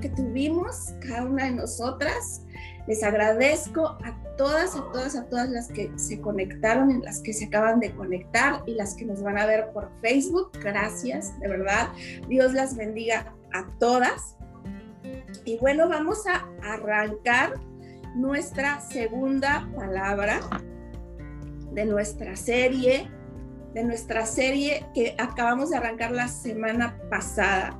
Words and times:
que 0.00 0.08
tuvimos, 0.08 0.94
cada 1.00 1.24
una 1.24 1.44
de 1.44 1.52
nosotras. 1.52 2.42
Les 2.86 3.02
agradezco 3.02 3.98
a 4.04 4.16
todas, 4.36 4.76
a 4.76 4.82
todas, 4.92 5.16
a 5.16 5.24
todas 5.24 5.48
las 5.50 5.68
que 5.68 5.90
se 5.96 6.20
conectaron, 6.20 6.90
en 6.90 7.02
las 7.02 7.20
que 7.20 7.32
se 7.32 7.46
acaban 7.46 7.80
de 7.80 7.94
conectar 7.94 8.62
y 8.66 8.74
las 8.74 8.94
que 8.94 9.04
nos 9.04 9.22
van 9.22 9.38
a 9.38 9.46
ver 9.46 9.72
por 9.72 9.90
Facebook. 10.00 10.52
Gracias, 10.62 11.38
de 11.40 11.48
verdad. 11.48 11.88
Dios 12.28 12.52
las 12.52 12.76
bendiga 12.76 13.34
a 13.52 13.66
todas. 13.78 14.36
Y 15.44 15.58
bueno, 15.58 15.88
vamos 15.88 16.26
a 16.26 16.46
arrancar 16.62 17.54
nuestra 18.14 18.80
segunda 18.80 19.68
palabra 19.76 20.40
de 21.72 21.84
nuestra 21.84 22.36
serie, 22.36 23.10
de 23.74 23.84
nuestra 23.84 24.24
serie 24.24 24.86
que 24.94 25.14
acabamos 25.18 25.70
de 25.70 25.76
arrancar 25.76 26.10
la 26.10 26.28
semana 26.28 26.98
pasada, 27.10 27.78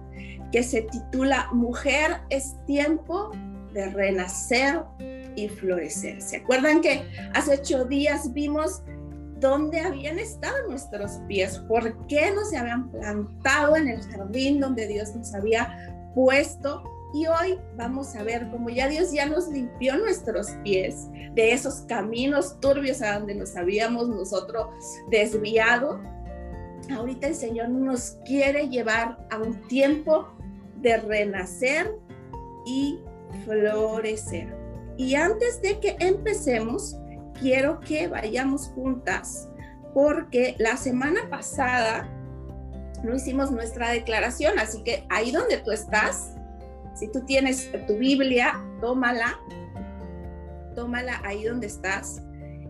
que 0.53 0.63
se 0.63 0.83
titula 0.83 1.49
Mujer 1.53 2.21
es 2.31 2.57
tiempo 2.67 3.33
de 3.73 3.91
renacer 3.91 4.83
y 5.37 5.49
florecer. 5.49 6.21
¿Se 6.23 6.39
acuerdan 6.39 6.81
que 6.81 7.05
hace 7.35 7.55
ocho 7.55 7.85
días 7.85 8.33
vimos 8.33 8.83
dónde 9.39 9.81
habían 9.81 10.19
estado 10.19 10.69
nuestros 10.69 11.13
pies? 11.29 11.59
¿Por 11.69 12.07
qué 12.07 12.33
no 12.35 12.45
se 12.45 12.57
habían 12.57 12.91
plantado 12.91 13.77
en 13.77 13.89
el 13.89 14.03
jardín 14.03 14.61
donde 14.61 14.87
Dios 14.87 15.15
nos 15.15 15.35
había 15.35 16.11
puesto? 16.15 16.83
Y 17.15 17.27
hoy 17.27 17.59
vamos 17.77 18.15
a 18.17 18.23
ver 18.23 18.49
cómo 18.51 18.69
ya 18.69 18.89
Dios 18.89 19.13
ya 19.13 19.27
nos 19.27 19.49
limpió 19.49 19.97
nuestros 19.97 20.49
pies 20.65 21.09
de 21.35 21.53
esos 21.53 21.83
caminos 21.83 22.59
turbios 22.61 23.01
a 23.01 23.19
donde 23.19 23.35
nos 23.35 23.57
habíamos 23.57 24.09
nosotros 24.09 24.67
desviado. 25.11 26.01
Ahorita 26.91 27.29
el 27.29 27.35
Señor 27.35 27.69
nos 27.69 28.19
quiere 28.25 28.69
llevar 28.69 29.19
a 29.31 29.39
un 29.39 29.61
tiempo 29.69 30.36
de 30.77 30.97
renacer 30.99 31.91
y 32.67 33.01
florecer. 33.45 34.55
Y 34.97 35.15
antes 35.15 35.61
de 35.63 35.79
que 35.81 35.97
empecemos, 36.01 36.97
quiero 37.41 37.81
que 37.81 38.09
vayamos 38.09 38.69
juntas, 38.69 39.49
porque 39.95 40.55
la 40.59 40.77
semana 40.77 41.29
pasada 41.31 42.09
no 43.03 43.15
hicimos 43.15 43.51
nuestra 43.51 43.91
declaración, 43.91 44.59
así 44.59 44.83
que 44.83 45.07
ahí 45.11 45.31
donde 45.31 45.59
tú 45.59 45.71
estás, 45.71 46.35
si 46.95 47.09
tú 47.09 47.25
tienes 47.27 47.71
tu 47.87 47.97
Biblia, 47.99 48.55
tómala, 48.81 49.39
tómala 50.75 51.21
ahí 51.25 51.45
donde 51.45 51.67
estás 51.67 52.23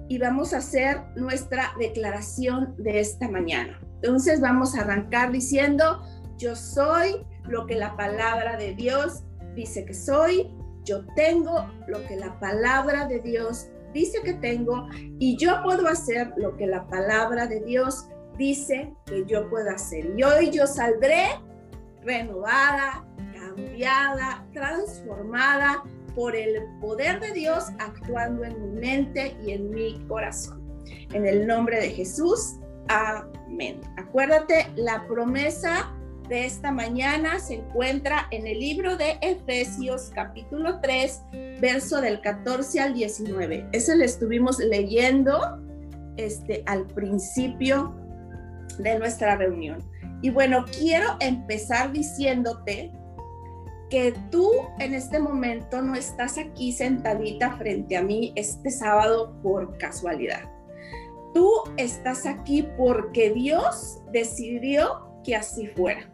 y 0.08 0.18
vamos 0.18 0.52
a 0.52 0.58
hacer 0.58 1.00
nuestra 1.16 1.72
declaración 1.78 2.74
de 2.78 3.00
esta 3.00 3.28
mañana. 3.28 3.80
Entonces 3.96 4.40
vamos 4.40 4.76
a 4.76 4.82
arrancar 4.82 5.32
diciendo, 5.32 6.02
yo 6.38 6.54
soy 6.54 7.26
lo 7.48 7.66
que 7.66 7.74
la 7.74 7.96
palabra 7.96 8.56
de 8.56 8.74
Dios 8.74 9.22
dice 9.54 9.84
que 9.84 9.94
soy, 9.94 10.50
yo 10.84 11.04
tengo 11.14 11.68
lo 11.88 12.06
que 12.06 12.16
la 12.16 12.38
palabra 12.38 13.06
de 13.06 13.20
Dios 13.20 13.68
dice 13.92 14.22
que 14.22 14.34
tengo 14.34 14.86
y 15.18 15.36
yo 15.36 15.62
puedo 15.62 15.88
hacer 15.88 16.32
lo 16.36 16.56
que 16.56 16.66
la 16.66 16.86
palabra 16.86 17.46
de 17.46 17.60
Dios 17.60 18.08
dice 18.38 18.92
que 19.06 19.24
yo 19.26 19.48
puedo 19.48 19.70
hacer. 19.70 20.12
Y 20.16 20.22
hoy 20.22 20.50
yo 20.50 20.66
saldré 20.66 21.26
renovada, 22.02 23.04
cambiada, 23.34 24.46
transformada 24.52 25.82
por 26.14 26.36
el 26.36 26.62
poder 26.80 27.20
de 27.20 27.32
Dios 27.32 27.64
actuando 27.78 28.44
en 28.44 28.60
mi 28.62 28.80
mente 28.80 29.36
y 29.44 29.52
en 29.52 29.70
mi 29.70 29.98
corazón. 30.06 30.62
En 31.12 31.26
el 31.26 31.46
nombre 31.46 31.80
de 31.80 31.90
Jesús, 31.90 32.56
amén. 32.88 33.80
Acuérdate, 33.96 34.66
la 34.76 35.06
promesa 35.08 35.95
de 36.28 36.44
esta 36.44 36.72
mañana 36.72 37.38
se 37.38 37.54
encuentra 37.54 38.26
en 38.30 38.46
el 38.46 38.58
libro 38.58 38.96
de 38.96 39.18
Efesios 39.20 40.10
capítulo 40.14 40.80
3, 40.80 41.22
verso 41.60 42.00
del 42.00 42.20
14 42.20 42.80
al 42.80 42.94
19. 42.94 43.68
Ese 43.72 43.96
lo 43.96 44.04
estuvimos 44.04 44.58
leyendo 44.58 45.60
este, 46.16 46.62
al 46.66 46.86
principio 46.86 47.94
de 48.78 48.98
nuestra 48.98 49.36
reunión. 49.36 49.78
Y 50.22 50.30
bueno, 50.30 50.64
quiero 50.78 51.16
empezar 51.20 51.92
diciéndote 51.92 52.90
que 53.88 54.12
tú 54.30 54.50
en 54.80 54.94
este 54.94 55.20
momento 55.20 55.80
no 55.82 55.94
estás 55.94 56.38
aquí 56.38 56.72
sentadita 56.72 57.56
frente 57.56 57.96
a 57.96 58.02
mí 58.02 58.32
este 58.34 58.70
sábado 58.70 59.36
por 59.42 59.78
casualidad. 59.78 60.50
Tú 61.32 61.52
estás 61.76 62.26
aquí 62.26 62.66
porque 62.76 63.30
Dios 63.30 64.00
decidió 64.10 65.05
así 65.34 65.66
fuera. 65.68 66.08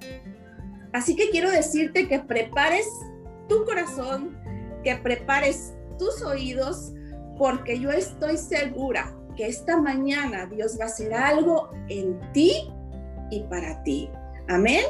Así 0.93 1.17
que 1.17 1.31
quiero 1.31 1.50
decirte 1.50 2.09
que 2.09 2.19
prepares 2.19 2.87
tu 3.49 3.65
corazón, 3.65 4.37
que 4.84 4.97
prepares 4.97 5.75
tus 5.99 6.23
oídos, 6.23 6.93
porque 7.39 7.78
yo 7.78 7.91
estoy 7.91 8.37
segura 8.37 9.15
que 9.37 9.47
esta 9.47 9.77
mañana 9.78 10.47
Dios 10.47 10.77
va 10.78 10.84
a 10.84 10.89
hacer 10.89 11.15
algo 11.15 11.71
en 11.89 12.19
ti 12.33 12.53
y 13.31 13.43
para 13.45 13.83
ti. 13.83 14.11
Amén. 14.49 14.84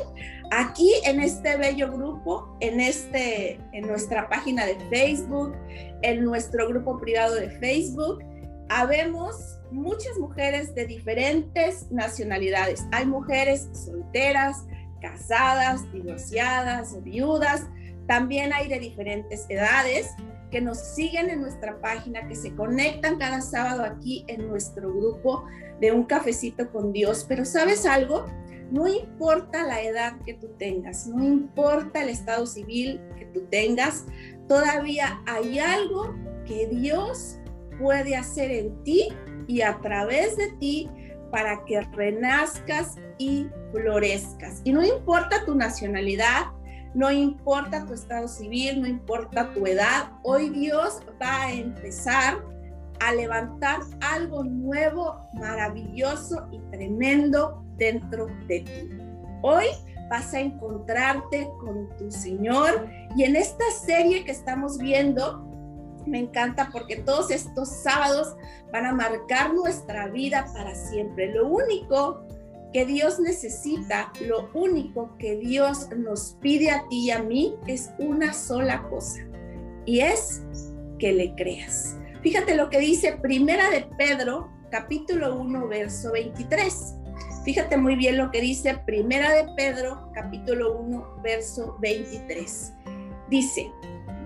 Aquí 0.50 0.90
en 1.04 1.20
este 1.20 1.56
bello 1.56 1.92
grupo, 1.92 2.56
en 2.60 2.80
este 2.80 3.60
en 3.72 3.86
nuestra 3.86 4.28
página 4.28 4.66
de 4.66 4.76
Facebook, 4.90 5.54
en 6.02 6.24
nuestro 6.24 6.68
grupo 6.68 6.98
privado 6.98 7.36
de 7.36 7.50
Facebook, 7.50 8.22
habemos 8.68 9.51
muchas 9.72 10.18
mujeres 10.18 10.74
de 10.74 10.86
diferentes 10.86 11.90
nacionalidades. 11.90 12.86
Hay 12.92 13.06
mujeres 13.06 13.68
solteras, 13.72 14.66
casadas, 15.00 15.90
divorciadas, 15.92 17.02
viudas. 17.02 17.66
También 18.06 18.52
hay 18.52 18.68
de 18.68 18.78
diferentes 18.78 19.46
edades 19.48 20.10
que 20.50 20.60
nos 20.60 20.78
siguen 20.78 21.30
en 21.30 21.40
nuestra 21.40 21.80
página, 21.80 22.28
que 22.28 22.36
se 22.36 22.54
conectan 22.54 23.18
cada 23.18 23.40
sábado 23.40 23.84
aquí 23.84 24.24
en 24.28 24.48
nuestro 24.48 24.92
grupo 24.92 25.44
de 25.80 25.92
un 25.92 26.04
cafecito 26.04 26.70
con 26.70 26.92
Dios. 26.92 27.24
Pero 27.26 27.44
sabes 27.44 27.86
algo, 27.86 28.26
no 28.70 28.86
importa 28.86 29.66
la 29.66 29.82
edad 29.82 30.18
que 30.24 30.34
tú 30.34 30.48
tengas, 30.58 31.06
no 31.06 31.24
importa 31.24 32.02
el 32.02 32.10
estado 32.10 32.46
civil 32.46 33.00
que 33.18 33.24
tú 33.26 33.46
tengas, 33.50 34.04
todavía 34.46 35.22
hay 35.26 35.58
algo 35.58 36.14
que 36.46 36.66
Dios 36.66 37.38
puede 37.78 38.14
hacer 38.16 38.50
en 38.50 38.82
ti 38.84 39.08
y 39.46 39.62
a 39.62 39.78
través 39.80 40.36
de 40.36 40.52
ti 40.58 40.90
para 41.30 41.64
que 41.64 41.80
renazcas 41.80 42.96
y 43.18 43.46
florezcas. 43.72 44.60
Y 44.64 44.72
no 44.72 44.84
importa 44.84 45.44
tu 45.44 45.54
nacionalidad, 45.54 46.46
no 46.94 47.10
importa 47.10 47.86
tu 47.86 47.94
estado 47.94 48.28
civil, 48.28 48.82
no 48.82 48.86
importa 48.86 49.52
tu 49.54 49.66
edad, 49.66 50.10
hoy 50.22 50.50
Dios 50.50 51.00
va 51.20 51.44
a 51.44 51.52
empezar 51.52 52.42
a 53.00 53.14
levantar 53.14 53.80
algo 54.00 54.44
nuevo, 54.44 55.26
maravilloso 55.34 56.46
y 56.52 56.58
tremendo 56.70 57.64
dentro 57.76 58.26
de 58.46 58.60
ti. 58.60 58.90
Hoy 59.42 59.66
vas 60.08 60.34
a 60.34 60.40
encontrarte 60.40 61.48
con 61.60 61.88
tu 61.96 62.10
Señor 62.10 62.86
y 63.16 63.24
en 63.24 63.34
esta 63.34 63.64
serie 63.84 64.24
que 64.24 64.30
estamos 64.30 64.78
viendo, 64.78 65.51
me 66.06 66.18
encanta 66.18 66.70
porque 66.72 66.96
todos 66.96 67.30
estos 67.30 67.68
sábados 67.68 68.34
van 68.72 68.86
a 68.86 68.92
marcar 68.92 69.54
nuestra 69.54 70.08
vida 70.08 70.46
para 70.54 70.74
siempre. 70.74 71.32
Lo 71.32 71.48
único 71.48 72.26
que 72.72 72.86
Dios 72.86 73.20
necesita, 73.20 74.12
lo 74.26 74.50
único 74.54 75.16
que 75.18 75.36
Dios 75.36 75.88
nos 75.96 76.36
pide 76.40 76.70
a 76.70 76.86
ti 76.88 77.06
y 77.06 77.10
a 77.10 77.22
mí 77.22 77.54
es 77.66 77.90
una 77.98 78.32
sola 78.32 78.82
cosa 78.88 79.20
y 79.84 80.00
es 80.00 80.42
que 80.98 81.12
le 81.12 81.34
creas. 81.34 81.96
Fíjate 82.22 82.54
lo 82.54 82.70
que 82.70 82.78
dice 82.78 83.18
Primera 83.20 83.68
de 83.70 83.86
Pedro, 83.98 84.50
capítulo 84.70 85.36
1, 85.36 85.68
verso 85.68 86.12
23. 86.12 86.94
Fíjate 87.44 87.76
muy 87.76 87.96
bien 87.96 88.16
lo 88.16 88.30
que 88.30 88.40
dice 88.40 88.78
Primera 88.86 89.32
de 89.32 89.52
Pedro, 89.56 90.10
capítulo 90.14 90.78
1, 90.78 91.20
verso 91.22 91.76
23. 91.80 92.72
Dice, 93.28 93.70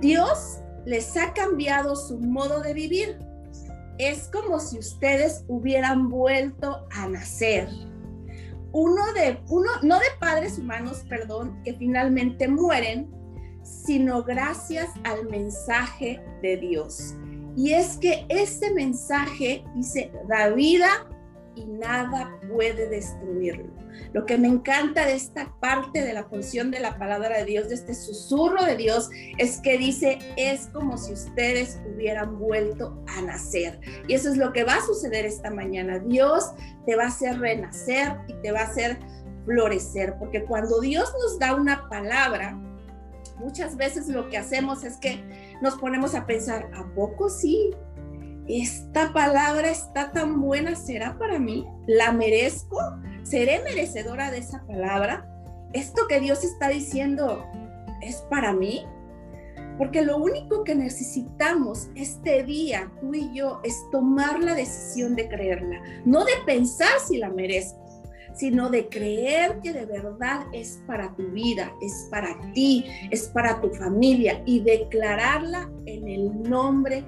Dios 0.01 0.59
les 0.87 1.17
ha 1.17 1.35
cambiado 1.35 1.97
su 1.97 2.19
modo 2.19 2.63
de 2.63 2.73
vivir. 2.73 3.19
Es 3.99 4.29
como 4.29 4.61
si 4.61 4.79
ustedes 4.79 5.45
hubieran 5.49 6.09
vuelto 6.09 6.87
a 6.93 7.09
nacer. 7.09 7.69
Uno 8.73 9.13
de, 9.15 9.41
uno, 9.49 9.71
no 9.83 9.99
de 9.99 10.07
padres 10.21 10.59
humanos, 10.59 11.05
perdón, 11.09 11.61
que 11.65 11.75
finalmente 11.75 12.47
mueren, 12.47 13.11
sino 13.63 14.23
gracias 14.23 14.89
al 15.05 15.29
mensaje 15.29 16.23
de 16.43 16.57
Dios. 16.57 17.15
Y 17.57 17.73
es 17.73 17.97
que 17.97 18.27
este 18.29 18.73
mensaje 18.73 19.65
dice, 19.75 20.13
da 20.29 20.51
vida 20.51 20.89
y 21.57 21.67
nada 21.67 22.39
puede 22.53 22.89
destruirlo. 22.89 23.73
Lo 24.13 24.27
que 24.27 24.39
me 24.39 24.47
encanta 24.47 25.07
de 25.07 25.15
esta 25.15 25.53
parte 25.59 26.03
de 26.03 26.13
la 26.13 26.25
función 26.25 26.71
de 26.71 26.81
la 26.81 26.99
palabra 26.99 27.39
de 27.39 27.45
Dios, 27.47 27.69
de 27.69 27.75
este 27.75 27.95
susurro 27.95 28.65
de 28.65 28.77
Dios, 28.77 29.11
es 29.39 29.59
que 29.61 29.79
dice, 29.79 30.19
es 30.37 30.69
como 30.69 30.99
si 30.99 31.15
ustedes 31.15 31.81
hubieran 31.93 32.39
vuelto 32.39 33.03
a 33.09 33.23
nacer. 33.23 33.81
Y 34.07 34.15
eso 34.15 34.31
es 34.31 34.37
lo 34.37 34.53
que 34.53 34.65
va 34.65 34.77
a 34.77 34.87
suceder 34.87 35.25
esta 35.25 35.51
mañana. 35.51 35.99
Dios 35.99 36.53
te 36.85 36.95
va 36.95 37.05
a 37.05 37.09
hacer 37.09 37.39
renacer 37.41 38.17
y 38.29 38.35
te 38.35 38.53
va 38.53 38.61
a 38.61 38.65
hacer 38.65 38.99
florecer, 39.47 40.17
porque 40.19 40.45
cuando 40.45 40.81
Dios 40.81 41.11
nos 41.23 41.39
da 41.39 41.55
una 41.55 41.89
palabra, 41.89 42.61
muchas 43.39 43.77
veces 43.77 44.09
lo 44.09 44.29
que 44.29 44.37
hacemos 44.37 44.85
es 44.85 44.97
que 44.97 45.23
nos 45.63 45.77
ponemos 45.77 46.15
a 46.15 46.27
pensar, 46.27 46.69
¿a 46.75 46.85
poco 46.95 47.31
sí? 47.31 47.71
Esta 48.49 49.13
palabra 49.13 49.71
está 49.71 50.13
tan 50.13 50.41
buena, 50.41 50.77
¿será 50.77 51.19
para 51.19 51.39
mí? 51.39 51.67
¿La 51.87 52.13
merezco? 52.13 52.79
¿Seré 53.23 53.61
merecedora 53.65 54.31
de 54.31 54.39
esa 54.39 54.65
palabra? 54.67 55.29
¿Esto 55.73 56.07
que 56.09 56.21
Dios 56.21 56.45
está 56.45 56.69
diciendo 56.69 57.45
es 58.03 58.17
para 58.31 58.53
mí? 58.53 58.87
Porque 59.79 60.03
lo 60.03 60.17
único 60.17 60.65
que 60.65 60.75
necesitamos 60.75 61.89
este 61.97 62.45
día, 62.45 62.91
tú 63.01 63.15
y 63.15 63.35
yo, 63.35 63.61
es 63.65 63.75
tomar 63.91 64.43
la 64.43 64.55
decisión 64.55 65.17
de 65.17 65.29
creerla, 65.29 65.83
no 66.05 66.25
de 66.25 66.33
pensar 66.47 67.01
si 67.07 67.19
la 67.19 67.31
merezco, 67.31 67.85
sino 68.33 68.71
de 68.71 68.89
creer 68.89 69.59
que 69.61 69.73
de 69.73 69.87
verdad 69.87 70.47
es 70.53 70.83
para 70.87 71.15
tu 71.17 71.25
vida, 71.31 71.73
es 71.83 72.07
para 72.11 72.39
ti, 72.53 72.87
es 73.11 73.29
para 73.29 73.61
tu 73.61 73.71
familia 73.71 74.43
y 74.47 74.61
declararla 74.61 75.71
en 75.87 76.09
el 76.09 76.43
nombre 76.43 77.05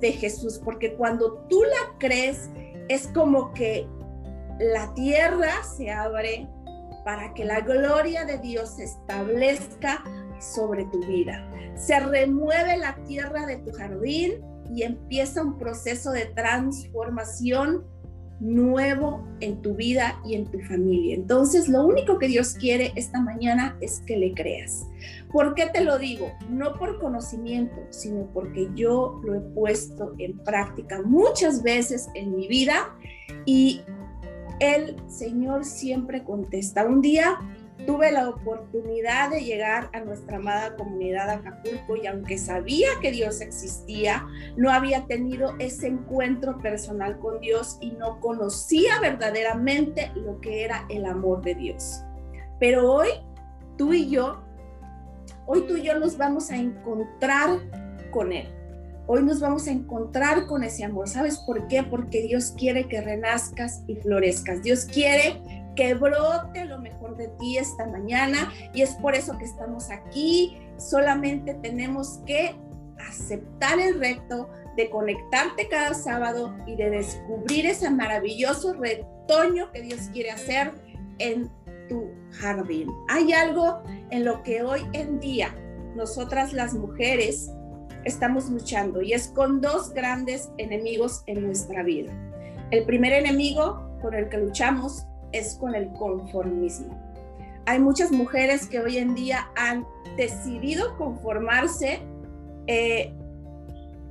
de 0.00 0.12
Jesús, 0.12 0.60
porque 0.64 0.94
cuando 0.94 1.44
tú 1.48 1.62
la 1.62 1.98
crees, 1.98 2.50
es 2.88 3.08
como 3.08 3.52
que 3.52 3.86
la 4.58 4.92
tierra 4.94 5.62
se 5.76 5.90
abre 5.90 6.48
para 7.04 7.32
que 7.34 7.44
la 7.44 7.60
gloria 7.60 8.24
de 8.24 8.38
Dios 8.38 8.76
se 8.76 8.84
establezca 8.84 10.02
sobre 10.40 10.84
tu 10.86 11.00
vida. 11.06 11.48
Se 11.76 11.98
remueve 12.00 12.76
la 12.76 12.96
tierra 13.06 13.46
de 13.46 13.56
tu 13.58 13.72
jardín 13.72 14.44
y 14.74 14.82
empieza 14.82 15.42
un 15.42 15.58
proceso 15.58 16.10
de 16.10 16.26
transformación 16.26 17.84
nuevo 18.40 19.26
en 19.40 19.62
tu 19.62 19.74
vida 19.74 20.20
y 20.24 20.34
en 20.34 20.46
tu 20.46 20.60
familia. 20.60 21.14
Entonces, 21.14 21.68
lo 21.68 21.84
único 21.84 22.18
que 22.18 22.28
Dios 22.28 22.54
quiere 22.54 22.92
esta 22.94 23.20
mañana 23.20 23.76
es 23.80 24.00
que 24.06 24.16
le 24.16 24.32
creas. 24.34 24.86
¿Por 25.32 25.54
qué 25.54 25.66
te 25.66 25.82
lo 25.82 25.98
digo? 25.98 26.32
No 26.48 26.74
por 26.74 26.98
conocimiento, 27.00 27.76
sino 27.90 28.26
porque 28.32 28.68
yo 28.74 29.20
lo 29.24 29.34
he 29.34 29.40
puesto 29.40 30.14
en 30.18 30.38
práctica 30.38 31.02
muchas 31.02 31.62
veces 31.62 32.08
en 32.14 32.34
mi 32.34 32.48
vida 32.48 32.96
y 33.44 33.82
el 34.60 34.96
Señor 35.08 35.64
siempre 35.64 36.24
contesta. 36.24 36.84
Un 36.84 37.00
día 37.00 37.38
tuve 37.86 38.10
la 38.10 38.28
oportunidad 38.28 39.30
de 39.30 39.42
llegar 39.42 39.88
a 39.92 40.00
nuestra 40.00 40.38
amada 40.38 40.76
comunidad 40.76 41.30
Acapulco 41.30 41.96
y 41.96 42.06
aunque 42.06 42.38
sabía 42.38 42.88
que 43.00 43.12
Dios 43.12 43.40
existía, 43.40 44.26
no 44.56 44.70
había 44.70 45.06
tenido 45.06 45.54
ese 45.58 45.86
encuentro 45.86 46.58
personal 46.58 47.18
con 47.18 47.40
Dios 47.40 47.78
y 47.80 47.92
no 47.92 48.20
conocía 48.20 49.00
verdaderamente 49.00 50.10
lo 50.16 50.40
que 50.40 50.64
era 50.64 50.86
el 50.88 51.06
amor 51.06 51.42
de 51.42 51.54
Dios. 51.54 52.02
Pero 52.58 52.92
hoy, 52.92 53.08
tú 53.76 53.92
y 53.92 54.10
yo, 54.10 54.42
hoy 55.48 55.62
tú 55.66 55.78
y 55.78 55.82
yo 55.82 55.98
nos 55.98 56.18
vamos 56.18 56.50
a 56.50 56.56
encontrar 56.56 57.58
con 58.10 58.32
Él. 58.32 58.46
Hoy 59.06 59.22
nos 59.22 59.40
vamos 59.40 59.66
a 59.66 59.70
encontrar 59.70 60.46
con 60.46 60.62
ese 60.62 60.84
amor. 60.84 61.08
¿Sabes 61.08 61.38
por 61.38 61.66
qué? 61.68 61.82
Porque 61.82 62.20
Dios 62.20 62.52
quiere 62.56 62.86
que 62.86 63.00
renazcas 63.00 63.82
y 63.86 63.96
florezcas. 63.96 64.62
Dios 64.62 64.84
quiere 64.84 65.40
que 65.74 65.94
brote 65.94 66.66
lo 66.66 66.78
mejor 66.78 67.16
de 67.16 67.28
ti 67.40 67.56
esta 67.56 67.86
mañana 67.86 68.52
y 68.74 68.82
es 68.82 68.90
por 68.96 69.14
eso 69.14 69.38
que 69.38 69.46
estamos 69.46 69.90
aquí. 69.90 70.58
Solamente 70.76 71.54
tenemos 71.54 72.20
que 72.26 72.54
aceptar 73.08 73.80
el 73.80 73.98
reto 73.98 74.50
de 74.76 74.90
conectarte 74.90 75.66
cada 75.68 75.94
sábado 75.94 76.54
y 76.66 76.76
de 76.76 76.90
descubrir 76.90 77.64
ese 77.64 77.88
maravilloso 77.88 78.74
retoño 78.74 79.72
que 79.72 79.80
Dios 79.80 80.10
quiere 80.12 80.30
hacer 80.30 80.72
en 81.18 81.50
tu 81.88 82.10
jardín. 82.32 82.88
Hay 83.08 83.32
algo 83.32 83.82
en 84.10 84.24
lo 84.24 84.42
que 84.42 84.62
hoy 84.62 84.86
en 84.92 85.20
día 85.20 85.54
nosotras 85.94 86.52
las 86.52 86.74
mujeres 86.74 87.50
estamos 88.04 88.48
luchando 88.48 89.02
y 89.02 89.12
es 89.12 89.28
con 89.28 89.60
dos 89.60 89.92
grandes 89.92 90.50
enemigos 90.58 91.22
en 91.26 91.44
nuestra 91.44 91.82
vida. 91.82 92.12
El 92.70 92.84
primer 92.84 93.12
enemigo 93.12 93.88
con 94.00 94.14
el 94.14 94.28
que 94.28 94.38
luchamos 94.38 95.06
es 95.32 95.54
con 95.56 95.74
el 95.74 95.90
conformismo. 95.92 96.96
Hay 97.66 97.80
muchas 97.80 98.10
mujeres 98.12 98.66
que 98.66 98.80
hoy 98.80 98.96
en 98.96 99.14
día 99.14 99.50
han 99.56 99.86
decidido 100.16 100.96
conformarse, 100.96 102.00
eh, 102.66 103.12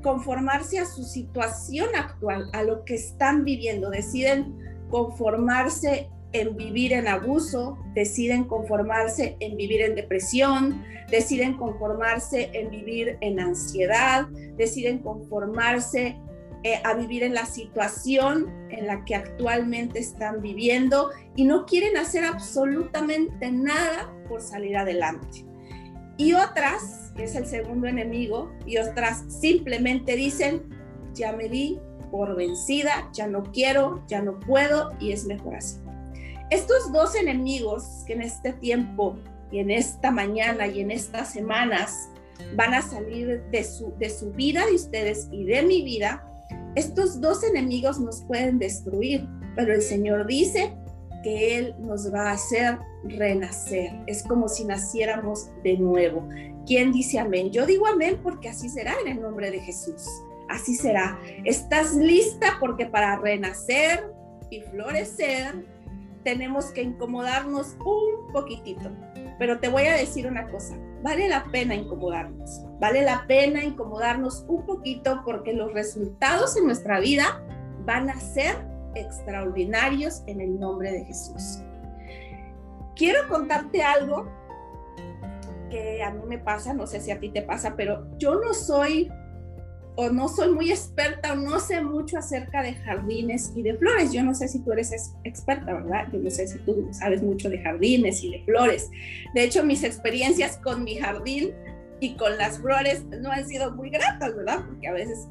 conformarse 0.03 0.79
a 0.79 0.85
su 0.85 1.03
situación 1.03 1.89
actual, 1.95 2.49
a 2.53 2.63
lo 2.63 2.85
que 2.85 2.95
están 2.95 3.43
viviendo. 3.43 3.89
Deciden 3.89 4.55
conformarse 4.89 6.09
en 6.41 6.55
vivir 6.55 6.93
en 6.93 7.07
abuso, 7.07 7.77
deciden 7.93 8.43
conformarse 8.45 9.37
en 9.39 9.57
vivir 9.57 9.81
en 9.81 9.95
depresión, 9.95 10.83
deciden 11.09 11.57
conformarse 11.57 12.49
en 12.53 12.69
vivir 12.69 13.17
en 13.21 13.39
ansiedad, 13.39 14.27
deciden 14.57 14.99
conformarse 14.99 16.17
eh, 16.63 16.81
a 16.83 16.95
vivir 16.95 17.23
en 17.23 17.33
la 17.33 17.45
situación 17.45 18.47
en 18.69 18.87
la 18.87 19.05
que 19.05 19.15
actualmente 19.15 19.99
están 19.99 20.41
viviendo 20.41 21.11
y 21.35 21.45
no 21.45 21.65
quieren 21.65 21.97
hacer 21.97 22.23
absolutamente 22.23 23.51
nada 23.51 24.13
por 24.27 24.41
salir 24.41 24.75
adelante. 24.75 25.45
Y 26.17 26.33
otras, 26.33 27.13
que 27.15 27.25
es 27.25 27.35
el 27.35 27.45
segundo 27.45 27.87
enemigo, 27.87 28.51
y 28.65 28.77
otras 28.77 29.23
simplemente 29.27 30.15
dicen, 30.15 30.63
ya 31.13 31.31
me 31.31 31.47
di 31.47 31.79
por 32.11 32.35
vencida, 32.35 33.09
ya 33.13 33.27
no 33.27 33.43
quiero, 33.43 34.03
ya 34.07 34.21
no 34.21 34.39
puedo 34.39 34.91
y 34.99 35.11
es 35.11 35.25
mejor 35.25 35.55
así. 35.55 35.77
Estos 36.49 36.93
dos 36.93 37.13
enemigos 37.15 38.03
que 38.05 38.13
en 38.13 38.21
este 38.21 38.53
tiempo 38.53 39.17
y 39.51 39.59
en 39.59 39.69
esta 39.69 40.11
mañana 40.11 40.67
y 40.67 40.79
en 40.79 40.91
estas 40.91 41.33
semanas 41.33 42.09
van 42.55 42.73
a 42.73 42.81
salir 42.81 43.43
de 43.51 43.63
su, 43.63 43.93
de 43.97 44.09
su 44.09 44.31
vida 44.31 44.65
de 44.65 44.75
ustedes 44.75 45.27
y 45.31 45.43
de 45.43 45.63
mi 45.63 45.81
vida, 45.81 46.23
estos 46.75 47.19
dos 47.19 47.43
enemigos 47.43 47.99
nos 47.99 48.21
pueden 48.21 48.59
destruir, 48.59 49.27
pero 49.55 49.73
el 49.73 49.81
Señor 49.81 50.25
dice 50.25 50.73
que 51.23 51.57
Él 51.57 51.75
nos 51.79 52.13
va 52.13 52.29
a 52.29 52.33
hacer 52.33 52.77
renacer. 53.03 53.91
Es 54.07 54.23
como 54.23 54.47
si 54.47 54.63
naciéramos 54.63 55.49
de 55.63 55.77
nuevo. 55.77 56.29
¿Quién 56.65 56.93
dice 56.93 57.19
amén? 57.19 57.51
Yo 57.51 57.65
digo 57.65 57.87
amén 57.87 58.19
porque 58.23 58.49
así 58.49 58.69
será 58.69 58.93
en 59.01 59.11
el 59.11 59.21
nombre 59.21 59.51
de 59.51 59.59
Jesús. 59.59 60.05
Así 60.47 60.75
será. 60.75 61.19
¿Estás 61.43 61.93
lista? 61.93 62.57
Porque 62.59 62.85
para 62.85 63.17
renacer 63.17 64.05
y 64.49 64.61
florecer 64.61 65.76
tenemos 66.27 66.71
que 66.71 66.81
incomodarnos 66.81 67.77
un 67.85 68.33
poquitito. 68.33 68.91
Pero 69.39 69.61
te 69.61 69.69
voy 69.69 69.83
a 69.83 69.95
decir 69.95 70.27
una 70.27 70.49
cosa, 70.49 70.75
vale 71.01 71.29
la 71.29 71.45
pena 71.45 71.73
incomodarnos, 71.73 72.65
vale 72.81 73.01
la 73.03 73.25
pena 73.27 73.63
incomodarnos 73.63 74.43
un 74.49 74.65
poquito 74.65 75.21
porque 75.23 75.53
los 75.53 75.71
resultados 75.71 76.57
en 76.57 76.65
nuestra 76.65 76.99
vida 76.99 77.41
van 77.85 78.09
a 78.09 78.19
ser 78.19 78.57
extraordinarios 78.93 80.23
en 80.27 80.41
el 80.41 80.59
nombre 80.59 80.91
de 80.91 81.05
Jesús. 81.05 81.59
Quiero 82.97 83.25
contarte 83.29 83.81
algo 83.81 84.29
que 85.69 86.03
a 86.03 86.11
mí 86.11 86.23
me 86.27 86.39
pasa, 86.39 86.73
no 86.73 86.87
sé 86.87 86.99
si 86.99 87.11
a 87.11 87.21
ti 87.21 87.29
te 87.29 87.41
pasa, 87.41 87.75
pero 87.77 88.05
yo 88.17 88.35
no 88.35 88.53
soy 88.53 89.09
o 89.99 90.11
no 90.11 90.29
soy 90.29 90.51
muy 90.51 90.69
experta 90.69 91.33
o 91.33 91.35
no 91.35 91.59
sé 91.59 91.81
mucho 91.81 92.19
acerca 92.19 92.61
de 92.61 92.75
jardines 92.75 93.51
y 93.55 93.63
de 93.63 93.75
flores. 93.75 94.13
Yo 94.13 94.23
no 94.23 94.35
sé 94.35 94.47
si 94.47 94.59
tú 94.59 94.71
eres 94.71 95.15
experta, 95.23 95.73
¿verdad? 95.73 96.07
Yo 96.13 96.19
no 96.19 96.29
sé 96.29 96.47
si 96.47 96.59
tú 96.59 96.87
sabes 96.91 97.23
mucho 97.23 97.49
de 97.49 97.57
jardines 97.59 98.23
y 98.23 98.29
de 98.29 98.43
flores. 98.43 98.91
De 99.33 99.43
hecho, 99.43 99.63
mis 99.63 99.83
experiencias 99.83 100.57
con 100.57 100.83
mi 100.83 100.97
jardín 100.97 101.51
y 101.99 102.15
con 102.15 102.37
las 102.37 102.59
flores 102.59 103.05
no 103.05 103.31
han 103.31 103.47
sido 103.47 103.71
muy 103.71 103.89
gratas, 103.89 104.35
¿verdad? 104.35 104.63
Porque 104.67 104.87
a 104.87 104.93
veces 104.93 105.27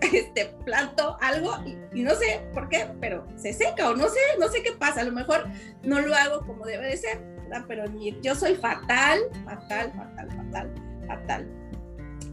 este, 0.12 0.54
planto 0.64 1.16
algo 1.20 1.56
y, 1.92 2.02
no 2.02 2.14
sé 2.14 2.46
por 2.54 2.68
qué, 2.68 2.86
pero 3.00 3.26
se 3.34 3.52
seca 3.52 3.90
o 3.90 3.96
no 3.96 4.08
sé, 4.08 4.20
no 4.38 4.46
sé 4.46 4.62
qué 4.62 4.70
pasa. 4.70 5.00
A 5.00 5.04
lo 5.04 5.12
mejor 5.12 5.46
no 5.82 6.00
lo 6.00 6.14
hago 6.14 6.46
como 6.46 6.64
debe 6.64 6.86
de 6.86 6.96
ser, 6.96 7.18
¿verdad? 7.42 7.64
Pero 7.66 7.84
yo 8.22 8.36
soy 8.36 8.54
fatal, 8.54 9.18
fatal, 9.44 9.92
fatal, 9.96 10.28
fatal, 10.30 10.74
fatal. 11.08 11.48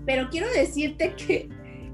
Pero 0.06 0.30
quiero 0.30 0.52
decirte 0.52 1.16
que 1.16 1.50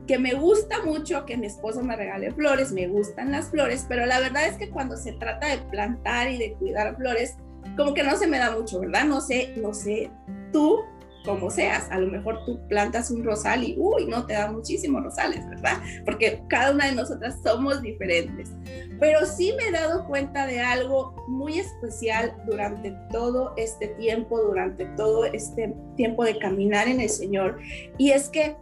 que 0.10 0.18
me 0.18 0.34
gusta 0.34 0.84
mucho 0.84 1.24
que 1.28 1.38
mi 1.38 1.46
esposo 1.46 1.84
me 1.84 1.96
regale 1.96 2.32
flores, 2.32 2.72
me 2.72 2.88
gustan 2.88 3.32
las 3.32 3.52
flores, 3.52 3.86
pero 3.88 4.08
la 4.08 4.20
verdad 4.20 4.48
es 4.48 4.58
que 4.58 4.72
cuando 4.72 4.98
se 4.98 5.12
trata 5.12 5.50
de 5.50 5.60
plantar 5.70 6.32
y 6.32 6.40
de 6.40 6.54
cuidar 6.54 6.96
flores, 6.96 7.38
como 7.78 7.94
que 7.94 8.02
no 8.02 8.18
se 8.18 8.26
me 8.26 8.40
da 8.40 8.50
mucho, 8.50 8.80
¿verdad? 8.80 9.06
No 9.06 9.22
sé, 9.22 9.54
no 9.58 9.72
sé, 9.72 10.10
tú 10.52 10.80
como 11.26 11.52
seas, 11.52 11.92
a 11.92 12.00
lo 12.00 12.08
mejor 12.08 12.44
tú 12.44 12.60
plantas 12.70 13.12
un 13.12 13.24
rosal 13.24 13.64
y, 13.64 13.76
uy, 13.78 14.08
no 14.08 14.26
te 14.26 14.34
da 14.34 14.52
muchísimos 14.52 15.04
rosales, 15.04 15.48
¿verdad? 15.48 15.78
Porque 16.06 16.42
cada 16.48 16.72
una 16.72 16.88
de 16.88 16.96
nosotras 16.96 17.38
somos 17.44 17.84
diferentes. 17.84 18.52
Pero 19.00 19.24
sí 19.28 19.54
me 19.58 19.68
he 19.68 19.72
dado 19.72 20.08
cuenta 20.08 20.48
de 20.48 20.60
algo 20.60 21.14
muy 21.28 21.60
especial 21.60 22.34
durante 22.48 22.96
todo 23.12 23.54
este 23.58 23.90
tiempo, 23.90 24.42
durante 24.42 24.86
todo 24.98 25.26
este 25.26 25.76
tiempo 25.96 26.24
de 26.24 26.40
caminar 26.40 26.88
en 26.88 27.00
el 27.00 27.10
Señor, 27.10 27.60
y 28.00 28.10
es 28.10 28.30
que 28.30 28.56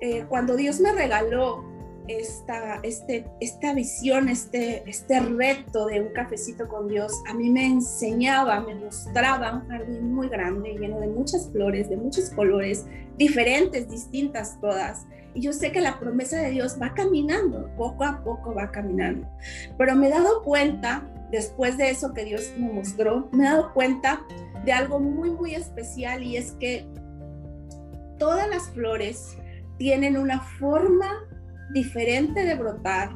eh, 0.00 0.24
cuando 0.28 0.56
Dios 0.56 0.80
me 0.80 0.92
regaló 0.92 1.64
esta, 2.08 2.78
este, 2.82 3.26
esta 3.40 3.74
visión, 3.74 4.28
este, 4.28 4.88
este 4.88 5.20
reto 5.20 5.86
de 5.86 6.00
un 6.00 6.12
cafecito 6.12 6.68
con 6.68 6.88
Dios, 6.88 7.12
a 7.28 7.34
mí 7.34 7.50
me 7.50 7.66
enseñaba, 7.66 8.60
me 8.60 8.74
mostraba 8.74 9.54
un 9.54 9.68
jardín 9.68 10.14
muy 10.14 10.28
grande, 10.28 10.76
lleno 10.78 11.00
de 11.00 11.08
muchas 11.08 11.50
flores, 11.50 11.88
de 11.88 11.96
muchos 11.96 12.30
colores, 12.30 12.86
diferentes, 13.16 13.88
distintas 13.88 14.60
todas. 14.60 15.06
Y 15.34 15.40
yo 15.40 15.52
sé 15.52 15.72
que 15.72 15.80
la 15.80 15.98
promesa 15.98 16.38
de 16.38 16.50
Dios 16.50 16.78
va 16.80 16.94
caminando, 16.94 17.68
poco 17.76 18.04
a 18.04 18.22
poco 18.22 18.54
va 18.54 18.70
caminando. 18.70 19.28
Pero 19.76 19.94
me 19.94 20.06
he 20.06 20.10
dado 20.10 20.42
cuenta, 20.42 21.06
después 21.30 21.76
de 21.76 21.90
eso 21.90 22.14
que 22.14 22.24
Dios 22.24 22.52
me 22.56 22.72
mostró, 22.72 23.28
me 23.32 23.44
he 23.44 23.48
dado 23.48 23.72
cuenta 23.74 24.24
de 24.64 24.72
algo 24.72 24.98
muy, 24.98 25.30
muy 25.30 25.54
especial 25.54 26.22
y 26.22 26.36
es 26.36 26.52
que 26.52 26.86
todas 28.18 28.48
las 28.48 28.70
flores 28.70 29.36
tienen 29.78 30.16
una 30.16 30.40
forma 30.40 31.24
diferente 31.72 32.44
de 32.44 32.54
brotar 32.54 33.10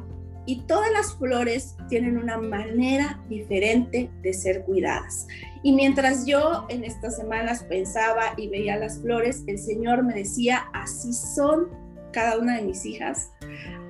y 0.45 0.61
todas 0.61 0.91
las 0.91 1.13
flores 1.15 1.75
tienen 1.87 2.17
una 2.17 2.37
manera 2.37 3.23
diferente 3.29 4.09
de 4.21 4.33
ser 4.33 4.63
cuidadas. 4.63 5.27
Y 5.63 5.73
mientras 5.73 6.25
yo 6.25 6.65
en 6.69 6.83
estas 6.83 7.17
semanas 7.17 7.63
pensaba 7.63 8.33
y 8.37 8.47
veía 8.47 8.77
las 8.77 8.99
flores, 8.99 9.43
el 9.47 9.59
Señor 9.59 10.03
me 10.03 10.15
decía, 10.15 10.65
así 10.73 11.13
son 11.13 11.67
cada 12.11 12.37
una 12.37 12.57
de 12.57 12.63
mis 12.63 12.85
hijas. 12.85 13.31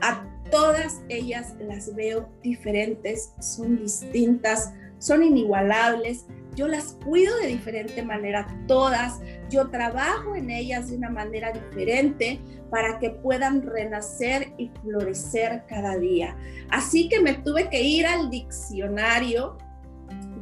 A 0.01 0.25
todas 0.51 1.01
ellas 1.07 1.55
las 1.59 1.95
veo 1.95 2.27
diferentes, 2.43 3.33
son 3.39 3.77
distintas, 3.77 4.73
son 4.99 5.23
inigualables, 5.23 6.25
yo 6.55 6.67
las 6.67 6.97
cuido 7.05 7.35
de 7.37 7.47
diferente 7.47 8.03
manera, 8.03 8.47
todas, 8.67 9.19
yo 9.49 9.69
trabajo 9.69 10.35
en 10.35 10.49
ellas 10.49 10.89
de 10.89 10.97
una 10.97 11.09
manera 11.09 11.51
diferente 11.51 12.39
para 12.69 12.99
que 12.99 13.09
puedan 13.09 13.61
renacer 13.61 14.53
y 14.57 14.71
florecer 14.81 15.63
cada 15.67 15.97
día. 15.97 16.35
Así 16.69 17.09
que 17.09 17.19
me 17.19 17.35
tuve 17.35 17.69
que 17.69 17.81
ir 17.81 18.05
al 18.05 18.29
diccionario 18.29 19.57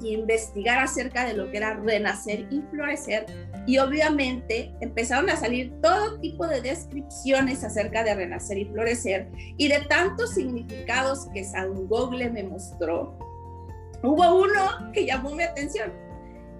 y 0.01 0.13
investigar 0.13 0.79
acerca 0.79 1.25
de 1.25 1.33
lo 1.33 1.51
que 1.51 1.57
era 1.57 1.75
renacer 1.75 2.47
y 2.49 2.61
florecer. 2.71 3.25
Y 3.67 3.77
obviamente 3.77 4.73
empezaron 4.81 5.29
a 5.29 5.35
salir 5.35 5.73
todo 5.81 6.19
tipo 6.19 6.47
de 6.47 6.61
descripciones 6.61 7.63
acerca 7.63 8.03
de 8.03 8.15
renacer 8.15 8.57
y 8.57 8.65
florecer 8.65 9.29
y 9.57 9.67
de 9.67 9.79
tantos 9.89 10.33
significados 10.33 11.27
que 11.33 11.43
San 11.43 11.87
Google 11.87 12.29
me 12.29 12.43
mostró 12.43 13.17
hubo 14.03 14.43
uno 14.43 14.91
que 14.93 15.05
llamó 15.05 15.31
mi 15.35 15.43
atención 15.43 15.91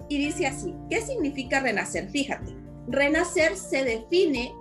y 0.08 0.18
dice 0.18 0.46
así, 0.46 0.74
¿qué 0.88 1.00
significa 1.00 1.60
renacer? 1.60 2.08
Fíjate, 2.08 2.56
renacer 2.88 3.56
se 3.56 3.84
define 3.84 4.52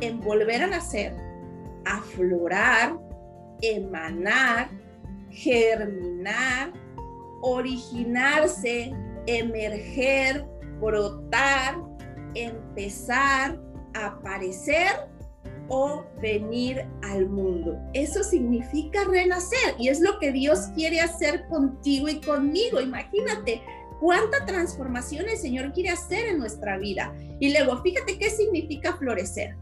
en 0.00 0.20
volver 0.20 0.62
a 0.62 0.66
nacer, 0.66 1.14
aflorar, 1.84 2.98
emanar, 3.62 4.68
germinar, 5.30 6.72
originarse, 7.42 8.92
emerger, 9.26 10.44
brotar, 10.80 11.76
empezar, 12.34 13.60
aparecer 13.94 15.08
o 15.68 16.04
venir 16.20 16.86
al 17.02 17.28
mundo. 17.28 17.78
Eso 17.92 18.22
significa 18.22 19.04
renacer 19.04 19.74
y 19.78 19.88
es 19.88 20.00
lo 20.00 20.18
que 20.18 20.32
Dios 20.32 20.68
quiere 20.74 21.00
hacer 21.00 21.46
contigo 21.48 22.08
y 22.08 22.20
conmigo. 22.20 22.80
Imagínate 22.80 23.62
cuánta 24.00 24.44
transformación 24.44 25.28
el 25.28 25.36
Señor 25.36 25.72
quiere 25.72 25.90
hacer 25.90 26.28
en 26.28 26.38
nuestra 26.38 26.78
vida. 26.78 27.14
Y 27.40 27.52
luego, 27.52 27.82
fíjate 27.82 28.18
qué 28.18 28.30
significa 28.30 28.96
florecer. 28.96 29.56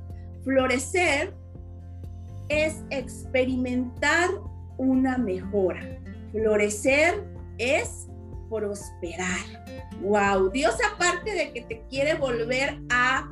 Florecer 0.44 1.34
es 2.48 2.76
experimentar 2.90 4.30
una 4.78 5.18
mejora. 5.18 5.80
Florecer 6.32 7.24
es 7.58 8.06
prosperar. 8.48 9.64
Wow, 10.00 10.50
Dios 10.50 10.76
aparte 10.94 11.32
de 11.32 11.52
que 11.52 11.62
te 11.62 11.82
quiere 11.88 12.14
volver 12.14 12.78
a 12.90 13.28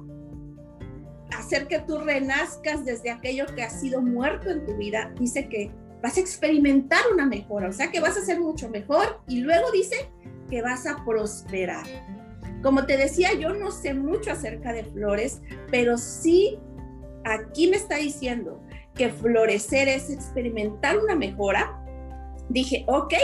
hacer 1.38 1.66
que 1.68 1.80
tú 1.80 1.98
renazcas 1.98 2.84
desde 2.84 3.10
aquello 3.10 3.46
que 3.54 3.62
ha 3.62 3.70
sido 3.70 4.00
muerto 4.00 4.50
en 4.50 4.64
tu 4.64 4.76
vida, 4.76 5.12
dice 5.18 5.48
que 5.48 5.70
vas 6.02 6.16
a 6.16 6.20
experimentar 6.20 7.00
una 7.12 7.26
mejora, 7.26 7.68
o 7.68 7.72
sea 7.72 7.90
que 7.90 8.00
vas 8.00 8.16
a 8.16 8.24
ser 8.24 8.40
mucho 8.40 8.68
mejor 8.68 9.20
y 9.26 9.40
luego 9.40 9.70
dice 9.70 10.10
que 10.50 10.62
vas 10.62 10.86
a 10.86 11.04
prosperar. 11.04 11.86
Como 12.62 12.86
te 12.86 12.96
decía, 12.96 13.32
yo 13.34 13.54
no 13.54 13.70
sé 13.70 13.94
mucho 13.94 14.32
acerca 14.32 14.72
de 14.72 14.84
flores, 14.84 15.40
pero 15.70 15.98
sí 15.98 16.58
aquí 17.24 17.68
me 17.68 17.76
está 17.76 17.96
diciendo 17.96 18.62
que 18.94 19.10
florecer 19.10 19.88
es 19.88 20.10
experimentar 20.10 20.98
una 20.98 21.14
mejora. 21.14 21.80
Dije, 22.48 22.84
ok, 22.86 23.14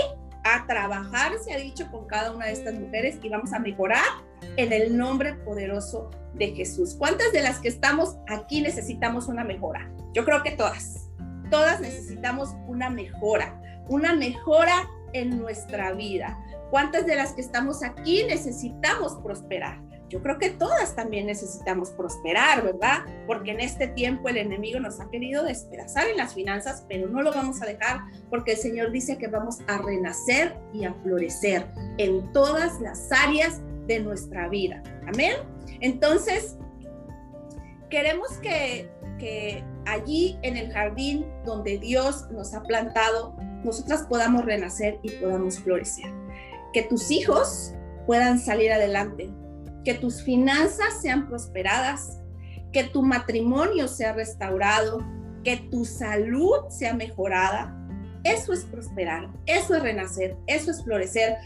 a 0.45 0.67
trabajar, 0.67 1.33
se 1.39 1.53
ha 1.53 1.59
dicho 1.59 1.91
con 1.91 2.07
cada 2.07 2.33
una 2.33 2.47
de 2.47 2.53
estas 2.53 2.75
mujeres 2.75 3.19
y 3.23 3.29
vamos 3.29 3.53
a 3.53 3.59
mejorar 3.59 4.30
en 4.57 4.73
el 4.73 4.97
nombre 4.97 5.35
poderoso 5.35 6.11
de 6.35 6.49
Jesús. 6.55 6.95
¿Cuántas 6.99 7.33
de 7.33 7.43
las 7.43 7.59
que 7.59 7.69
estamos 7.69 8.17
aquí 8.29 8.61
necesitamos 8.61 9.29
una 9.29 9.45
mejora? 9.45 9.91
Yo 10.13 10.25
creo 10.25 10.43
que 10.43 10.53
todas. 10.53 11.09
Todas 11.51 11.81
necesitamos 11.81 12.51
una 12.67 12.91
mejora, 12.91 13.61
una 13.89 14.15
mejora 14.15 14.89
en 15.13 15.39
nuestra 15.39 15.93
vida. 15.93 16.39
¿Cuántas 16.71 17.07
de 17.07 17.17
las 17.17 17.33
que 17.33 17.41
estamos 17.41 17.83
aquí 17.83 18.23
necesitamos 18.25 19.17
prosperar? 19.23 19.81
Yo 20.11 20.21
creo 20.23 20.39
que 20.39 20.51
todas 20.51 20.97
también 20.97 21.27
necesitamos 21.27 21.91
prosperar, 21.91 22.65
¿verdad? 22.65 23.05
Porque 23.29 23.53
en 23.53 23.61
este 23.61 23.87
tiempo 23.87 24.29
el 24.29 24.39
enemigo 24.39 24.81
nos 24.81 25.01
ha 25.01 25.09
querido 25.09 25.45
despedazar 25.45 26.09
en 26.09 26.17
las 26.17 26.35
finanzas, 26.35 26.85
pero 26.89 27.09
no 27.09 27.23
lo 27.23 27.33
vamos 27.33 27.63
a 27.63 27.67
dejar 27.67 28.01
porque 28.29 28.53
el 28.53 28.59
Señor 28.59 28.91
dice 28.91 29.19
que 29.19 29.29
vamos 29.29 29.59
a 29.69 29.79
renacer 29.79 30.57
y 30.73 30.85
a 30.85 30.95
florecer 30.95 31.65
en 31.99 32.33
todas 32.33 32.81
las 32.81 33.11
áreas 33.13 33.61
de 33.91 34.01
nuestra 34.01 34.49
vida. 34.49 34.83
Amén. 35.13 35.35
Entonces, 35.81 36.57
queremos 37.91 38.31
que, 38.39 38.89
que 39.19 39.65
allí 39.85 40.39
en 40.43 40.57
el 40.57 40.73
jardín 40.73 41.27
donde 41.45 41.79
Dios 41.79 42.31
nos 42.31 42.55
ha 42.55 42.63
plantado, 42.63 43.37
nosotras 43.65 44.07
podamos 44.09 44.45
renacer 44.45 45.01
y 45.03 45.11
podamos 45.11 45.59
florecer. 45.59 46.07
Que 46.73 46.85
tus 46.85 47.11
hijos 47.11 47.75
puedan 48.07 48.39
salir 48.39 48.71
adelante, 48.73 49.29
que 49.85 49.95
tus 49.95 50.23
finanzas 50.23 51.03
sean 51.03 51.29
prosperadas, 51.29 52.21
que 52.73 52.85
tu 52.85 53.03
matrimonio 53.03 53.89
sea 53.89 54.13
restaurado, 54.13 55.05
que 55.43 55.57
tu 55.57 55.85
salud 55.85 56.69
sea 56.69 56.95
mejorada. 56.95 57.77
Eso 58.25 58.53
es 58.53 58.65
prosperar, 58.65 59.29
eso 59.47 59.75
es 59.75 59.83
renacer, 59.83 60.37
eso 60.47 60.71
es 60.71 60.85
florecer 60.85 61.37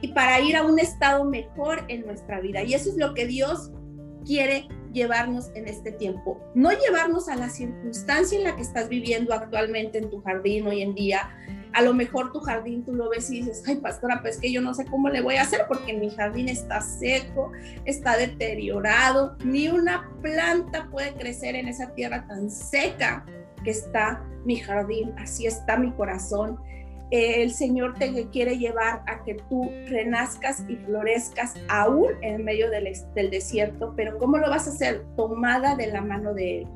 y 0.00 0.08
para 0.08 0.40
ir 0.40 0.56
a 0.56 0.64
un 0.64 0.78
estado 0.78 1.24
mejor 1.24 1.84
en 1.88 2.06
nuestra 2.06 2.40
vida. 2.40 2.62
Y 2.62 2.74
eso 2.74 2.90
es 2.90 2.96
lo 2.96 3.14
que 3.14 3.26
Dios 3.26 3.70
quiere 4.24 4.68
llevarnos 4.92 5.50
en 5.54 5.68
este 5.68 5.92
tiempo. 5.92 6.40
No 6.54 6.70
llevarnos 6.70 7.28
a 7.28 7.36
la 7.36 7.48
circunstancia 7.48 8.38
en 8.38 8.44
la 8.44 8.56
que 8.56 8.62
estás 8.62 8.88
viviendo 8.88 9.34
actualmente 9.34 9.98
en 9.98 10.10
tu 10.10 10.20
jardín 10.22 10.66
hoy 10.66 10.82
en 10.82 10.94
día, 10.94 11.30
a 11.72 11.82
lo 11.82 11.94
mejor 11.94 12.32
tu 12.32 12.40
jardín 12.40 12.84
tú 12.84 12.94
lo 12.94 13.08
ves 13.10 13.30
y 13.30 13.42
dices, 13.42 13.62
ay 13.66 13.76
pastora, 13.76 14.20
pues 14.22 14.38
que 14.38 14.50
yo 14.50 14.60
no 14.60 14.74
sé 14.74 14.84
cómo 14.86 15.08
le 15.08 15.20
voy 15.20 15.36
a 15.36 15.42
hacer 15.42 15.66
porque 15.68 15.92
mi 15.92 16.10
jardín 16.10 16.48
está 16.48 16.80
seco, 16.80 17.52
está 17.84 18.16
deteriorado, 18.16 19.36
ni 19.44 19.68
una 19.68 20.10
planta 20.20 20.88
puede 20.90 21.14
crecer 21.14 21.54
en 21.54 21.68
esa 21.68 21.94
tierra 21.94 22.26
tan 22.26 22.50
seca 22.50 23.24
que 23.62 23.70
está 23.70 24.24
mi 24.44 24.56
jardín, 24.56 25.12
así 25.18 25.46
está 25.46 25.76
mi 25.76 25.92
corazón. 25.92 26.58
El 27.10 27.50
Señor 27.50 27.94
te 27.98 28.28
quiere 28.28 28.56
llevar 28.56 29.02
a 29.06 29.24
que 29.24 29.34
tú 29.48 29.70
renazcas 29.88 30.64
y 30.68 30.76
florezcas 30.76 31.54
aún 31.68 32.12
en 32.22 32.44
medio 32.44 32.70
del, 32.70 32.88
del 33.14 33.30
desierto, 33.30 33.94
pero 33.96 34.16
¿cómo 34.18 34.38
lo 34.38 34.48
vas 34.48 34.68
a 34.68 34.70
hacer? 34.70 35.04
Tomada 35.16 35.74
de 35.74 35.88
la 35.88 36.02
mano 36.02 36.34
de 36.34 36.60
Él 36.60 36.68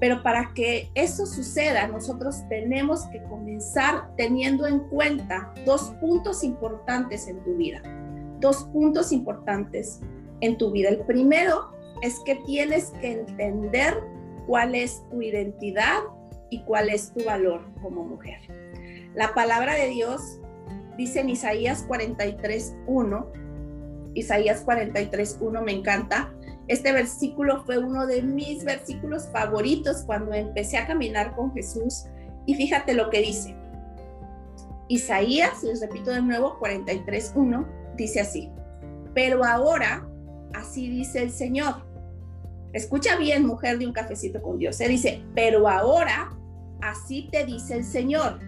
pero 0.00 0.22
para 0.22 0.52
que 0.54 0.90
eso 0.94 1.24
suceda, 1.24 1.86
nosotros 1.88 2.46
tenemos 2.48 3.06
que 3.06 3.22
comenzar 3.22 4.14
teniendo 4.16 4.66
en 4.66 4.80
cuenta 4.80 5.54
dos 5.64 5.94
puntos 6.00 6.42
importantes 6.44 7.28
en 7.28 7.42
tu 7.44 7.56
vida. 7.56 7.80
Dos 8.40 8.64
puntos 8.64 9.12
importantes 9.12 10.00
en 10.40 10.58
tu 10.58 10.72
vida. 10.72 10.90
El 10.90 10.98
primero 11.00 11.70
es 12.02 12.20
que 12.26 12.34
tienes 12.44 12.90
que 13.00 13.12
entender 13.12 13.94
cuál 14.46 14.74
es 14.74 15.02
tu 15.10 15.22
identidad 15.22 16.00
y 16.54 16.62
cuál 16.62 16.88
es 16.88 17.12
tu 17.12 17.24
valor 17.24 17.62
como 17.82 18.04
mujer. 18.04 18.38
La 19.16 19.34
palabra 19.34 19.74
de 19.74 19.88
Dios 19.88 20.38
dice 20.96 21.20
en 21.20 21.30
Isaías 21.30 21.84
43.1, 21.88 24.12
Isaías 24.14 24.64
43.1 24.64 25.64
me 25.64 25.72
encanta, 25.72 26.32
este 26.68 26.92
versículo 26.92 27.64
fue 27.64 27.78
uno 27.78 28.06
de 28.06 28.22
mis 28.22 28.64
versículos 28.64 29.26
favoritos 29.32 30.04
cuando 30.06 30.32
empecé 30.32 30.78
a 30.78 30.86
caminar 30.86 31.34
con 31.34 31.52
Jesús. 31.52 32.04
Y 32.46 32.54
fíjate 32.54 32.94
lo 32.94 33.10
que 33.10 33.20
dice. 33.20 33.56
Isaías, 34.88 35.62
les 35.64 35.80
repito 35.80 36.12
de 36.12 36.22
nuevo, 36.22 36.58
43.1, 36.60 37.66
dice 37.96 38.20
así. 38.20 38.50
Pero 39.12 39.44
ahora, 39.44 40.08
así 40.54 40.88
dice 40.88 41.20
el 41.20 41.32
Señor. 41.32 41.84
Escucha 42.72 43.16
bien, 43.16 43.44
mujer 43.44 43.78
de 43.78 43.86
un 43.86 43.92
cafecito 43.92 44.40
con 44.40 44.58
Dios. 44.58 44.76
Se 44.76 44.88
dice, 44.88 45.22
pero 45.34 45.68
ahora, 45.68 46.30
así 46.84 47.28
te 47.32 47.44
dice 47.44 47.76
el 47.78 47.84
Señor, 47.84 48.38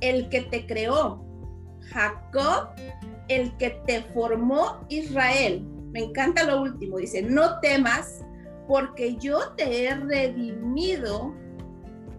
el 0.00 0.28
que 0.28 0.42
te 0.42 0.66
creó, 0.66 1.24
Jacob, 1.92 2.68
el 3.28 3.56
que 3.58 3.70
te 3.86 4.02
formó 4.14 4.84
Israel. 4.88 5.64
Me 5.92 6.04
encanta 6.04 6.44
lo 6.44 6.62
último, 6.62 6.98
dice, 6.98 7.22
no 7.22 7.60
temas 7.60 8.24
porque 8.66 9.16
yo 9.16 9.52
te 9.56 9.84
he 9.84 9.94
redimido. 9.94 11.34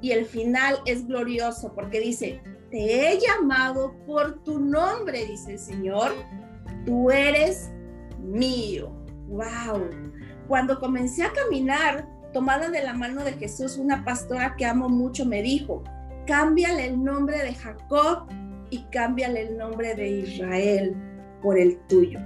Y 0.01 0.11
el 0.11 0.25
final 0.25 0.79
es 0.85 1.07
glorioso 1.07 1.73
porque 1.73 1.99
dice, 1.99 2.41
te 2.71 3.11
he 3.13 3.19
llamado 3.19 3.93
por 4.05 4.43
tu 4.43 4.59
nombre, 4.59 5.25
dice 5.25 5.53
el 5.53 5.59
Señor, 5.59 6.11
tú 6.85 7.11
eres 7.11 7.71
mío. 8.19 8.91
¡Wow! 9.27 9.89
Cuando 10.47 10.79
comencé 10.79 11.23
a 11.23 11.31
caminar 11.31 12.07
tomada 12.31 12.69
de 12.69 12.83
la 12.83 12.93
mano 12.93 13.23
de 13.23 13.33
Jesús, 13.33 13.77
una 13.77 14.03
pastora 14.03 14.55
que 14.57 14.65
amo 14.65 14.89
mucho 14.89 15.25
me 15.25 15.41
dijo, 15.41 15.83
cámbiale 16.25 16.85
el 16.85 17.03
nombre 17.03 17.39
de 17.39 17.53
Jacob 17.53 18.27
y 18.69 18.83
cámbiale 18.91 19.41
el 19.41 19.57
nombre 19.57 19.95
de 19.95 20.09
Israel 20.09 20.95
por 21.41 21.57
el 21.57 21.77
tuyo. 21.87 22.19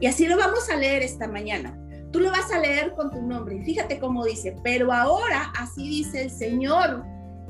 Y 0.00 0.06
así 0.06 0.26
lo 0.26 0.36
vamos 0.36 0.68
a 0.70 0.76
leer 0.76 1.02
esta 1.02 1.28
mañana. 1.28 1.78
Tú 2.10 2.20
lo 2.20 2.30
vas 2.30 2.52
a 2.52 2.58
leer 2.58 2.92
con 2.94 3.10
tu 3.10 3.22
nombre. 3.22 3.62
Fíjate 3.64 3.98
cómo 3.98 4.24
dice, 4.24 4.54
pero 4.62 4.92
ahora 4.92 5.52
así 5.58 5.88
dice 5.88 6.22
el 6.22 6.30
Señor, 6.30 7.04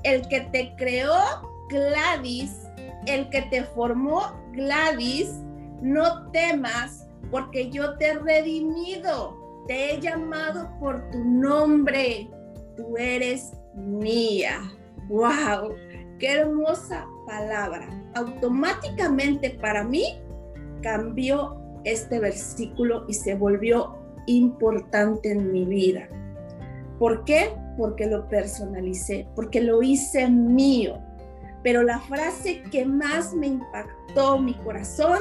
el 0.04 0.26
que 0.28 0.42
te 0.52 0.74
creó 0.76 1.16
Gladys, 1.68 2.52
el 3.06 3.28
que 3.30 3.42
te 3.42 3.64
formó 3.64 4.32
Gladys, 4.52 5.30
no 5.80 6.30
temas 6.30 7.06
porque 7.30 7.70
yo 7.70 7.96
te 7.96 8.08
he 8.08 8.18
redimido 8.18 9.41
te 9.66 9.94
he 9.94 10.00
llamado 10.00 10.70
por 10.78 11.10
tu 11.10 11.18
nombre. 11.24 12.30
Tú 12.76 12.96
eres 12.96 13.52
mía. 13.74 14.60
¡Wow! 15.08 15.74
¡Qué 16.18 16.32
hermosa 16.40 17.06
palabra! 17.26 17.88
Automáticamente 18.14 19.50
para 19.50 19.84
mí 19.84 20.20
cambió 20.82 21.56
este 21.84 22.20
versículo 22.20 23.04
y 23.08 23.14
se 23.14 23.34
volvió 23.34 23.98
importante 24.26 25.32
en 25.32 25.52
mi 25.52 25.64
vida. 25.64 26.08
¿Por 26.98 27.24
qué? 27.24 27.50
Porque 27.76 28.06
lo 28.06 28.28
personalicé, 28.28 29.26
porque 29.34 29.60
lo 29.60 29.82
hice 29.82 30.28
mío. 30.28 30.98
Pero 31.62 31.82
la 31.82 32.00
frase 32.00 32.62
que 32.70 32.84
más 32.84 33.34
me 33.34 33.48
impactó 33.48 34.38
mi 34.38 34.54
corazón 34.54 35.18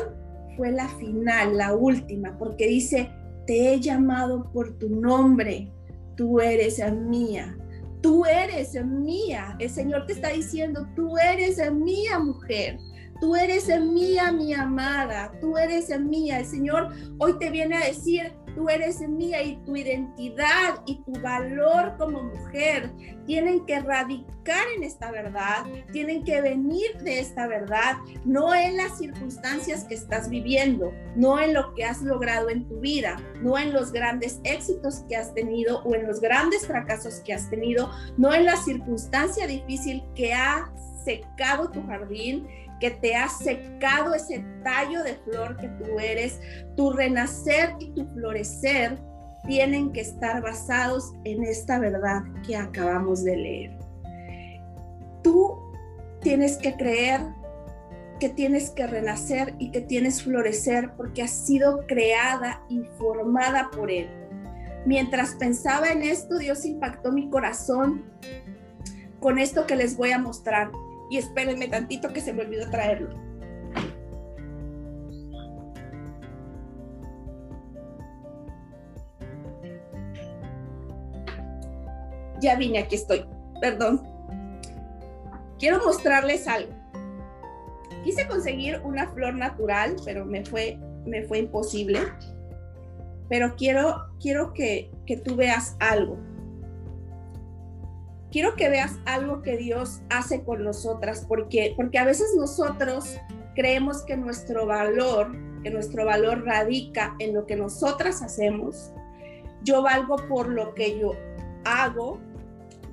fue 0.58 0.72
la 0.72 0.88
final, 0.88 1.58
la 1.58 1.74
última, 1.74 2.38
porque 2.38 2.68
dice, 2.68 3.10
te 3.46 3.74
he 3.74 3.80
llamado 3.80 4.52
por 4.52 4.78
tu 4.78 4.90
nombre, 4.90 5.72
tú 6.16 6.40
eres 6.40 6.82
mía, 6.94 7.58
tú 8.02 8.26
eres 8.26 8.74
mía. 8.86 9.56
El 9.60 9.70
Señor 9.70 10.06
te 10.06 10.14
está 10.14 10.30
diciendo, 10.30 10.88
tú 10.96 11.18
eres 11.18 11.60
mía 11.72 12.20
mujer, 12.20 12.78
tú 13.20 13.36
eres 13.36 13.68
mía 13.82 14.32
mi 14.32 14.54
amada, 14.54 15.32
tú 15.40 15.58
eres 15.58 15.90
mía. 16.00 16.40
El 16.40 16.46
Señor 16.46 16.90
hoy 17.20 17.38
te 17.40 17.50
viene 17.50 17.78
a 17.78 17.86
decir, 17.86 18.34
tú 18.56 18.70
eres 18.70 19.00
mía 19.02 19.42
y 19.42 19.58
tu 19.64 19.76
identidad 19.76 20.82
y 20.86 21.02
tu 21.04 21.14
valor 21.22 21.96
como 21.98 22.24
mujer 22.24 22.92
tienen 23.26 23.66
que 23.66 23.80
radicar 23.80 24.66
en 24.76 24.84
esta 24.84 25.12
verdad, 25.12 25.66
tienen 25.92 26.24
que 26.24 26.42
venir 26.42 26.98
de 27.04 27.20
esta 27.20 27.48
verdad, 27.48 27.98
no 28.26 28.54
en 28.54 28.78
las 28.78 28.98
circunstancias 28.98 29.84
que 29.86 29.96
estás 29.96 30.30
viviendo, 30.30 30.92
no 31.16 31.40
en 31.40 31.54
lo 31.54 31.74
que 31.74 31.86
has 31.86 32.02
logrado 32.02 32.50
en 32.50 32.68
tu 32.68 32.80
vida, 32.80 33.18
no 33.42 33.58
en 33.58 33.74
los 33.74 33.92
grandes 33.92 34.40
éxitos 34.44 35.04
que 35.08 35.16
has 35.16 35.34
tenido 35.34 35.82
o 35.84 35.96
en 35.96 36.08
los 36.08 36.20
grandes 36.20 36.66
fracasos 36.66 37.22
que 37.22 37.34
has 37.34 37.50
tenido, 37.50 37.92
no 38.18 38.34
en 38.34 38.46
la 38.46 38.58
circunstancia 38.58 39.48
difícil 39.48 40.04
que 40.16 40.34
ha 40.34 40.72
secado 41.04 41.70
tu 41.70 41.86
jardín, 41.88 42.48
que 42.82 42.90
te 42.90 43.16
ha 43.16 43.30
secado 43.30 44.16
ese 44.16 44.44
tallo 44.64 45.04
de 45.04 45.14
flor 45.14 45.56
que 45.58 45.70
tú 45.70 46.00
eres, 46.00 46.42
tu 46.76 46.92
renacer 46.92 47.76
y 47.80 47.92
tu 47.92 48.06
florecer 48.08 48.98
tienen 49.48 49.94
que 49.94 50.02
estar 50.02 50.42
basados 50.42 51.14
en 51.24 51.44
esta 51.44 51.80
verdad 51.80 52.24
que 52.46 52.58
acabamos 52.58 53.24
de 53.24 53.38
leer. 53.38 53.78
Tú 55.24 55.58
tienes 56.22 56.58
que 56.58 56.76
creer 56.76 57.22
que 58.20 58.30
tienes 58.30 58.72
que 58.72 58.86
renacer 58.86 59.54
y 59.60 59.72
que 59.72 59.82
tienes 59.82 60.24
florecer 60.24 60.92
porque 60.98 61.24
has 61.24 61.32
sido 61.32 61.86
creada 61.88 62.64
y 62.68 62.84
formada 62.98 63.70
por 63.72 63.92
Él. 63.92 64.10
Mientras 64.86 65.36
pensaba 65.36 65.90
en 65.90 66.02
esto, 66.02 66.40
Dios 66.40 66.66
impactó 66.66 67.12
mi 67.12 67.30
corazón 67.30 68.04
con 69.20 69.38
esto 69.38 69.68
que 69.68 69.76
les 69.76 69.98
voy 69.98 70.12
a 70.12 70.20
mostrar 70.20 70.72
y 71.12 71.18
espérenme 71.18 71.68
tantito 71.68 72.14
que 72.14 72.22
se 72.22 72.32
me 72.32 72.44
olvidó 72.44 72.70
traerlo. 72.70 73.10
Ya 82.40 82.56
vine, 82.56 82.80
aquí 82.80 82.96
estoy. 82.96 83.26
Perdón. 83.60 84.02
Quiero 85.60 85.84
mostrarles 85.84 86.48
algo. 86.48 86.72
Quise 88.06 88.26
conseguir 88.26 88.80
una 88.86 89.12
flor 89.12 89.36
natural, 89.36 89.98
pero 90.06 90.26
me 90.26 90.46
fue, 90.46 90.80
me 91.06 91.24
fue 91.24 91.40
imposible. 91.40 92.00
Pero 93.28 93.58
quiero, 93.58 94.08
quiero 94.22 94.54
que, 94.54 94.90
que 95.06 95.18
tú 95.18 95.36
veas 95.36 95.76
algo 95.82 96.18
quiero 98.32 98.56
que 98.56 98.70
veas 98.70 98.98
algo 99.06 99.42
que 99.42 99.58
Dios 99.58 100.02
hace 100.10 100.44
con 100.44 100.64
nosotras, 100.64 101.26
porque, 101.28 101.74
porque 101.76 102.00
a 102.00 102.06
veces 102.06 102.34
nosotros 102.38 103.18
creemos 103.56 104.04
que 104.04 104.18
nuestro 104.18 104.66
valor, 104.66 105.32
que 105.64 105.70
nuestro 105.70 106.06
valor 106.06 106.46
radica 106.46 107.16
en 107.20 107.34
lo 107.34 107.46
que 107.46 107.56
nosotras 107.56 108.22
hacemos. 108.22 108.94
Yo 109.64 109.84
valgo 109.84 110.16
por 110.28 110.50
lo 110.50 110.74
que 110.74 110.98
yo 110.98 111.14
hago, 111.66 112.20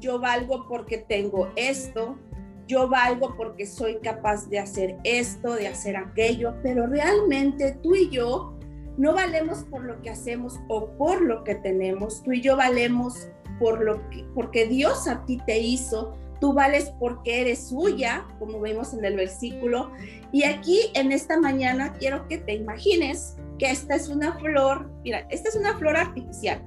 yo 0.01 0.19
valgo 0.19 0.67
porque 0.69 0.99
tengo 0.99 1.51
esto, 1.57 2.19
yo 2.67 2.89
valgo 2.89 3.35
porque 3.37 3.65
soy 3.65 3.99
capaz 4.01 4.49
de 4.51 4.59
hacer 4.59 4.97
esto, 5.05 5.55
de 5.55 5.69
hacer 5.69 5.97
aquello, 5.97 6.55
pero 6.63 6.87
realmente 6.87 7.79
tú 7.83 7.95
y 7.95 8.11
yo 8.11 8.55
no 8.99 9.15
valemos 9.15 9.65
por 9.65 9.85
lo 9.85 10.03
que 10.03 10.11
hacemos 10.11 10.59
o 10.69 10.91
por 10.99 11.23
lo 11.23 11.45
que 11.45 11.55
tenemos, 11.55 12.23
tú 12.23 12.33
y 12.33 12.43
yo 12.43 12.57
valemos 12.57 13.29
por 13.59 13.85
lo 13.85 14.09
que, 14.11 14.25
porque 14.35 14.67
Dios 14.67 15.09
a 15.09 15.25
ti 15.25 15.41
te 15.47 15.59
hizo, 15.59 16.17
tú 16.41 16.53
vales 16.53 16.93
porque 16.99 17.41
eres 17.41 17.69
suya, 17.69 18.27
como 18.39 18.61
vemos 18.61 18.95
en 18.95 19.05
el 19.05 19.17
versículo. 19.17 19.91
Y 20.33 20.45
aquí 20.45 20.91
en 20.95 21.13
esta 21.13 21.39
mañana 21.39 21.95
quiero 21.95 22.27
que 22.29 22.39
te 22.39 22.55
imagines 22.55 23.37
que 23.59 23.71
esta 23.71 23.95
es 23.95 24.09
una 24.09 24.39
flor, 24.39 24.91
mira, 25.03 25.27
esta 25.31 25.49
es 25.49 25.57
una 25.57 25.77
flor 25.77 25.97
artificial, 25.97 26.63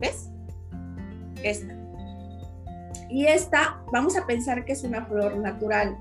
¿ves? 0.00 0.30
Esta. 1.42 1.74
Y 3.08 3.26
esta, 3.26 3.82
vamos 3.92 4.16
a 4.16 4.26
pensar 4.26 4.64
que 4.64 4.72
es 4.72 4.84
una 4.84 5.04
flor 5.06 5.36
natural. 5.36 5.96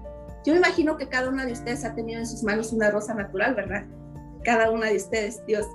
Yo 0.45 0.53
me 0.53 0.59
imagino 0.59 0.97
que 0.97 1.07
cada 1.07 1.29
una 1.29 1.45
de 1.45 1.53
ustedes 1.53 1.83
ha 1.83 1.93
tenido 1.95 2.19
en 2.19 2.27
sus 2.27 2.43
manos 2.43 2.71
una 2.71 2.91
rosa 2.91 3.13
natural, 3.13 3.55
¿verdad? 3.55 3.85
Cada 4.43 4.71
una 4.71 4.87
de 4.87 4.97
ustedes, 4.97 5.43
Dios. 5.45 5.65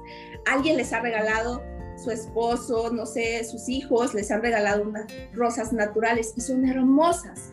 Alguien 0.47 0.77
les 0.77 0.93
ha 0.93 1.01
regalado 1.01 1.63
su 1.97 2.11
esposo, 2.11 2.91
no 2.93 3.07
sé, 3.07 3.45
sus 3.45 3.69
hijos 3.69 4.15
les 4.15 4.31
han 4.31 4.43
regalado 4.43 4.83
unas 4.83 5.07
rosas 5.33 5.73
naturales 5.73 6.35
y 6.37 6.41
son 6.41 6.67
hermosas. 6.67 7.53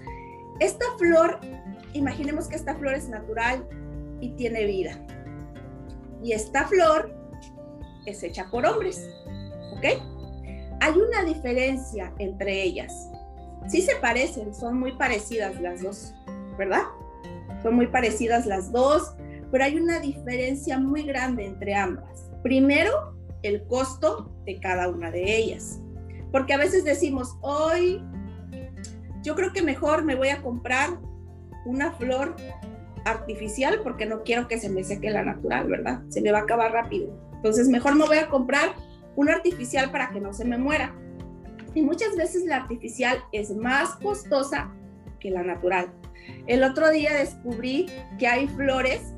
Esta 0.59 0.85
flor, 0.97 1.39
imaginemos 1.93 2.47
que 2.47 2.55
esta 2.55 2.75
flor 2.75 2.93
es 2.93 3.09
natural 3.09 3.67
y 4.19 4.29
tiene 4.35 4.65
vida. 4.65 4.99
Y 6.23 6.33
esta 6.33 6.67
flor 6.67 7.13
es 8.05 8.23
hecha 8.23 8.47
por 8.51 8.65
hombres, 8.65 9.09
¿ok? 9.77 10.01
Hay 10.81 10.93
una 10.93 11.23
diferencia 11.23 12.13
entre 12.17 12.63
ellas. 12.63 13.09
Sí 13.67 13.81
se 13.81 13.95
parecen, 13.97 14.53
son 14.53 14.79
muy 14.79 14.93
parecidas 14.97 15.59
las 15.61 15.81
dos, 15.81 16.13
¿verdad? 16.57 16.83
Son 17.61 17.75
muy 17.75 17.87
parecidas 17.87 18.45
las 18.47 18.71
dos, 18.71 19.13
pero 19.51 19.63
hay 19.63 19.77
una 19.77 19.99
diferencia 19.99 20.79
muy 20.79 21.03
grande 21.03 21.45
entre 21.45 21.75
ambas. 21.75 22.31
Primero, 22.41 23.15
el 23.43 23.65
costo 23.67 24.31
de 24.45 24.59
cada 24.59 24.89
una 24.89 25.11
de 25.11 25.37
ellas. 25.37 25.79
Porque 26.31 26.53
a 26.53 26.57
veces 26.57 26.83
decimos, 26.83 27.35
hoy 27.41 28.01
yo 29.23 29.35
creo 29.35 29.53
que 29.53 29.61
mejor 29.61 30.03
me 30.03 30.15
voy 30.15 30.29
a 30.29 30.41
comprar 30.41 30.99
una 31.65 31.91
flor 31.93 32.35
artificial 33.05 33.79
porque 33.83 34.05
no 34.05 34.23
quiero 34.23 34.47
que 34.47 34.59
se 34.59 34.69
me 34.69 34.83
seque 34.83 35.09
la 35.09 35.23
natural, 35.23 35.67
¿verdad? 35.67 36.01
Se 36.09 36.21
me 36.21 36.31
va 36.31 36.39
a 36.39 36.43
acabar 36.43 36.71
rápido. 36.71 37.13
Entonces 37.35 37.67
mejor 37.67 37.95
me 37.95 38.05
voy 38.05 38.17
a 38.17 38.29
comprar 38.29 38.75
una 39.15 39.33
artificial 39.33 39.91
para 39.91 40.09
que 40.11 40.19
no 40.19 40.33
se 40.33 40.45
me 40.45 40.57
muera. 40.57 40.95
Y 41.73 41.81
muchas 41.81 42.15
veces 42.15 42.45
la 42.45 42.57
artificial 42.57 43.17
es 43.31 43.55
más 43.55 43.95
costosa 43.95 44.71
que 45.19 45.31
la 45.31 45.43
natural. 45.43 45.91
El 46.47 46.63
otro 46.63 46.89
día 46.89 47.13
descubrí 47.15 47.87
que 48.19 48.27
hay 48.27 48.47
flores 48.47 49.13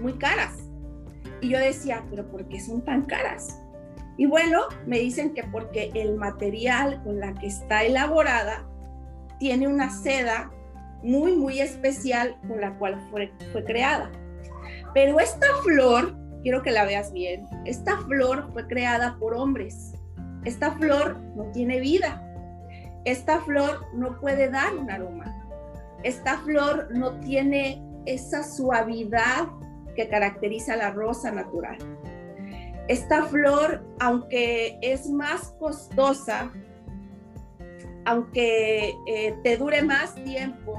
muy 0.00 0.14
caras 0.14 0.61
y 1.40 1.48
yo 1.48 1.58
decía, 1.58 2.04
pero 2.10 2.28
¿por 2.30 2.48
qué 2.48 2.60
son 2.60 2.82
tan 2.82 3.02
caras? 3.02 3.60
Y 4.16 4.26
bueno, 4.26 4.60
me 4.86 4.98
dicen 4.98 5.34
que 5.34 5.42
porque 5.44 5.90
el 5.94 6.16
material 6.16 7.02
con 7.02 7.18
la 7.18 7.34
que 7.34 7.46
está 7.46 7.82
elaborada 7.82 8.64
tiene 9.38 9.66
una 9.66 9.90
seda 9.90 10.50
muy, 11.02 11.34
muy 11.34 11.60
especial 11.60 12.36
con 12.46 12.60
la 12.60 12.78
cual 12.78 13.00
fue, 13.10 13.32
fue 13.50 13.64
creada. 13.64 14.10
Pero 14.94 15.18
esta 15.18 15.46
flor, 15.64 16.14
quiero 16.42 16.62
que 16.62 16.70
la 16.70 16.84
veas 16.84 17.12
bien, 17.12 17.48
esta 17.64 17.96
flor 18.02 18.50
fue 18.52 18.66
creada 18.66 19.16
por 19.18 19.34
hombres. 19.34 19.94
Esta 20.44 20.72
flor 20.72 21.18
no 21.36 21.44
tiene 21.52 21.80
vida. 21.80 22.22
Esta 23.04 23.40
flor 23.40 23.86
no 23.94 24.20
puede 24.20 24.48
dar 24.50 24.74
un 24.76 24.90
aroma. 24.90 25.34
Esta 26.02 26.38
flor 26.38 26.88
no 26.92 27.18
tiene 27.20 27.82
esa 28.06 28.42
suavidad 28.42 29.46
que 29.94 30.08
caracteriza 30.08 30.76
la 30.76 30.90
rosa 30.90 31.30
natural. 31.30 31.78
Esta 32.88 33.24
flor, 33.24 33.84
aunque 34.00 34.78
es 34.82 35.08
más 35.08 35.54
costosa, 35.58 36.50
aunque 38.04 38.94
eh, 39.06 39.34
te 39.42 39.56
dure 39.56 39.82
más 39.82 40.14
tiempo, 40.16 40.76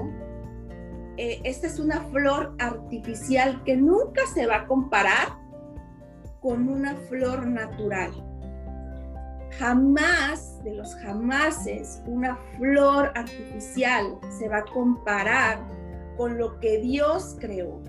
eh, 1.18 1.40
esta 1.44 1.68
es 1.68 1.80
una 1.80 2.02
flor 2.06 2.56
artificial 2.60 3.64
que 3.64 3.78
nunca 3.78 4.26
se 4.34 4.48
va 4.48 4.58
a 4.58 4.68
comparar 4.68 5.38
con 6.42 6.68
una 6.68 6.96
flor 6.96 7.48
natural. 7.48 8.12
Jamás 9.60 10.62
de 10.64 10.74
los 10.74 10.96
jamases 10.96 12.02
una 12.08 12.36
flor 12.58 13.12
artificial 13.16 14.18
se 14.30 14.50
va 14.50 14.58
a 14.58 14.66
comparar 14.66 15.60
con 16.18 16.38
lo 16.38 16.60
que 16.60 16.80
Dios 16.80 17.38
creó. 17.40 17.82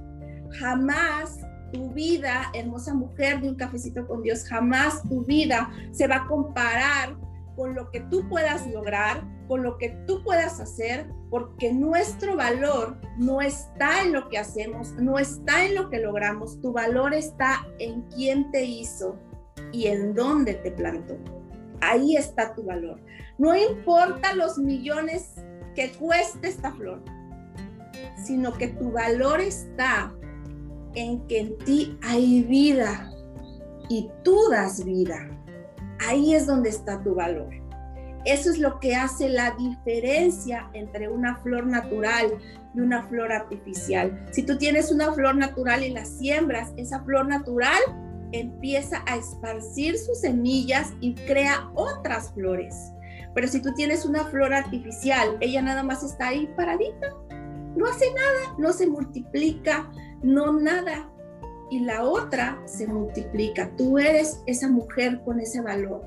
Jamás 0.58 1.40
tu 1.72 1.90
vida, 1.90 2.50
hermosa 2.54 2.94
mujer 2.94 3.40
de 3.40 3.48
un 3.48 3.56
cafecito 3.56 4.06
con 4.06 4.22
Dios, 4.22 4.44
jamás 4.44 5.02
tu 5.08 5.24
vida 5.24 5.70
se 5.90 6.06
va 6.06 6.16
a 6.16 6.26
comparar 6.26 7.16
con 7.56 7.74
lo 7.74 7.90
que 7.90 8.00
tú 8.00 8.28
puedas 8.28 8.66
lograr, 8.68 9.24
con 9.48 9.62
lo 9.62 9.76
que 9.78 9.90
tú 10.06 10.22
puedas 10.24 10.60
hacer, 10.60 11.06
porque 11.30 11.72
nuestro 11.72 12.36
valor 12.36 12.96
no 13.18 13.40
está 13.40 14.02
en 14.02 14.12
lo 14.12 14.28
que 14.28 14.38
hacemos, 14.38 14.92
no 14.94 15.18
está 15.18 15.64
en 15.64 15.74
lo 15.74 15.90
que 15.90 16.00
logramos, 16.00 16.60
tu 16.60 16.72
valor 16.72 17.14
está 17.14 17.66
en 17.78 18.02
quién 18.02 18.50
te 18.50 18.64
hizo 18.64 19.18
y 19.72 19.86
en 19.86 20.14
dónde 20.14 20.54
te 20.54 20.70
plantó. 20.70 21.16
Ahí 21.80 22.16
está 22.16 22.54
tu 22.54 22.62
valor. 22.62 23.00
No 23.38 23.54
importa 23.56 24.34
los 24.34 24.58
millones 24.58 25.34
que 25.74 25.92
cueste 25.92 26.48
esta 26.48 26.72
flor, 26.72 27.02
sino 28.24 28.52
que 28.54 28.68
tu 28.68 28.92
valor 28.92 29.40
está 29.40 30.14
en 30.94 31.26
que 31.26 31.40
en 31.40 31.58
ti 31.58 31.98
hay 32.02 32.42
vida 32.42 33.12
y 33.88 34.10
tú 34.22 34.38
das 34.50 34.84
vida. 34.84 35.28
Ahí 36.06 36.34
es 36.34 36.46
donde 36.46 36.70
está 36.70 37.02
tu 37.02 37.14
valor. 37.14 37.50
Eso 38.24 38.50
es 38.50 38.58
lo 38.58 38.80
que 38.80 38.96
hace 38.96 39.28
la 39.28 39.50
diferencia 39.52 40.70
entre 40.72 41.08
una 41.08 41.36
flor 41.36 41.66
natural 41.66 42.38
y 42.74 42.80
una 42.80 43.02
flor 43.08 43.30
artificial. 43.32 44.26
Si 44.32 44.42
tú 44.42 44.56
tienes 44.56 44.90
una 44.90 45.12
flor 45.12 45.36
natural 45.36 45.84
y 45.84 45.90
la 45.90 46.06
siembras, 46.06 46.72
esa 46.76 47.02
flor 47.04 47.28
natural 47.28 47.80
empieza 48.32 49.02
a 49.06 49.16
esparcir 49.16 49.98
sus 49.98 50.20
semillas 50.20 50.92
y 51.00 51.14
crea 51.14 51.70
otras 51.74 52.32
flores. 52.32 52.74
Pero 53.34 53.46
si 53.46 53.60
tú 53.60 53.74
tienes 53.74 54.04
una 54.04 54.24
flor 54.24 54.54
artificial, 54.54 55.36
ella 55.40 55.60
nada 55.60 55.82
más 55.82 56.02
está 56.02 56.28
ahí 56.28 56.48
paradita, 56.56 57.12
no 57.76 57.86
hace 57.86 58.06
nada, 58.14 58.54
no 58.58 58.72
se 58.72 58.86
multiplica, 58.86 59.90
no 60.24 60.58
nada. 60.58 61.08
Y 61.70 61.80
la 61.80 62.04
otra 62.04 62.60
se 62.66 62.86
multiplica. 62.86 63.70
Tú 63.76 63.98
eres 63.98 64.42
esa 64.46 64.68
mujer 64.68 65.20
con 65.24 65.40
ese 65.40 65.60
valor. 65.60 66.02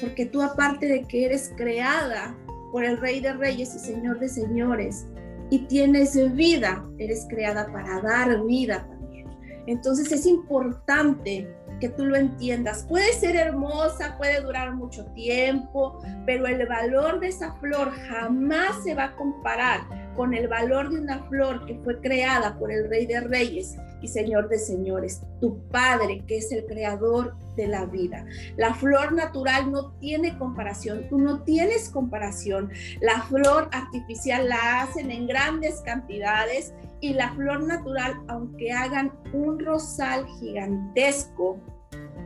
Porque 0.00 0.26
tú 0.26 0.42
aparte 0.42 0.86
de 0.86 1.02
que 1.04 1.26
eres 1.26 1.52
creada 1.56 2.36
por 2.72 2.84
el 2.84 2.98
Rey 2.98 3.20
de 3.20 3.32
Reyes 3.32 3.74
y 3.74 3.78
Señor 3.78 4.18
de 4.18 4.28
Señores 4.28 5.06
y 5.50 5.60
tienes 5.60 6.34
vida, 6.34 6.84
eres 6.98 7.26
creada 7.28 7.66
para 7.72 8.00
dar 8.00 8.44
vida 8.44 8.86
también. 8.88 9.28
Entonces 9.66 10.10
es 10.12 10.26
importante 10.26 11.48
que 11.80 11.88
tú 11.88 12.06
lo 12.06 12.16
entiendas. 12.16 12.84
Puede 12.88 13.12
ser 13.12 13.36
hermosa, 13.36 14.16
puede 14.18 14.40
durar 14.40 14.74
mucho 14.74 15.04
tiempo, 15.12 16.00
pero 16.24 16.46
el 16.46 16.66
valor 16.66 17.20
de 17.20 17.28
esa 17.28 17.52
flor 17.54 17.90
jamás 18.08 18.82
se 18.82 18.94
va 18.94 19.04
a 19.04 19.16
comparar 19.16 20.05
con 20.16 20.34
el 20.34 20.48
valor 20.48 20.90
de 20.90 21.00
una 21.00 21.22
flor 21.24 21.66
que 21.66 21.78
fue 21.84 22.00
creada 22.00 22.58
por 22.58 22.72
el 22.72 22.88
Rey 22.88 23.06
de 23.06 23.20
Reyes 23.20 23.76
y 24.00 24.08
Señor 24.08 24.48
de 24.48 24.58
Señores, 24.58 25.22
tu 25.40 25.58
Padre, 25.68 26.24
que 26.26 26.38
es 26.38 26.50
el 26.52 26.64
creador 26.66 27.34
de 27.56 27.66
la 27.66 27.86
vida. 27.86 28.24
La 28.56 28.74
flor 28.74 29.12
natural 29.12 29.70
no 29.72 29.92
tiene 29.94 30.36
comparación, 30.38 31.08
tú 31.08 31.18
no 31.18 31.42
tienes 31.42 31.88
comparación. 31.88 32.70
La 33.00 33.22
flor 33.22 33.68
artificial 33.72 34.48
la 34.48 34.82
hacen 34.82 35.10
en 35.10 35.26
grandes 35.26 35.80
cantidades 35.80 36.74
y 37.00 37.14
la 37.14 37.32
flor 37.32 37.62
natural, 37.62 38.14
aunque 38.28 38.72
hagan 38.72 39.12
un 39.32 39.58
rosal 39.58 40.26
gigantesco, 40.38 41.58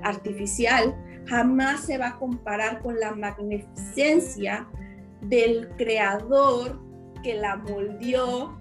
artificial, 0.03 0.95
jamás 1.27 1.81
se 1.81 1.99
va 1.99 2.09
a 2.09 2.19
comparar 2.19 2.81
con 2.83 2.99
la 2.99 3.13
magnificencia 3.13 4.67
del 5.23 5.69
creador 5.77 6.90
que 7.23 7.35
la 7.35 7.57
moldeó, 7.57 8.59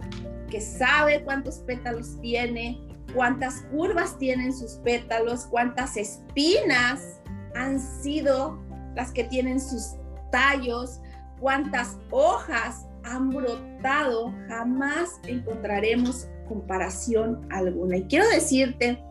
que 0.49 0.61
sabe 0.61 1.23
cuántos 1.23 1.59
pétalos 1.59 2.19
tiene, 2.21 2.79
cuántas 3.13 3.61
curvas 3.71 4.17
tienen 4.17 4.53
sus 4.53 4.73
pétalos, 4.83 5.45
cuántas 5.45 5.97
espinas 5.97 7.19
han 7.55 7.79
sido 7.79 8.59
las 8.95 9.11
que 9.11 9.23
tienen 9.23 9.59
sus 9.59 9.95
tallos, 10.31 11.01
cuántas 11.39 11.97
hojas 12.11 12.85
han 13.03 13.29
brotado, 13.29 14.33
jamás 14.47 15.19
encontraremos 15.25 16.27
comparación 16.47 17.47
alguna. 17.51 17.97
Y 17.97 18.03
quiero 18.03 18.27
decirte 18.29 19.01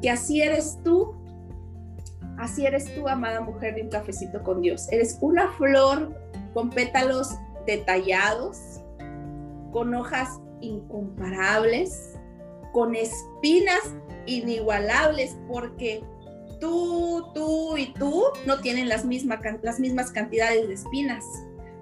que 0.00 0.10
así 0.10 0.40
eres 0.40 0.78
tú, 0.82 1.14
así 2.38 2.64
eres 2.64 2.94
tú, 2.94 3.08
amada 3.08 3.40
mujer 3.40 3.74
de 3.74 3.82
un 3.82 3.90
cafecito 3.90 4.42
con 4.42 4.62
Dios. 4.62 4.90
Eres 4.90 5.18
una 5.20 5.50
flor 5.52 6.14
con 6.54 6.70
pétalos 6.70 7.36
detallados, 7.66 8.80
con 9.72 9.94
hojas 9.94 10.40
incomparables, 10.60 12.18
con 12.72 12.94
espinas 12.94 13.94
inigualables, 14.26 15.36
porque 15.48 16.04
tú, 16.60 17.24
tú 17.34 17.76
y 17.76 17.92
tú 17.94 18.24
no 18.46 18.60
tienen 18.60 18.88
las, 18.88 19.04
las 19.62 19.80
mismas 19.80 20.10
cantidades 20.12 20.68
de 20.68 20.74
espinas, 20.74 21.24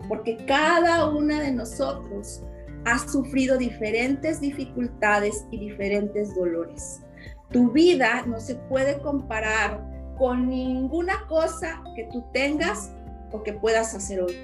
porque 0.09 0.37
cada 0.47 1.09
una 1.09 1.41
de 1.41 1.53
nosotros 1.53 2.43
ha 2.85 2.99
sufrido 2.99 3.59
diferentes 3.59 4.41
dificultades 4.41 5.45
y 5.51 5.59
diferentes 5.59 6.35
dolores. 6.35 7.03
Tu 7.51 7.71
vida 7.71 8.25
no 8.27 8.41
se 8.41 8.55
puede 8.55 8.99
comparar 9.01 9.83
con 10.17 10.49
ninguna 10.49 11.27
cosa 11.29 11.83
que 11.95 12.05
tú 12.13 12.25
tengas 12.33 12.93
o 13.33 13.43
que 13.43 13.53
puedas 13.53 13.95
hacer 13.95 14.23
hoy. 14.23 14.35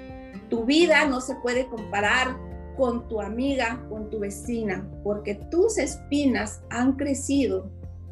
Tu 0.49 0.65
vida 0.65 1.05
no 1.05 1.21
se 1.21 1.35
puede 1.35 1.67
comparar 1.67 2.37
con 2.77 3.07
tu 3.07 3.21
amiga, 3.21 3.85
con 3.89 4.09
tu 4.09 4.19
vecina, 4.19 4.87
porque 5.03 5.35
tus 5.35 5.77
espinas 5.77 6.61
han 6.69 6.93
crecido 6.93 7.69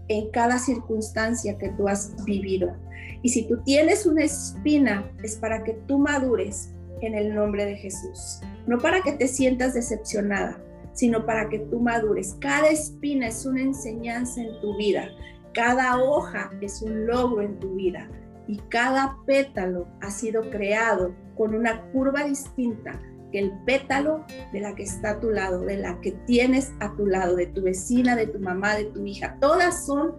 en 0.08 0.30
cada 0.32 0.58
circunstancia 0.58 1.58
que 1.58 1.70
tú 1.70 1.88
has 1.88 2.14
vivido. 2.26 2.76
Y 3.22 3.30
si 3.30 3.48
tú 3.48 3.62
tienes 3.64 4.06
una 4.06 4.24
espina, 4.24 5.10
es 5.24 5.36
para 5.36 5.64
que 5.64 5.74
tú 5.88 5.98
madures 5.98 6.72
en 7.02 7.16
el 7.16 7.34
nombre 7.34 7.66
de 7.66 7.76
Jesús. 7.76 8.42
No 8.68 8.80
para 8.80 9.02
que 9.02 9.14
te 9.14 9.28
sientas 9.28 9.74
decepcionada, 9.74 10.62
sino 10.94 11.26
para 11.26 11.50
que 11.50 11.60
tú 11.60 11.80
madures. 11.80 12.36
Cada 12.40 12.70
espina 12.70 13.28
es 13.28 13.46
una 13.46 13.62
enseñanza 13.62 14.42
en 14.42 14.60
tu 14.62 14.76
vida. 14.78 15.10
Cada 15.54 16.02
hoja 16.02 16.52
es 16.62 16.82
un 16.82 17.06
logro 17.06 17.42
en 17.42 17.60
tu 17.60 17.76
vida. 17.76 18.10
Y 18.48 18.58
cada 18.70 19.18
pétalo 19.26 19.88
ha 20.02 20.12
sido 20.12 20.50
creado 20.50 21.16
con 21.36 21.56
una 21.56 21.82
curva 21.92 22.24
distinta 22.24 23.00
el 23.34 23.52
pétalo 23.66 24.26
de 24.52 24.62
la 24.62 24.76
que 24.76 24.84
está 24.84 25.12
a 25.12 25.20
tu 25.20 25.32
lado, 25.32 25.62
de 25.62 25.78
la 25.78 26.00
que 26.02 26.12
tienes 26.26 26.72
a 26.80 26.96
tu 26.96 27.06
lado, 27.06 27.36
de 27.36 27.48
tu 27.48 27.64
vecina, 27.64 28.16
de 28.16 28.28
tu 28.28 28.40
mamá, 28.40 28.76
de 28.76 28.86
tu 28.86 29.06
hija. 29.06 29.38
Todas 29.42 29.86
son 29.86 30.16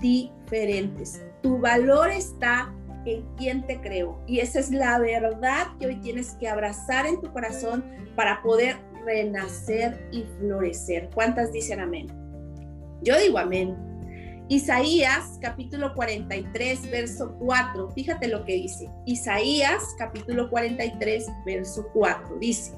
diferentes. 0.00 1.22
Tu 1.42 1.58
valor 1.58 2.10
está 2.10 2.74
en 3.04 3.22
quien 3.36 3.66
te 3.66 3.80
creo. 3.80 4.18
Y 4.26 4.40
esa 4.40 4.60
es 4.60 4.70
la 4.70 4.98
verdad 4.98 5.68
que 5.78 5.86
hoy 5.86 5.96
tienes 5.96 6.32
que 6.40 6.48
abrazar 6.48 7.06
en 7.06 7.20
tu 7.20 7.30
corazón 7.32 7.84
para 8.16 8.42
poder 8.42 8.76
renacer 9.04 10.08
y 10.10 10.24
florecer. 10.38 11.10
¿Cuántas 11.14 11.52
dicen 11.52 11.80
amén? 11.80 12.06
Yo 13.02 13.18
digo 13.18 13.38
amén. 13.38 13.76
Isaías 14.48 15.38
capítulo 15.40 15.94
43, 15.94 16.90
verso 16.90 17.34
4. 17.38 17.90
Fíjate 17.92 18.28
lo 18.28 18.44
que 18.44 18.52
dice. 18.52 18.90
Isaías 19.06 19.94
capítulo 19.98 20.50
43, 20.50 21.26
verso 21.46 21.88
4. 21.94 22.36
Dice, 22.40 22.74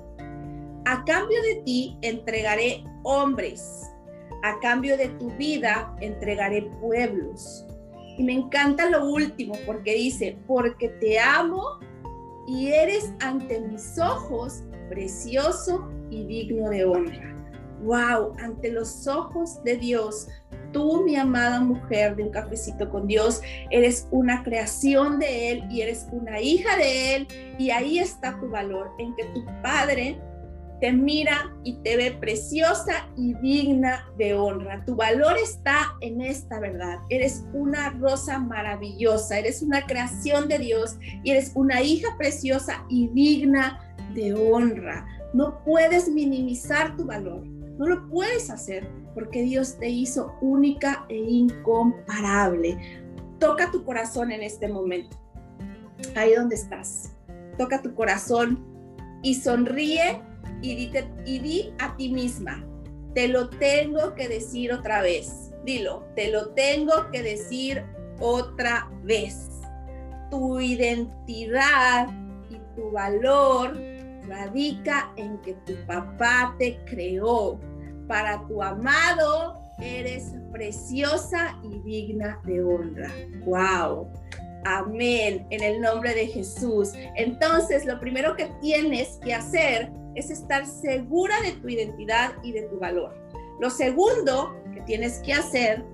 a 0.84 1.04
cambio 1.04 1.42
de 1.42 1.62
ti 1.64 1.98
entregaré 2.02 2.84
hombres, 3.02 3.90
a 4.44 4.56
cambio 4.60 4.96
de 4.96 5.08
tu 5.08 5.28
vida 5.32 5.92
entregaré 6.00 6.62
pueblos. 6.80 7.66
Y 8.16 8.22
me 8.22 8.34
encanta 8.34 8.88
lo 8.88 9.10
último 9.10 9.54
porque 9.66 9.94
dice, 9.94 10.38
porque 10.46 10.88
te 11.00 11.18
amo 11.18 11.80
y 12.46 12.68
eres 12.68 13.12
ante 13.18 13.60
mis 13.60 13.98
ojos 13.98 14.62
precioso 14.88 15.90
y 16.10 16.24
digno 16.26 16.70
de 16.70 16.84
honra. 16.84 17.34
Wow, 17.82 18.34
ante 18.38 18.70
los 18.70 19.06
ojos 19.08 19.62
de 19.64 19.76
Dios, 19.76 20.28
tú, 20.76 21.02
mi 21.04 21.16
amada 21.16 21.58
mujer 21.60 22.16
de 22.16 22.24
un 22.24 22.30
cafecito 22.30 22.90
con 22.90 23.06
Dios, 23.06 23.40
eres 23.70 24.06
una 24.10 24.42
creación 24.42 25.18
de 25.18 25.50
Él 25.50 25.64
y 25.70 25.80
eres 25.80 26.06
una 26.12 26.38
hija 26.38 26.76
de 26.76 27.16
Él. 27.16 27.28
Y 27.58 27.70
ahí 27.70 27.98
está 27.98 28.38
tu 28.38 28.50
valor, 28.50 28.90
en 28.98 29.16
que 29.16 29.24
tu 29.32 29.42
Padre 29.62 30.20
te 30.78 30.92
mira 30.92 31.50
y 31.64 31.78
te 31.78 31.96
ve 31.96 32.10
preciosa 32.10 33.08
y 33.16 33.32
digna 33.34 34.06
de 34.18 34.34
honra. 34.34 34.84
Tu 34.84 34.94
valor 34.94 35.38
está 35.42 35.96
en 36.02 36.20
esta 36.20 36.60
verdad. 36.60 36.98
Eres 37.08 37.46
una 37.54 37.88
rosa 37.90 38.38
maravillosa, 38.38 39.38
eres 39.38 39.62
una 39.62 39.86
creación 39.86 40.46
de 40.46 40.58
Dios 40.58 40.98
y 41.24 41.30
eres 41.30 41.52
una 41.54 41.80
hija 41.80 42.14
preciosa 42.18 42.84
y 42.90 43.08
digna 43.08 43.80
de 44.14 44.34
honra. 44.34 45.06
No 45.32 45.64
puedes 45.64 46.10
minimizar 46.10 46.94
tu 46.98 47.06
valor, 47.06 47.46
no 47.46 47.86
lo 47.86 48.06
puedes 48.10 48.50
hacer 48.50 48.86
porque 49.16 49.40
Dios 49.40 49.78
te 49.78 49.88
hizo 49.88 50.36
única 50.42 51.06
e 51.08 51.16
incomparable. 51.16 52.78
Toca 53.40 53.70
tu 53.70 53.82
corazón 53.82 54.30
en 54.30 54.42
este 54.42 54.68
momento, 54.68 55.16
ahí 56.14 56.34
donde 56.34 56.56
estás. 56.56 57.14
Toca 57.56 57.80
tu 57.80 57.94
corazón 57.94 58.62
y 59.22 59.34
sonríe 59.34 60.20
y, 60.60 60.90
di 61.24 61.72
a 61.78 61.96
ti 61.96 62.12
misma, 62.12 62.62
te 63.14 63.26
lo 63.28 63.48
tengo 63.48 64.14
que 64.14 64.28
decir 64.28 64.70
otra 64.70 65.00
vez. 65.00 65.50
Dilo, 65.64 66.04
te 66.14 66.30
lo 66.30 66.50
tengo 66.50 67.10
que 67.10 67.22
decir 67.22 67.86
otra 68.20 68.90
vez. 69.02 69.48
Tu 70.30 70.60
identidad 70.60 72.08
y 72.50 72.58
tu 72.76 72.90
valor 72.90 73.80
radica 74.28 75.10
en 75.16 75.38
que 75.38 75.54
tu 75.64 75.72
papá 75.86 76.54
te 76.58 76.76
creó. 76.84 77.58
Para 78.06 78.46
tu 78.46 78.62
amado 78.62 79.60
eres 79.80 80.32
preciosa 80.52 81.58
y 81.62 81.80
digna 81.80 82.40
de 82.44 82.62
honra. 82.62 83.10
¡Wow! 83.44 84.08
Amén, 84.64 85.46
en 85.50 85.62
el 85.62 85.80
nombre 85.80 86.14
de 86.14 86.26
Jesús. 86.26 86.92
Entonces, 87.14 87.84
lo 87.84 88.00
primero 88.00 88.34
que 88.34 88.46
tienes 88.60 89.18
que 89.22 89.32
hacer 89.32 89.92
es 90.14 90.30
estar 90.30 90.66
segura 90.66 91.40
de 91.42 91.52
tu 91.52 91.68
identidad 91.68 92.32
y 92.42 92.52
de 92.52 92.62
tu 92.62 92.78
valor. 92.78 93.14
Lo 93.60 93.70
segundo 93.70 94.56
que 94.74 94.80
tienes 94.82 95.18
que 95.20 95.34
hacer 95.34 95.84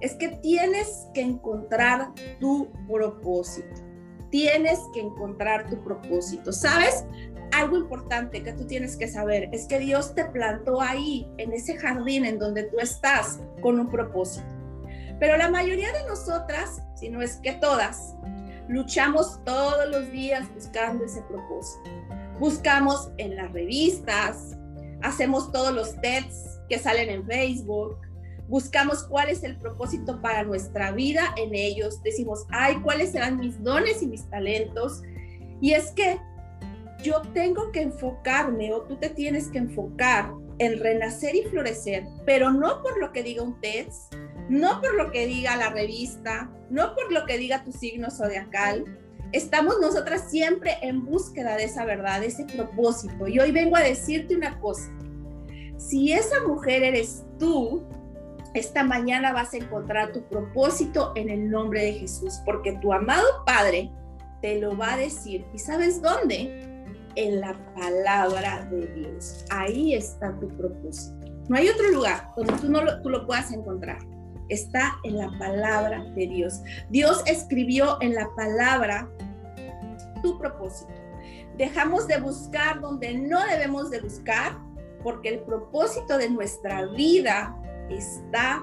es 0.00 0.14
que 0.14 0.28
tienes 0.28 1.06
que 1.14 1.20
encontrar 1.20 2.12
tu 2.40 2.68
propósito. 2.88 3.85
Tienes 4.36 4.78
que 4.92 5.00
encontrar 5.00 5.70
tu 5.70 5.82
propósito. 5.82 6.52
¿Sabes? 6.52 7.06
Algo 7.52 7.78
importante 7.78 8.42
que 8.42 8.52
tú 8.52 8.66
tienes 8.66 8.96
que 8.96 9.08
saber 9.08 9.48
es 9.52 9.66
que 9.66 9.78
Dios 9.78 10.14
te 10.14 10.26
plantó 10.26 10.82
ahí, 10.82 11.26
en 11.38 11.52
ese 11.52 11.78
jardín 11.78 12.26
en 12.26 12.38
donde 12.38 12.64
tú 12.64 12.78
estás, 12.78 13.40
con 13.62 13.80
un 13.80 13.88
propósito. 13.88 14.46
Pero 15.18 15.38
la 15.38 15.48
mayoría 15.48 15.90
de 15.92 16.06
nosotras, 16.06 16.82
si 16.96 17.08
no 17.08 17.22
es 17.22 17.36
que 17.36 17.52
todas, 17.52 18.14
luchamos 18.68 19.42
todos 19.44 19.88
los 19.88 20.10
días 20.10 20.46
buscando 20.54 21.06
ese 21.06 21.22
propósito 21.22 21.90
buscamos 22.38 23.10
en 23.18 23.36
las 23.36 23.52
revistas, 23.52 24.56
hacemos 25.02 25.50
todos 25.52 25.72
los 25.72 25.98
tests 26.00 26.60
que 26.68 26.78
salen 26.78 27.08
en 27.08 27.26
Facebook, 27.26 27.98
buscamos 28.48 29.04
cuál 29.04 29.28
es 29.28 29.42
el 29.42 29.56
propósito 29.56 30.20
para 30.20 30.44
nuestra 30.44 30.92
vida 30.92 31.34
en 31.36 31.54
ellos, 31.54 32.02
decimos, 32.02 32.46
ay, 32.50 32.76
cuáles 32.82 33.12
serán 33.12 33.38
mis 33.38 33.62
dones 33.62 34.02
y 34.02 34.06
mis 34.06 34.28
talentos. 34.30 35.02
Y 35.60 35.72
es 35.72 35.90
que 35.92 36.18
yo 37.02 37.22
tengo 37.34 37.72
que 37.72 37.82
enfocarme 37.82 38.72
o 38.72 38.82
tú 38.82 38.96
te 38.96 39.10
tienes 39.10 39.48
que 39.48 39.58
enfocar 39.58 40.32
en 40.58 40.78
renacer 40.80 41.34
y 41.34 41.42
florecer, 41.42 42.04
pero 42.24 42.50
no 42.50 42.82
por 42.82 42.98
lo 42.98 43.12
que 43.12 43.22
diga 43.22 43.42
un 43.42 43.60
test, 43.60 44.14
no 44.48 44.80
por 44.80 44.94
lo 44.94 45.10
que 45.10 45.26
diga 45.26 45.56
la 45.56 45.70
revista, 45.70 46.50
no 46.70 46.94
por 46.94 47.12
lo 47.12 47.26
que 47.26 47.36
diga 47.36 47.64
tu 47.64 47.72
signo 47.72 48.10
zodiacal, 48.10 48.84
estamos 49.32 49.78
nosotras 49.80 50.30
siempre 50.30 50.78
en 50.82 51.04
búsqueda 51.04 51.56
de 51.56 51.64
esa 51.64 51.84
verdad, 51.84 52.20
de 52.20 52.28
ese 52.28 52.44
propósito. 52.44 53.28
Y 53.28 53.38
hoy 53.38 53.52
vengo 53.52 53.76
a 53.76 53.80
decirte 53.80 54.34
una 54.34 54.58
cosa. 54.60 54.90
Si 55.76 56.12
esa 56.12 56.42
mujer 56.46 56.82
eres 56.82 57.24
tú, 57.38 57.84
esta 58.56 58.84
mañana 58.84 59.32
vas 59.32 59.52
a 59.52 59.58
encontrar 59.58 60.12
tu 60.12 60.22
propósito 60.28 61.12
en 61.14 61.28
el 61.28 61.50
nombre 61.50 61.84
de 61.84 61.92
Jesús, 61.92 62.40
porque 62.44 62.72
tu 62.80 62.92
amado 62.92 63.26
Padre 63.44 63.92
te 64.40 64.58
lo 64.58 64.76
va 64.76 64.94
a 64.94 64.96
decir. 64.96 65.44
¿Y 65.52 65.58
sabes 65.58 66.00
dónde? 66.00 66.62
En 67.16 67.40
la 67.40 67.54
palabra 67.74 68.66
de 68.70 68.86
Dios. 68.94 69.44
Ahí 69.50 69.94
está 69.94 70.34
tu 70.40 70.48
propósito. 70.56 71.14
No 71.48 71.56
hay 71.56 71.68
otro 71.68 71.90
lugar 71.90 72.32
donde 72.34 72.54
tú, 72.54 72.70
no 72.70 72.82
lo, 72.82 73.02
tú 73.02 73.10
lo 73.10 73.26
puedas 73.26 73.52
encontrar. 73.52 73.98
Está 74.48 74.98
en 75.04 75.18
la 75.18 75.30
palabra 75.38 76.02
de 76.14 76.26
Dios. 76.26 76.62
Dios 76.88 77.22
escribió 77.26 77.98
en 78.00 78.14
la 78.14 78.28
palabra 78.36 79.10
tu 80.22 80.38
propósito. 80.38 80.92
Dejamos 81.58 82.08
de 82.08 82.20
buscar 82.20 82.80
donde 82.80 83.18
no 83.18 83.44
debemos 83.46 83.90
de 83.90 84.00
buscar 84.00 84.58
porque 85.02 85.28
el 85.28 85.40
propósito 85.40 86.16
de 86.16 86.30
nuestra 86.30 86.86
vida 86.86 87.54
está 87.90 88.62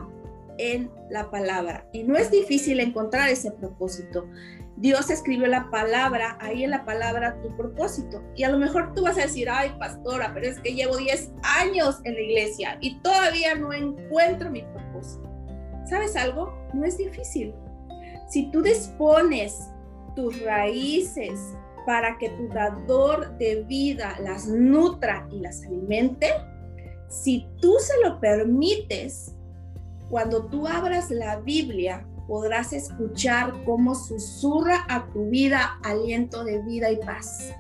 en 0.57 0.91
la 1.09 1.29
palabra. 1.29 1.88
Y 1.93 2.03
no 2.03 2.15
es 2.15 2.31
difícil 2.31 2.79
encontrar 2.79 3.29
ese 3.29 3.51
propósito. 3.51 4.27
Dios 4.77 5.09
escribió 5.09 5.47
la 5.47 5.69
palabra, 5.69 6.38
ahí 6.41 6.63
en 6.63 6.71
la 6.71 6.83
palabra 6.83 7.39
tu 7.41 7.55
propósito. 7.55 8.23
Y 8.36 8.43
a 8.43 8.49
lo 8.49 8.57
mejor 8.57 8.93
tú 8.93 9.03
vas 9.03 9.17
a 9.17 9.21
decir, 9.21 9.49
ay, 9.49 9.71
pastora, 9.79 10.31
pero 10.33 10.47
es 10.47 10.59
que 10.59 10.73
llevo 10.73 10.97
10 10.97 11.31
años 11.62 11.99
en 12.03 12.15
la 12.15 12.21
iglesia 12.21 12.77
y 12.81 12.99
todavía 12.99 13.55
no 13.55 13.71
encuentro 13.71 14.49
mi 14.49 14.63
propósito. 14.63 15.29
¿Sabes 15.86 16.15
algo? 16.15 16.53
No 16.73 16.86
es 16.86 16.97
difícil. 16.97 17.53
Si 18.29 18.49
tú 18.51 18.62
dispones 18.62 19.69
tus 20.15 20.41
raíces 20.41 21.39
para 21.86 22.17
que 22.17 22.29
tu 22.29 22.47
dador 22.49 23.38
de 23.38 23.63
vida 23.63 24.17
las 24.21 24.47
nutra 24.47 25.27
y 25.31 25.39
las 25.39 25.63
alimente, 25.65 26.31
si 27.13 27.47
tú 27.62 27.76
se 27.80 27.93
lo 28.04 28.19
permites, 28.19 29.36
cuando 30.10 30.45
tú 30.45 30.67
abras 30.67 31.12
la 31.12 31.39
Biblia, 31.39 32.08
podrás 32.28 32.73
escuchar 32.73 33.54
cómo 33.65 33.93
susurra 33.93 34.86
a 34.89 35.08
tu 35.12 35.30
vida 35.30 35.80
aliento 35.84 36.43
de 36.43 36.62
vida 36.63 36.91
y 36.91 36.97
paz. 36.97 37.54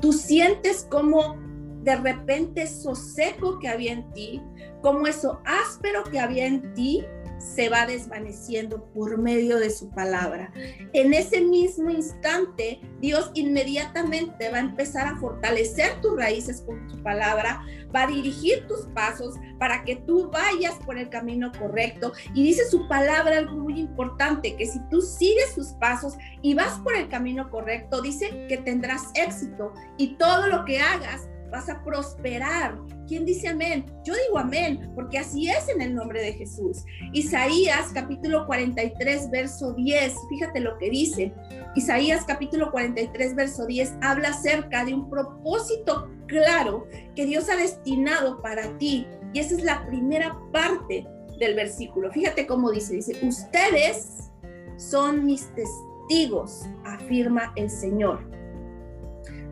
Tú 0.00 0.12
sientes 0.12 0.86
como 0.90 1.36
de 1.82 1.94
repente 1.96 2.62
eso 2.62 2.96
seco 2.96 3.60
que 3.60 3.68
había 3.68 3.92
en 3.92 4.12
ti, 4.12 4.42
como 4.82 5.06
eso 5.06 5.40
áspero 5.44 6.02
que 6.04 6.18
había 6.18 6.46
en 6.46 6.74
ti, 6.74 7.04
se 7.38 7.68
va 7.68 7.86
desvaneciendo 7.86 8.84
por 8.92 9.18
medio 9.18 9.58
de 9.58 9.70
su 9.70 9.90
palabra. 9.90 10.52
En 10.92 11.14
ese 11.14 11.40
mismo 11.40 11.90
instante, 11.90 12.80
Dios 13.00 13.30
inmediatamente 13.34 14.50
va 14.50 14.58
a 14.58 14.60
empezar 14.60 15.06
a 15.06 15.16
fortalecer 15.18 16.00
tus 16.00 16.16
raíces 16.16 16.62
con 16.62 16.88
su 16.90 17.02
palabra, 17.02 17.64
va 17.96 18.02
a 18.02 18.06
dirigir 18.06 18.66
tus 18.66 18.82
pasos 18.94 19.36
para 19.58 19.82
que 19.84 19.96
tú 19.96 20.30
vayas 20.30 20.74
por 20.84 20.98
el 20.98 21.08
camino 21.08 21.50
correcto. 21.58 22.12
Y 22.34 22.42
dice 22.42 22.68
su 22.68 22.86
palabra 22.86 23.38
algo 23.38 23.56
muy 23.56 23.80
importante, 23.80 24.54
que 24.56 24.66
si 24.66 24.78
tú 24.90 25.00
sigues 25.00 25.54
sus 25.54 25.68
pasos 25.74 26.14
y 26.42 26.52
vas 26.54 26.78
por 26.80 26.94
el 26.94 27.08
camino 27.08 27.50
correcto, 27.50 28.02
dice 28.02 28.46
que 28.48 28.58
tendrás 28.58 29.10
éxito 29.14 29.72
y 29.96 30.16
todo 30.16 30.48
lo 30.48 30.64
que 30.66 30.80
hagas 30.80 31.28
vas 31.50 31.68
a 31.68 31.82
prosperar. 31.82 32.78
¿Quién 33.06 33.24
dice 33.24 33.48
amén? 33.48 33.84
Yo 34.04 34.14
digo 34.14 34.38
amén, 34.38 34.90
porque 34.94 35.18
así 35.18 35.48
es 35.48 35.68
en 35.68 35.80
el 35.80 35.94
nombre 35.94 36.20
de 36.20 36.32
Jesús. 36.32 36.84
Isaías 37.12 37.90
capítulo 37.92 38.46
43, 38.46 39.30
verso 39.30 39.72
10, 39.72 40.14
fíjate 40.28 40.60
lo 40.60 40.76
que 40.78 40.90
dice. 40.90 41.32
Isaías 41.74 42.24
capítulo 42.24 42.70
43, 42.70 43.34
verso 43.34 43.66
10 43.66 43.94
habla 44.02 44.30
acerca 44.30 44.84
de 44.84 44.94
un 44.94 45.08
propósito 45.08 46.10
claro 46.26 46.86
que 47.14 47.26
Dios 47.26 47.48
ha 47.48 47.56
destinado 47.56 48.42
para 48.42 48.76
ti. 48.78 49.06
Y 49.32 49.38
esa 49.38 49.54
es 49.54 49.62
la 49.62 49.86
primera 49.86 50.36
parte 50.52 51.06
del 51.38 51.54
versículo. 51.54 52.10
Fíjate 52.10 52.46
cómo 52.46 52.70
dice, 52.70 52.94
dice, 52.94 53.18
ustedes 53.22 54.30
son 54.78 55.24
mis 55.24 55.48
testigos, 55.54 56.66
afirma 56.84 57.52
el 57.56 57.70
Señor 57.70 58.35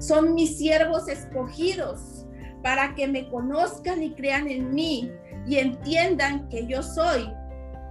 son 0.07 0.35
mis 0.35 0.59
siervos 0.59 1.09
escogidos 1.09 2.27
para 2.62 2.95
que 2.95 3.07
me 3.07 3.29
conozcan 3.29 4.03
y 4.03 4.14
crean 4.14 4.49
en 4.49 4.75
mí 4.75 5.11
y 5.47 5.59
entiendan 5.59 6.49
que 6.49 6.67
yo 6.67 6.83
soy. 6.83 7.31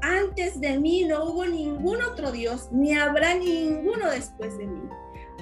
Antes 0.02 0.60
de 0.60 0.80
mí 0.80 1.06
no 1.06 1.26
hubo 1.26 1.46
ningún 1.46 2.02
otro 2.04 2.32
Dios, 2.32 2.70
ni 2.72 2.94
habrá 2.94 3.36
ninguno 3.36 4.10
después 4.10 4.58
de 4.58 4.66
mí. 4.66 4.82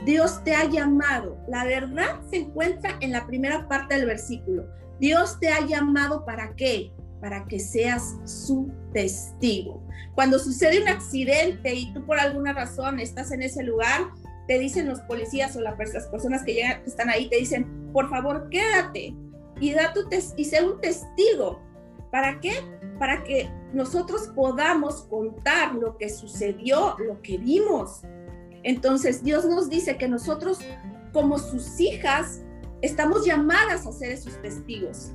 Dios 0.05 0.43
te 0.43 0.53
ha 0.53 0.65
llamado. 0.65 1.37
La 1.47 1.63
verdad 1.63 2.19
se 2.29 2.37
encuentra 2.37 2.97
en 3.01 3.11
la 3.11 3.25
primera 3.25 3.67
parte 3.67 3.95
del 3.95 4.05
versículo. 4.05 4.67
Dios 4.99 5.39
te 5.39 5.49
ha 5.49 5.65
llamado 5.65 6.25
para 6.25 6.55
qué? 6.55 6.91
Para 7.19 7.45
que 7.45 7.59
seas 7.59 8.17
su 8.25 8.71
testigo. 8.93 9.83
Cuando 10.15 10.39
sucede 10.39 10.81
un 10.81 10.89
accidente 10.89 11.73
y 11.73 11.93
tú 11.93 12.05
por 12.05 12.19
alguna 12.19 12.53
razón 12.53 12.99
estás 12.99 13.31
en 13.31 13.41
ese 13.41 13.63
lugar, 13.63 14.01
te 14.47 14.59
dicen 14.59 14.87
los 14.87 15.01
policías 15.01 15.55
o 15.55 15.61
las 15.61 15.75
personas 16.07 16.43
que 16.43 16.53
llegan, 16.53 16.81
están 16.85 17.09
ahí, 17.09 17.29
te 17.29 17.37
dicen, 17.37 17.91
por 17.93 18.09
favor, 18.09 18.49
quédate 18.49 19.15
y, 19.59 19.73
da 19.73 19.93
tu 19.93 20.01
y 20.35 20.45
sé 20.45 20.63
un 20.63 20.81
testigo. 20.81 21.61
¿Para 22.11 22.39
qué? 22.39 22.53
Para 22.99 23.23
que 23.23 23.49
nosotros 23.73 24.31
podamos 24.35 25.03
contar 25.03 25.75
lo 25.75 25.97
que 25.97 26.09
sucedió, 26.09 26.95
lo 26.99 27.21
que 27.21 27.37
vimos. 27.37 28.01
Entonces 28.63 29.23
Dios 29.23 29.45
nos 29.45 29.69
dice 29.69 29.97
que 29.97 30.07
nosotros 30.07 30.59
como 31.13 31.37
sus 31.39 31.79
hijas 31.79 32.41
estamos 32.81 33.25
llamadas 33.25 33.85
a 33.85 33.91
ser 33.91 34.11
esos 34.11 34.41
testigos. 34.41 35.11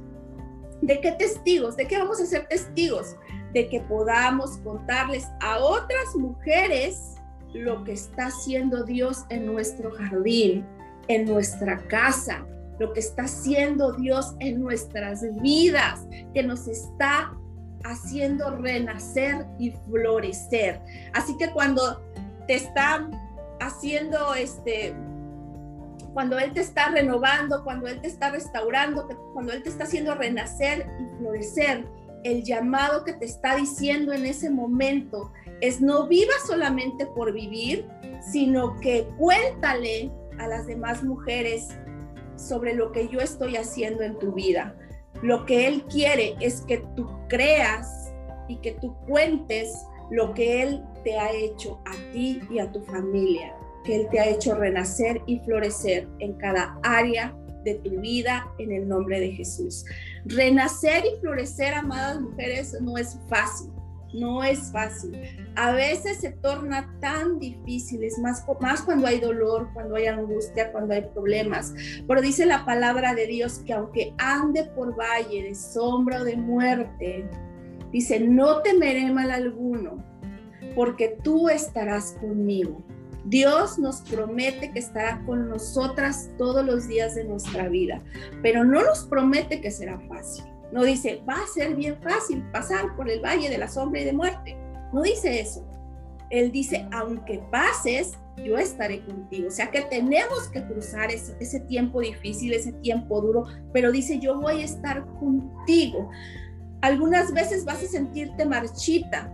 ¿De 0.80 1.00
qué 1.00 1.12
testigos? 1.12 1.76
¿De 1.76 1.86
qué 1.86 1.98
vamos 1.98 2.20
a 2.20 2.26
ser 2.26 2.46
testigos? 2.48 3.16
De 3.52 3.68
que 3.68 3.80
podamos 3.80 4.58
contarles 4.58 5.26
a 5.40 5.58
otras 5.58 6.14
mujeres 6.14 7.15
lo 7.62 7.84
que 7.84 7.92
está 7.92 8.26
haciendo 8.26 8.84
Dios 8.84 9.24
en 9.30 9.46
nuestro 9.46 9.90
jardín, 9.92 10.64
en 11.08 11.24
nuestra 11.24 11.78
casa, 11.88 12.46
lo 12.78 12.92
que 12.92 13.00
está 13.00 13.24
haciendo 13.24 13.92
Dios 13.92 14.34
en 14.40 14.60
nuestras 14.60 15.22
vidas, 15.40 16.06
que 16.34 16.42
nos 16.42 16.68
está 16.68 17.32
haciendo 17.84 18.56
renacer 18.56 19.46
y 19.58 19.70
florecer. 19.88 20.80
Así 21.14 21.36
que 21.38 21.50
cuando 21.50 22.02
te 22.46 22.54
está 22.54 23.08
haciendo 23.60 24.34
este 24.34 24.94
cuando 26.12 26.38
Él 26.38 26.54
te 26.54 26.60
está 26.60 26.88
renovando, 26.88 27.62
cuando 27.62 27.88
Él 27.88 28.00
te 28.00 28.08
está 28.08 28.30
restaurando, 28.30 29.06
cuando 29.34 29.52
Él 29.52 29.62
te 29.62 29.68
está 29.68 29.84
haciendo 29.84 30.14
renacer 30.14 30.86
y 30.98 31.18
florecer, 31.18 31.84
el 32.24 32.42
llamado 32.42 33.04
que 33.04 33.12
te 33.12 33.26
está 33.26 33.54
diciendo 33.54 34.14
en 34.14 34.24
ese 34.24 34.48
momento 34.48 35.30
es 35.60 35.80
no 35.80 36.06
viva 36.06 36.32
solamente 36.46 37.06
por 37.06 37.32
vivir, 37.32 37.86
sino 38.32 38.78
que 38.80 39.08
cuéntale 39.18 40.10
a 40.38 40.48
las 40.48 40.66
demás 40.66 41.02
mujeres 41.02 41.68
sobre 42.36 42.74
lo 42.74 42.92
que 42.92 43.08
yo 43.08 43.20
estoy 43.20 43.56
haciendo 43.56 44.02
en 44.02 44.18
tu 44.18 44.32
vida. 44.32 44.76
Lo 45.22 45.46
que 45.46 45.66
Él 45.66 45.84
quiere 45.84 46.36
es 46.40 46.60
que 46.62 46.84
tú 46.94 47.08
creas 47.28 48.12
y 48.48 48.56
que 48.56 48.72
tú 48.72 48.94
cuentes 49.06 49.74
lo 50.10 50.34
que 50.34 50.62
Él 50.62 50.84
te 51.04 51.18
ha 51.18 51.32
hecho 51.32 51.80
a 51.86 52.12
ti 52.12 52.40
y 52.50 52.58
a 52.58 52.70
tu 52.70 52.82
familia 52.82 53.54
que 53.86 53.96
Él 53.96 54.08
te 54.10 54.20
ha 54.20 54.28
hecho 54.28 54.54
renacer 54.54 55.22
y 55.26 55.38
florecer 55.40 56.08
en 56.18 56.34
cada 56.34 56.78
área 56.82 57.34
de 57.64 57.76
tu 57.76 58.00
vida 58.00 58.52
en 58.58 58.72
el 58.72 58.86
nombre 58.86 59.20
de 59.20 59.32
Jesús. 59.32 59.84
Renacer 60.24 61.04
y 61.06 61.20
florecer, 61.20 61.72
amadas 61.72 62.20
mujeres, 62.20 62.76
no 62.82 62.98
es 62.98 63.16
fácil. 63.28 63.70
No 64.14 64.42
es 64.42 64.70
fácil. 64.72 65.20
A 65.56 65.72
veces 65.72 66.18
se 66.18 66.30
torna 66.30 66.94
tan 67.00 67.38
difícil, 67.38 68.04
es 68.04 68.18
más, 68.18 68.44
más 68.60 68.82
cuando 68.82 69.06
hay 69.06 69.20
dolor, 69.20 69.68
cuando 69.74 69.96
hay 69.96 70.06
angustia, 70.06 70.72
cuando 70.72 70.94
hay 70.94 71.02
problemas. 71.12 71.74
Pero 72.06 72.20
dice 72.20 72.46
la 72.46 72.64
palabra 72.64 73.14
de 73.14 73.26
Dios 73.26 73.60
que 73.66 73.72
aunque 73.72 74.14
ande 74.18 74.64
por 74.64 74.96
valle 74.96 75.42
de 75.42 75.54
sombra 75.54 76.20
o 76.20 76.24
de 76.24 76.36
muerte, 76.36 77.28
dice, 77.92 78.20
no 78.20 78.62
temeré 78.62 79.12
mal 79.12 79.30
alguno, 79.30 80.04
porque 80.74 81.18
tú 81.22 81.48
estarás 81.48 82.16
conmigo. 82.20 82.82
Dios 83.24 83.78
nos 83.78 84.02
promete 84.02 84.70
que 84.70 84.78
estará 84.78 85.20
con 85.26 85.48
nosotras 85.48 86.30
todos 86.38 86.64
los 86.64 86.86
días 86.86 87.16
de 87.16 87.24
nuestra 87.24 87.68
vida, 87.68 88.02
pero 88.40 88.64
no 88.64 88.84
nos 88.84 89.04
promete 89.04 89.60
que 89.60 89.72
será 89.72 89.98
fácil. 90.08 90.44
No 90.72 90.82
dice, 90.84 91.22
va 91.28 91.34
a 91.34 91.46
ser 91.46 91.74
bien 91.74 91.96
fácil 92.02 92.42
pasar 92.52 92.96
por 92.96 93.08
el 93.08 93.20
valle 93.20 93.48
de 93.48 93.58
la 93.58 93.68
sombra 93.68 94.00
y 94.00 94.04
de 94.04 94.12
muerte. 94.12 94.56
No 94.92 95.02
dice 95.02 95.40
eso. 95.40 95.66
Él 96.30 96.50
dice, 96.50 96.88
aunque 96.92 97.38
pases, 97.50 98.14
yo 98.44 98.58
estaré 98.58 99.04
contigo. 99.04 99.48
O 99.48 99.50
sea 99.50 99.70
que 99.70 99.82
tenemos 99.82 100.48
que 100.48 100.64
cruzar 100.64 101.10
ese, 101.10 101.36
ese, 101.40 101.60
tiempo 101.60 102.00
difícil, 102.00 102.52
ese 102.52 102.72
tiempo 102.72 103.20
duro, 103.20 103.44
pero 103.72 103.92
dice, 103.92 104.18
yo 104.18 104.40
voy 104.40 104.62
a 104.62 104.64
estar 104.64 105.06
contigo. 105.18 106.10
Algunas 106.82 107.32
veces 107.32 107.64
vas 107.64 107.82
a 107.82 107.86
sentirte 107.86 108.44
marchita, 108.44 109.32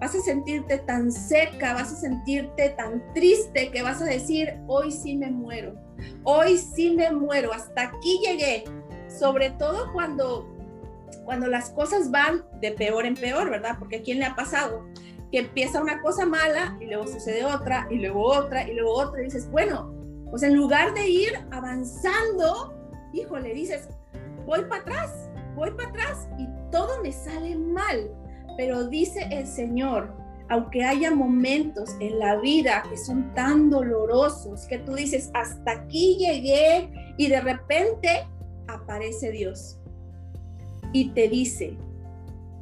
vas 0.00 0.14
a 0.14 0.20
sentirte 0.20 0.78
tan 0.78 1.12
seca, 1.12 1.74
vas 1.74 1.92
a 1.92 1.96
sentirte 1.96 2.70
tan 2.70 3.02
triste 3.14 3.70
que 3.70 3.82
vas 3.82 4.02
a 4.02 4.06
decir, 4.06 4.54
hoy 4.66 4.90
sí 4.90 5.16
me 5.16 5.30
muero, 5.30 5.74
hoy 6.24 6.58
sí 6.58 6.90
me 6.90 7.12
muero, 7.12 7.52
hasta 7.52 7.82
aquí 7.82 8.18
llegué. 8.24 8.64
Sobre 9.08 9.50
todo 9.50 9.92
cuando, 9.92 10.51
cuando 11.24 11.46
las 11.46 11.70
cosas 11.70 12.10
van 12.10 12.44
de 12.60 12.72
peor 12.72 13.06
en 13.06 13.14
peor, 13.14 13.50
¿verdad? 13.50 13.76
Porque 13.78 13.96
a 13.96 14.02
quién 14.02 14.18
le 14.18 14.26
ha 14.26 14.34
pasado 14.34 14.84
que 15.30 15.38
empieza 15.38 15.80
una 15.80 16.02
cosa 16.02 16.26
mala 16.26 16.76
y 16.80 16.86
luego 16.86 17.06
sucede 17.06 17.44
otra 17.44 17.86
y 17.90 17.96
luego 17.96 18.24
otra 18.24 18.68
y 18.68 18.74
luego 18.74 18.92
otra 18.92 19.22
y 19.22 19.24
dices, 19.24 19.50
bueno, 19.50 19.94
pues 20.30 20.42
en 20.42 20.54
lugar 20.54 20.92
de 20.94 21.08
ir 21.08 21.32
avanzando, 21.50 22.74
híjole, 23.14 23.54
dices, 23.54 23.88
voy 24.44 24.64
para 24.64 24.82
atrás, 24.82 25.30
voy 25.54 25.70
para 25.70 25.88
atrás 25.88 26.28
y 26.38 26.46
todo 26.70 27.02
me 27.02 27.12
sale 27.12 27.56
mal 27.56 28.10
pero 28.56 28.88
dice 28.88 29.28
el 29.30 29.46
Señor, 29.46 30.14
aunque 30.48 30.84
haya 30.84 31.10
momentos 31.14 31.96
en 32.00 32.18
la 32.18 32.36
vida 32.36 32.82
que 32.88 32.96
son 32.96 33.32
tan 33.34 33.70
dolorosos, 33.70 34.66
que 34.66 34.78
tú 34.78 34.94
dices, 34.94 35.30
hasta 35.34 35.72
aquí 35.72 36.16
llegué 36.18 36.90
y 37.16 37.28
de 37.28 37.40
repente 37.40 38.26
aparece 38.68 39.30
Dios 39.30 39.78
y 40.92 41.10
te 41.10 41.28
dice, 41.28 41.76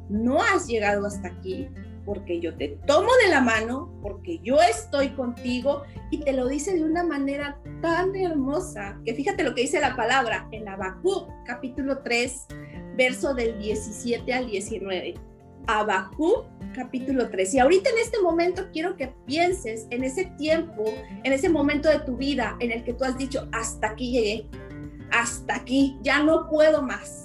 no 0.09 0.41
has 0.41 0.67
llegado 0.67 1.05
hasta 1.05 1.29
aquí 1.29 1.67
porque 2.05 2.39
yo 2.39 2.55
te 2.55 2.79
tomo 2.87 3.09
de 3.23 3.29
la 3.29 3.41
mano, 3.41 3.93
porque 4.01 4.39
yo 4.39 4.57
estoy 4.61 5.09
contigo 5.09 5.83
y 6.09 6.19
te 6.19 6.33
lo 6.33 6.47
dice 6.47 6.73
de 6.73 6.83
una 6.83 7.03
manera 7.03 7.59
tan 7.81 8.15
hermosa 8.15 8.99
que 9.05 9.13
fíjate 9.13 9.43
lo 9.43 9.53
que 9.53 9.61
dice 9.61 9.79
la 9.79 9.95
palabra 9.95 10.47
en 10.51 10.67
Habacuc 10.67 11.29
capítulo 11.45 11.99
3, 11.99 12.47
verso 12.97 13.33
del 13.33 13.57
17 13.59 14.33
al 14.33 14.47
19. 14.47 15.13
Abacú 15.67 16.45
capítulo 16.73 17.29
3. 17.29 17.53
Y 17.53 17.59
ahorita 17.59 17.89
en 17.89 17.97
este 17.99 18.19
momento 18.21 18.69
quiero 18.73 18.95
que 18.97 19.13
pienses 19.25 19.87
en 19.91 20.03
ese 20.03 20.25
tiempo, 20.37 20.83
en 21.23 21.33
ese 21.33 21.49
momento 21.49 21.89
de 21.89 21.99
tu 21.99 22.17
vida 22.17 22.57
en 22.59 22.71
el 22.71 22.83
que 22.83 22.93
tú 22.93 23.03
has 23.03 23.17
dicho, 23.17 23.47
hasta 23.51 23.91
aquí 23.91 24.11
llegué, 24.11 24.47
hasta 25.11 25.55
aquí, 25.55 25.97
ya 26.01 26.23
no 26.23 26.49
puedo 26.49 26.81
más. 26.81 27.20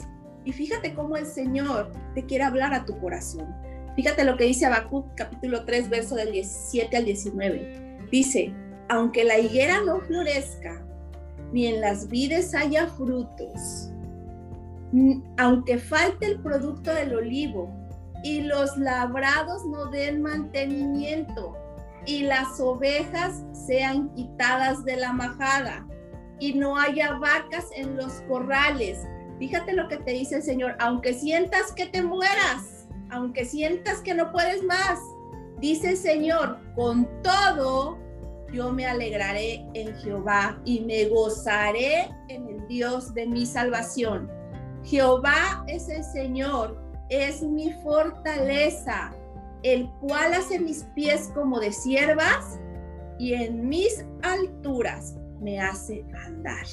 Y 0.47 0.53
fíjate 0.53 0.95
cómo 0.95 1.17
el 1.17 1.27
Señor 1.27 1.93
te 2.15 2.25
quiere 2.25 2.45
hablar 2.45 2.73
a 2.73 2.87
tu 2.87 2.99
corazón. 3.01 3.55
Fíjate 3.97 4.25
lo 4.25 4.37
que 4.37 4.45
dice 4.45 4.65
Habacuc 4.65 5.15
capítulo 5.17 5.65
3, 5.65 5.91
verso 5.91 6.15
del 6.15 6.33
17 6.33 6.97
al 6.97 7.05
19. 7.05 8.07
Dice, 8.11 8.55
aunque 8.89 9.25
la 9.25 9.39
higuera 9.39 9.81
no 9.85 10.01
florezca, 10.01 10.83
ni 11.53 11.67
en 11.67 11.81
las 11.81 12.09
vides 12.09 12.55
haya 12.55 12.87
frutos, 12.87 13.91
aunque 15.37 15.79
falte 15.79 16.27
el 16.27 16.41
producto 16.41 16.95
del 16.95 17.15
olivo, 17.15 17.69
y 18.23 18.43
los 18.43 18.77
labrados 18.77 19.65
no 19.67 19.87
den 19.87 20.23
mantenimiento 20.23 21.57
y 22.07 22.23
las 22.23 22.61
ovejas 22.61 23.45
sean 23.53 24.13
quitadas 24.15 24.85
de 24.85 24.97
la 24.97 25.13
majada 25.13 25.87
y 26.39 26.55
no 26.55 26.79
haya 26.79 27.15
vacas 27.15 27.67
en 27.75 27.97
los 27.97 28.13
corrales. 28.23 28.99
Fíjate 29.39 29.75
lo 29.75 29.89
que 29.89 29.99
te 29.99 30.13
dice 30.13 30.37
el 30.37 30.43
Señor, 30.43 30.77
aunque 30.79 31.15
sientas 31.15 31.73
que 31.73 31.87
te 31.87 32.03
mueras, 32.03 32.87
aunque 33.11 33.45
sientas 33.45 34.01
que 34.01 34.15
no 34.15 34.33
puedes 34.33 34.63
más, 34.65 34.99
dice 35.61 35.91
el 35.91 35.97
Señor, 35.97 36.59
con 36.75 37.09
todo 37.23 37.99
yo 38.53 38.73
me 38.73 38.87
alegraré 38.87 39.67
en 39.75 39.95
Jehová 39.97 40.61
y 40.65 40.81
me 40.81 41.09
gozaré 41.09 42.09
en 42.29 42.49
el 42.49 42.67
Dios 42.69 43.13
de 43.13 43.27
mi 43.27 43.45
salvación. 43.45 44.31
Jehová 44.85 45.65
es 45.67 45.89
el 45.89 46.05
Señor 46.05 46.87
es 47.09 47.43
mi 47.43 47.73
fortaleza, 47.73 49.13
el 49.63 49.89
cual 50.01 50.35
hace 50.35 50.59
mis 50.59 50.85
pies 50.95 51.31
como 51.35 51.61
de 51.61 51.73
siervas 51.73 52.59
y 53.19 53.35
en 53.35 53.69
mis 53.69 54.05
alturas 54.23 55.17
me 55.41 55.61
hace 55.61 56.05
andar. 56.25 56.67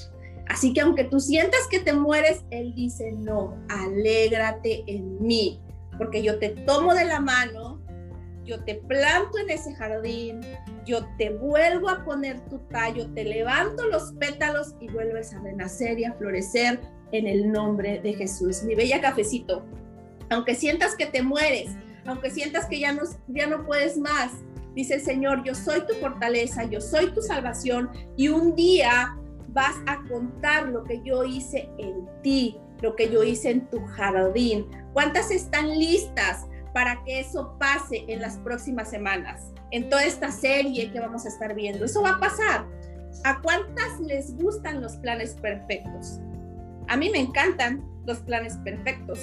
Así 0.47 0.73
que 0.73 0.81
aunque 0.81 1.05
tú 1.05 1.19
sientas 1.19 1.67
que 1.69 1.79
te 1.79 1.93
mueres, 1.93 2.43
Él 2.49 2.73
dice, 2.75 3.11
no, 3.13 3.57
alégrate 3.69 4.83
en 4.87 5.21
mí, 5.23 5.61
porque 5.97 6.21
yo 6.21 6.39
te 6.39 6.49
tomo 6.49 6.93
de 6.93 7.05
la 7.05 7.19
mano, 7.19 7.81
yo 8.45 8.63
te 8.63 8.75
planto 8.75 9.37
en 9.37 9.49
ese 9.49 9.73
jardín, 9.73 10.41
yo 10.85 11.05
te 11.17 11.29
vuelvo 11.29 11.89
a 11.89 12.03
poner 12.03 12.41
tu 12.49 12.59
tallo, 12.69 13.07
te 13.13 13.23
levanto 13.23 13.87
los 13.87 14.11
pétalos 14.13 14.75
y 14.81 14.89
vuelves 14.89 15.33
a 15.33 15.39
renacer 15.39 15.97
y 15.99 16.05
a 16.05 16.13
florecer 16.13 16.79
en 17.13 17.27
el 17.27 17.51
nombre 17.51 18.01
de 18.01 18.13
Jesús. 18.13 18.63
Mi 18.63 18.75
bella 18.75 18.99
cafecito, 18.99 19.63
aunque 20.29 20.55
sientas 20.55 20.95
que 20.95 21.05
te 21.05 21.21
mueres, 21.21 21.71
aunque 22.05 22.31
sientas 22.31 22.65
que 22.65 22.79
ya 22.79 22.91
no, 22.91 23.03
ya 23.27 23.47
no 23.47 23.65
puedes 23.65 23.97
más, 23.97 24.31
dice 24.75 24.95
el 24.95 25.01
Señor, 25.01 25.43
yo 25.43 25.55
soy 25.55 25.81
tu 25.87 25.93
fortaleza, 25.95 26.65
yo 26.65 26.81
soy 26.81 27.13
tu 27.13 27.21
salvación 27.21 27.89
y 28.17 28.27
un 28.27 28.55
día 28.55 29.17
vas 29.53 29.75
a 29.87 30.03
contar 30.07 30.67
lo 30.67 30.83
que 30.83 31.01
yo 31.03 31.23
hice 31.23 31.69
en 31.77 32.07
ti, 32.21 32.57
lo 32.81 32.95
que 32.95 33.09
yo 33.09 33.23
hice 33.23 33.51
en 33.51 33.69
tu 33.69 33.79
jardín. 33.85 34.67
¿Cuántas 34.93 35.31
están 35.31 35.69
listas 35.69 36.45
para 36.73 37.03
que 37.03 37.19
eso 37.19 37.55
pase 37.59 38.03
en 38.07 38.19
las 38.19 38.37
próximas 38.39 38.89
semanas, 38.89 39.51
en 39.71 39.89
toda 39.89 40.03
esta 40.03 40.31
serie 40.31 40.91
que 40.91 40.99
vamos 40.99 41.25
a 41.25 41.29
estar 41.29 41.53
viendo. 41.53 41.85
Eso 41.85 42.01
va 42.01 42.11
a 42.11 42.19
pasar. 42.19 42.65
¿A 43.23 43.39
cuántas 43.41 43.99
les 43.99 44.35
gustan 44.35 44.81
los 44.81 44.97
planes 44.97 45.35
perfectos? 45.35 46.19
A 46.87 46.97
mí 46.97 47.09
me 47.09 47.19
encantan 47.19 47.87
los 48.05 48.17
planes 48.19 48.57
perfectos, 48.57 49.19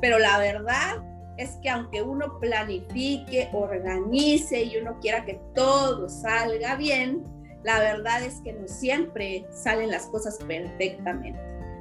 pero 0.00 0.18
la 0.18 0.38
verdad 0.38 1.02
es 1.38 1.56
que 1.62 1.70
aunque 1.70 2.02
uno 2.02 2.38
planifique, 2.38 3.48
organice 3.52 4.62
y 4.62 4.76
uno 4.76 4.98
quiera 5.00 5.24
que 5.24 5.40
todo 5.54 6.08
salga 6.08 6.76
bien, 6.76 7.24
la 7.62 7.78
verdad 7.80 8.22
es 8.22 8.40
que 8.40 8.52
no 8.52 8.66
siempre 8.66 9.46
salen 9.52 9.90
las 9.90 10.06
cosas 10.06 10.38
perfectamente. 10.46 11.38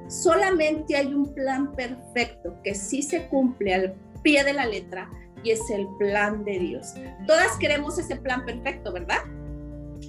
Solamente 0.09 0.95
hay 0.95 1.13
un 1.13 1.33
plan 1.33 1.73
perfecto 1.75 2.55
que 2.63 2.73
sí 2.73 3.03
se 3.03 3.27
cumple 3.27 3.73
al 3.73 3.95
pie 4.23 4.43
de 4.43 4.53
la 4.53 4.65
letra 4.65 5.09
y 5.43 5.51
es 5.51 5.69
el 5.69 5.87
plan 5.97 6.43
de 6.43 6.59
Dios. 6.59 6.95
Todas 7.27 7.57
queremos 7.57 7.97
ese 7.97 8.15
plan 8.15 8.45
perfecto, 8.45 8.91
¿verdad? 8.91 9.19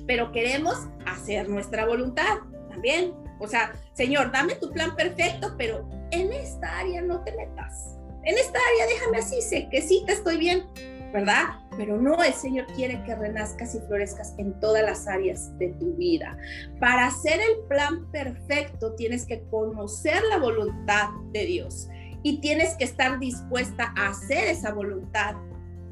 Pero 0.07 0.33
queremos 0.33 0.89
hacer 1.07 1.49
nuestra 1.49 1.87
voluntad 1.87 2.39
también. 2.68 3.12
O 3.39 3.47
sea, 3.47 3.73
Señor, 3.93 4.33
dame 4.33 4.55
tu 4.55 4.71
plan 4.71 4.97
perfecto, 4.97 5.55
pero 5.57 5.89
en 6.11 6.33
esta 6.33 6.79
área 6.79 7.03
no 7.03 7.23
te 7.23 7.33
metas. 7.37 7.97
En 8.25 8.37
esta 8.37 8.59
área 8.59 8.87
déjame 8.87 9.18
así, 9.18 9.41
sé 9.41 9.68
que 9.71 9.81
sí 9.81 10.03
te 10.07 10.12
estoy 10.12 10.37
bien, 10.37 10.64
¿verdad? 11.12 11.44
Pero 11.76 12.00
no, 12.00 12.22
el 12.22 12.32
Señor 12.32 12.66
quiere 12.74 13.02
que 13.04 13.14
renazcas 13.14 13.74
y 13.74 13.80
florezcas 13.80 14.34
en 14.38 14.58
todas 14.61 14.82
las 14.82 15.06
áreas 15.08 15.56
de 15.58 15.68
tu 15.74 15.94
vida. 15.94 16.36
Para 16.78 17.06
hacer 17.06 17.40
el 17.40 17.66
plan 17.68 18.11
perfecto 18.11 18.94
tienes 18.94 19.26
que 19.26 19.42
conocer 19.50 20.22
la 20.28 20.38
voluntad 20.38 21.08
de 21.32 21.46
Dios 21.46 21.88
y 22.22 22.40
tienes 22.40 22.74
que 22.76 22.84
estar 22.84 23.18
dispuesta 23.18 23.92
a 23.96 24.08
hacer 24.08 24.48
esa 24.48 24.72
voluntad 24.72 25.36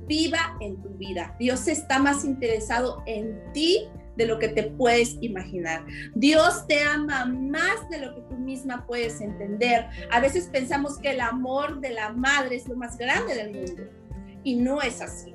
viva 0.06 0.56
en 0.60 0.80
tu 0.82 0.90
vida. 0.90 1.34
Dios 1.38 1.68
está 1.68 1.98
más 1.98 2.24
interesado 2.24 3.02
en 3.06 3.40
ti 3.52 3.88
de 4.16 4.26
lo 4.26 4.38
que 4.38 4.48
te 4.48 4.64
puedes 4.64 5.16
imaginar. 5.20 5.84
Dios 6.14 6.66
te 6.66 6.82
ama 6.82 7.26
más 7.26 7.88
de 7.88 8.00
lo 8.00 8.14
que 8.14 8.22
tú 8.22 8.36
misma 8.36 8.84
puedes 8.86 9.20
entender. 9.20 9.86
A 10.10 10.20
veces 10.20 10.48
pensamos 10.50 10.98
que 10.98 11.10
el 11.10 11.20
amor 11.20 11.80
de 11.80 11.90
la 11.90 12.12
madre 12.12 12.56
es 12.56 12.66
lo 12.66 12.74
más 12.74 12.96
grande 12.98 13.34
del 13.34 13.54
mundo 13.54 13.97
y 14.44 14.56
no 14.56 14.82
es 14.82 15.00
así. 15.00 15.34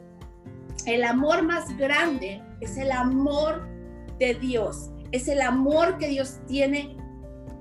El 0.85 1.03
amor 1.03 1.43
más 1.43 1.77
grande 1.77 2.41
es 2.59 2.77
el 2.77 2.91
amor 2.91 3.67
de 4.19 4.35
Dios, 4.35 4.91
es 5.11 5.27
el 5.27 5.41
amor 5.41 5.97
que 5.97 6.07
Dios 6.07 6.39
tiene 6.47 6.97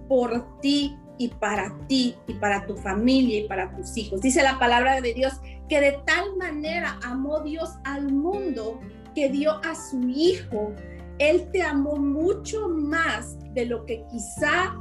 por 0.09 0.61
ti 0.61 0.97
y 1.19 1.29
para 1.29 1.77
ti 1.87 2.17
y 2.27 2.35
para 2.35 2.67
tu 2.67 2.77
familia 2.77 3.41
y 3.41 3.49
para 3.49 3.75
tus 3.77 3.97
hijos. 3.97 4.21
Dice 4.21 4.43
la 4.43 4.59
palabra 4.59 5.01
de 5.01 5.15
Dios 5.15 5.35
que 5.69 5.81
de 5.81 5.93
tal 6.05 6.37
manera 6.37 6.99
amó 7.05 7.41
Dios 7.41 7.71
al 7.85 8.13
mundo 8.13 8.81
que 9.15 9.29
dio 9.29 9.53
a 9.65 9.75
su 9.75 10.09
Hijo. 10.09 10.73
Él 11.19 11.49
te 11.53 11.63
amó 11.63 11.97
mucho 11.97 12.69
más 12.69 13.37
de 13.55 13.67
lo 13.67 13.87
que 13.87 14.05
quizá 14.11 14.75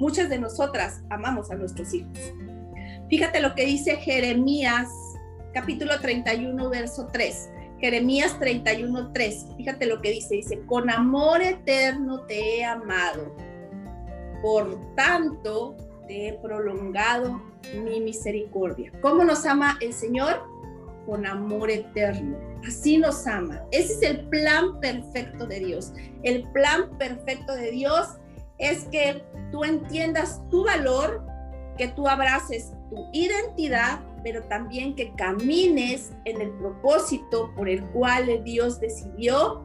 muchas 0.00 0.28
de 0.28 0.38
nosotras 0.38 1.02
amamos 1.10 1.50
a 1.50 1.54
nuestros 1.54 1.92
hijos. 1.94 2.18
Fíjate 3.08 3.40
lo 3.40 3.54
que 3.54 3.66
dice 3.66 3.96
Jeremías 3.96 4.88
capítulo 5.52 5.98
31, 6.00 6.70
verso 6.70 7.08
3. 7.12 7.50
Jeremías 7.80 8.38
31, 8.38 9.12
3. 9.12 9.46
Fíjate 9.56 9.86
lo 9.86 10.00
que 10.00 10.10
dice. 10.10 10.36
Dice, 10.36 10.60
con 10.66 10.90
amor 10.90 11.42
eterno 11.42 12.20
te 12.26 12.58
he 12.58 12.64
amado 12.64 13.34
por 14.42 14.94
tanto, 14.94 15.76
te 16.06 16.28
he 16.28 16.32
prolongado 16.34 17.42
mi 17.74 18.00
misericordia. 18.00 18.90
¿Cómo 19.02 19.24
nos 19.24 19.44
ama 19.44 19.76
el 19.80 19.92
Señor? 19.92 20.42
Con 21.06 21.26
amor 21.26 21.70
eterno. 21.70 22.38
Así 22.66 22.98
nos 22.98 23.26
ama. 23.26 23.62
Ese 23.70 23.92
es 23.92 24.02
el 24.02 24.28
plan 24.28 24.80
perfecto 24.80 25.46
de 25.46 25.60
Dios. 25.60 25.92
El 26.22 26.48
plan 26.52 26.96
perfecto 26.98 27.54
de 27.54 27.70
Dios 27.70 28.08
es 28.58 28.84
que 28.84 29.22
tú 29.50 29.64
entiendas 29.64 30.40
tu 30.50 30.64
valor, 30.64 31.24
que 31.76 31.88
tú 31.88 32.08
abraces 32.08 32.72
tu 32.90 33.08
identidad, 33.12 34.00
pero 34.22 34.42
también 34.44 34.94
que 34.94 35.12
camines 35.14 36.12
en 36.24 36.40
el 36.40 36.50
propósito 36.52 37.52
por 37.56 37.68
el 37.68 37.82
cual 37.90 38.42
Dios 38.44 38.80
decidió 38.80 39.64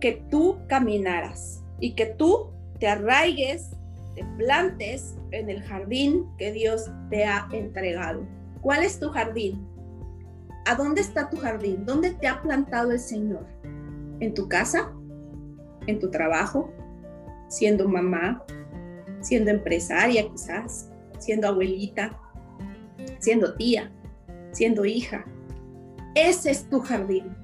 que 0.00 0.24
tú 0.30 0.58
caminaras 0.66 1.62
y 1.78 1.94
que 1.94 2.06
tú 2.06 2.50
te 2.78 2.88
arraigues, 2.88 3.70
te 4.14 4.24
plantes 4.38 5.16
en 5.30 5.50
el 5.50 5.62
jardín 5.62 6.26
que 6.38 6.52
Dios 6.52 6.90
te 7.10 7.24
ha 7.24 7.46
entregado. 7.52 8.26
¿Cuál 8.60 8.82
es 8.82 8.98
tu 8.98 9.08
jardín? 9.10 9.66
¿A 10.66 10.74
dónde 10.74 11.00
está 11.00 11.28
tu 11.28 11.36
jardín? 11.36 11.84
¿Dónde 11.84 12.10
te 12.10 12.28
ha 12.28 12.42
plantado 12.42 12.92
el 12.92 12.98
Señor? 12.98 13.46
¿En 14.20 14.34
tu 14.34 14.48
casa? 14.48 14.92
¿En 15.86 15.98
tu 15.98 16.10
trabajo? 16.10 16.72
¿Siendo 17.48 17.88
mamá? 17.88 18.44
¿Siendo 19.20 19.50
empresaria 19.50 20.28
quizás? 20.28 20.90
¿Siendo 21.18 21.48
abuelita? 21.48 22.18
¿Siendo 23.18 23.54
tía? 23.54 23.90
¿Siendo 24.52 24.84
hija? 24.84 25.24
Ese 26.14 26.50
es 26.50 26.68
tu 26.68 26.80
jardín. 26.80 27.36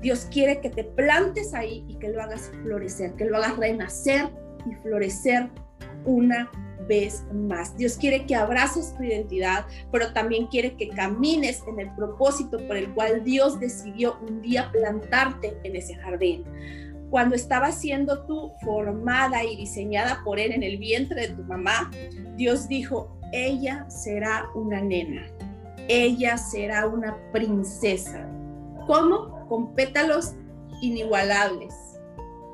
Dios 0.00 0.26
quiere 0.30 0.60
que 0.60 0.70
te 0.70 0.84
plantes 0.84 1.54
ahí 1.54 1.84
y 1.88 1.94
que 1.96 2.08
lo 2.08 2.22
hagas 2.22 2.50
florecer, 2.62 3.14
que 3.14 3.24
lo 3.24 3.36
hagas 3.36 3.56
renacer 3.56 4.28
y 4.66 4.74
florecer 4.82 5.48
una 6.04 6.50
vez 6.86 7.24
más. 7.32 7.76
Dios 7.76 7.96
quiere 7.96 8.26
que 8.26 8.34
abraces 8.34 8.94
tu 8.96 9.02
identidad, 9.02 9.66
pero 9.90 10.12
también 10.12 10.46
quiere 10.48 10.76
que 10.76 10.88
camines 10.90 11.62
en 11.66 11.80
el 11.80 11.94
propósito 11.94 12.58
por 12.66 12.76
el 12.76 12.92
cual 12.92 13.24
Dios 13.24 13.58
decidió 13.58 14.18
un 14.28 14.42
día 14.42 14.70
plantarte 14.72 15.56
en 15.62 15.76
ese 15.76 15.94
jardín. 15.94 16.44
Cuando 17.10 17.34
estaba 17.34 17.70
siendo 17.72 18.24
tú 18.24 18.52
formada 18.62 19.44
y 19.44 19.56
diseñada 19.56 20.20
por 20.24 20.38
Él 20.38 20.52
en 20.52 20.62
el 20.62 20.78
vientre 20.78 21.28
de 21.28 21.34
tu 21.34 21.42
mamá, 21.44 21.90
Dios 22.36 22.68
dijo, 22.68 23.16
ella 23.32 23.88
será 23.88 24.46
una 24.54 24.80
nena, 24.80 25.26
ella 25.88 26.36
será 26.36 26.86
una 26.86 27.16
princesa. 27.32 28.28
¿Cómo? 28.86 29.46
Con 29.48 29.74
pétalos 29.74 30.34
inigualables 30.80 31.74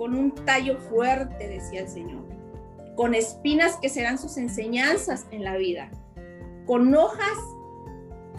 con 0.01 0.15
un 0.15 0.35
tallo 0.47 0.79
fuerte, 0.79 1.47
decía 1.47 1.83
el 1.83 1.89
Señor, 1.89 2.23
con 2.97 3.15
espinas 3.15 3.77
que 3.83 3.91
serán 3.91 4.17
sus 4.17 4.39
enseñanzas 4.39 5.27
en 5.31 5.45
la 5.45 5.59
vida, 5.59 5.91
con 6.65 6.95
hojas 6.95 7.37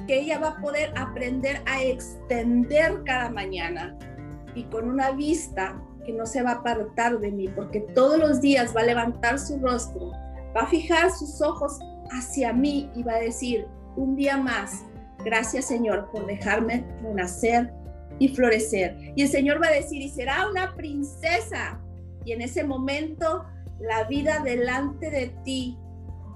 que 0.07 0.21
ella 0.21 0.39
va 0.39 0.47
a 0.47 0.57
poder 0.59 0.91
aprender 0.97 1.61
a 1.67 1.83
extender 1.83 3.03
cada 3.05 3.29
mañana 3.29 3.95
y 4.55 4.63
con 4.63 4.89
una 4.89 5.11
vista 5.11 5.79
que 6.03 6.13
no 6.13 6.25
se 6.25 6.41
va 6.41 6.51
a 6.51 6.55
apartar 6.55 7.19
de 7.19 7.31
mí, 7.31 7.47
porque 7.47 7.81
todos 7.93 8.17
los 8.17 8.41
días 8.41 8.75
va 8.75 8.81
a 8.81 8.85
levantar 8.85 9.39
su 9.39 9.59
rostro, 9.59 10.11
va 10.55 10.61
a 10.61 10.67
fijar 10.67 11.11
sus 11.11 11.41
ojos 11.41 11.79
hacia 12.11 12.53
mí 12.53 12.89
y 12.95 13.03
va 13.03 13.13
a 13.13 13.19
decir, 13.19 13.65
un 13.95 14.15
día 14.15 14.37
más, 14.37 14.83
gracias 15.23 15.65
Señor 15.65 16.09
por 16.11 16.25
dejarme 16.25 16.85
renacer 17.03 17.71
y 18.19 18.29
florecer. 18.29 18.97
Y 19.15 19.23
el 19.23 19.29
Señor 19.29 19.61
va 19.61 19.67
a 19.67 19.71
decir, 19.71 20.01
y 20.01 20.09
será 20.09 20.47
una 20.49 20.75
princesa. 20.75 21.79
Y 22.23 22.33
en 22.33 22.41
ese 22.41 22.63
momento 22.63 23.45
la 23.79 24.03
vida 24.03 24.41
delante 24.43 25.09
de 25.09 25.33
ti 25.43 25.77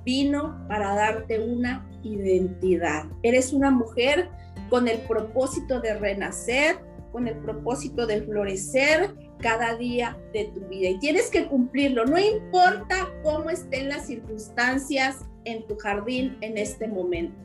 vino 0.04 0.66
para 0.68 0.96
darte 0.96 1.40
una 1.40 1.88
identidad. 2.04 3.06
Eres 3.24 3.54
una 3.54 3.72
mujer 3.72 4.30
con 4.70 4.88
el 4.88 5.00
propósito 5.02 5.80
de 5.80 5.96
renacer, 5.96 6.78
con 7.12 7.28
el 7.28 7.38
propósito 7.38 8.08
de 8.08 8.22
florecer 8.24 9.14
cada 9.40 9.76
día 9.76 10.18
de 10.34 10.46
tu 10.46 10.62
vida. 10.68 10.90
Y 10.90 11.00
tienes 11.00 11.30
que 11.30 11.48
cumplirlo, 11.48 12.06
no 12.06 12.18
importa 12.18 13.10
cómo 13.24 13.50
estén 13.50 13.90
las 13.90 14.08
circunstancias 14.08 15.18
en 15.46 15.66
tu 15.68 15.78
jardín 15.78 16.38
en 16.42 16.58
este 16.58 16.88
momento. 16.88 17.36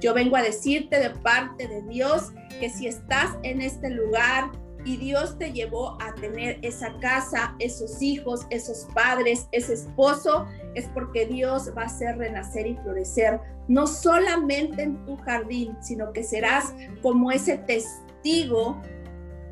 Yo 0.00 0.14
vengo 0.14 0.36
a 0.36 0.42
decirte 0.42 0.98
de 0.98 1.10
parte 1.10 1.68
de 1.68 1.82
Dios 1.82 2.32
que 2.58 2.68
si 2.70 2.88
estás 2.88 3.36
en 3.42 3.60
este 3.60 3.90
lugar 3.90 4.50
y 4.84 4.96
Dios 4.96 5.38
te 5.38 5.52
llevó 5.52 5.96
a 6.02 6.14
tener 6.14 6.58
esa 6.62 6.96
casa, 6.98 7.54
esos 7.60 8.02
hijos, 8.02 8.46
esos 8.50 8.88
padres, 8.94 9.46
ese 9.52 9.74
esposo, 9.74 10.46
es 10.74 10.88
porque 10.88 11.26
Dios 11.26 11.72
va 11.76 11.82
a 11.82 11.86
hacer 11.86 12.18
renacer 12.18 12.66
y 12.66 12.74
florecer, 12.76 13.40
no 13.68 13.86
solamente 13.86 14.82
en 14.82 15.04
tu 15.04 15.16
jardín, 15.18 15.76
sino 15.80 16.12
que 16.12 16.24
serás 16.24 16.74
como 17.00 17.30
ese 17.30 17.58
testigo 17.58 18.80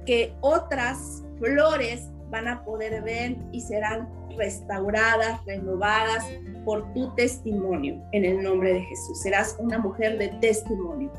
que 0.05 0.34
otras 0.41 1.22
flores 1.41 2.09
van 2.30 2.47
a 2.47 2.64
poder 2.64 3.03
ver 3.03 3.36
y 3.51 3.61
serán 3.61 4.09
restauradas, 4.36 5.45
renovadas 5.45 6.24
por 6.64 6.93
tu 6.93 7.12
testimonio 7.16 8.01
en 8.12 8.24
el 8.24 8.43
nombre 8.43 8.74
de 8.74 8.82
Jesús. 8.82 9.20
Serás 9.20 9.57
una 9.59 9.78
mujer 9.78 10.18
de 10.18 10.28
testimonio. 10.41 11.12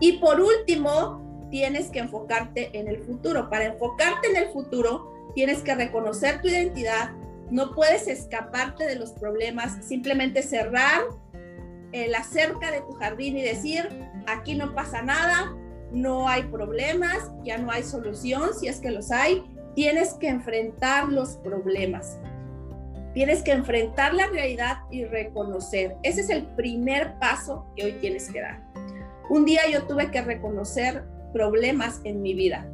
Y 0.00 0.18
por 0.18 0.40
último, 0.40 1.20
tienes 1.50 1.90
que 1.90 1.98
enfocarte 1.98 2.70
en 2.78 2.88
el 2.88 2.98
futuro. 3.04 3.50
Para 3.50 3.66
enfocarte 3.66 4.28
en 4.28 4.36
el 4.36 4.48
futuro, 4.48 5.12
tienes 5.34 5.62
que 5.62 5.74
reconocer 5.74 6.40
tu 6.40 6.48
identidad. 6.48 7.10
No 7.50 7.74
puedes 7.74 8.08
escaparte 8.08 8.86
de 8.86 8.96
los 8.96 9.12
problemas, 9.12 9.84
simplemente 9.84 10.42
cerrar 10.42 11.02
eh, 11.92 12.08
la 12.08 12.24
cerca 12.24 12.70
de 12.70 12.80
tu 12.80 12.92
jardín 12.92 13.36
y 13.36 13.42
decir, 13.42 13.88
aquí 14.26 14.54
no 14.54 14.74
pasa 14.74 15.02
nada, 15.02 15.54
no 15.92 16.28
hay 16.28 16.42
problemas, 16.44 17.30
ya 17.44 17.58
no 17.58 17.70
hay 17.70 17.84
solución, 17.84 18.50
si 18.58 18.66
es 18.66 18.80
que 18.80 18.90
los 18.90 19.12
hay, 19.12 19.44
tienes 19.74 20.14
que 20.14 20.28
enfrentar 20.28 21.08
los 21.08 21.36
problemas. 21.36 22.18
Tienes 23.12 23.42
que 23.42 23.52
enfrentar 23.52 24.14
la 24.14 24.26
realidad 24.26 24.78
y 24.90 25.04
reconocer. 25.04 25.96
Ese 26.02 26.22
es 26.22 26.30
el 26.30 26.46
primer 26.56 27.18
paso 27.18 27.66
que 27.76 27.84
hoy 27.84 27.92
tienes 28.00 28.28
que 28.30 28.40
dar. 28.40 28.62
Un 29.30 29.44
día 29.44 29.62
yo 29.70 29.84
tuve 29.86 30.10
que 30.10 30.20
reconocer 30.20 31.04
problemas 31.32 32.00
en 32.04 32.22
mi 32.22 32.34
vida. 32.34 32.68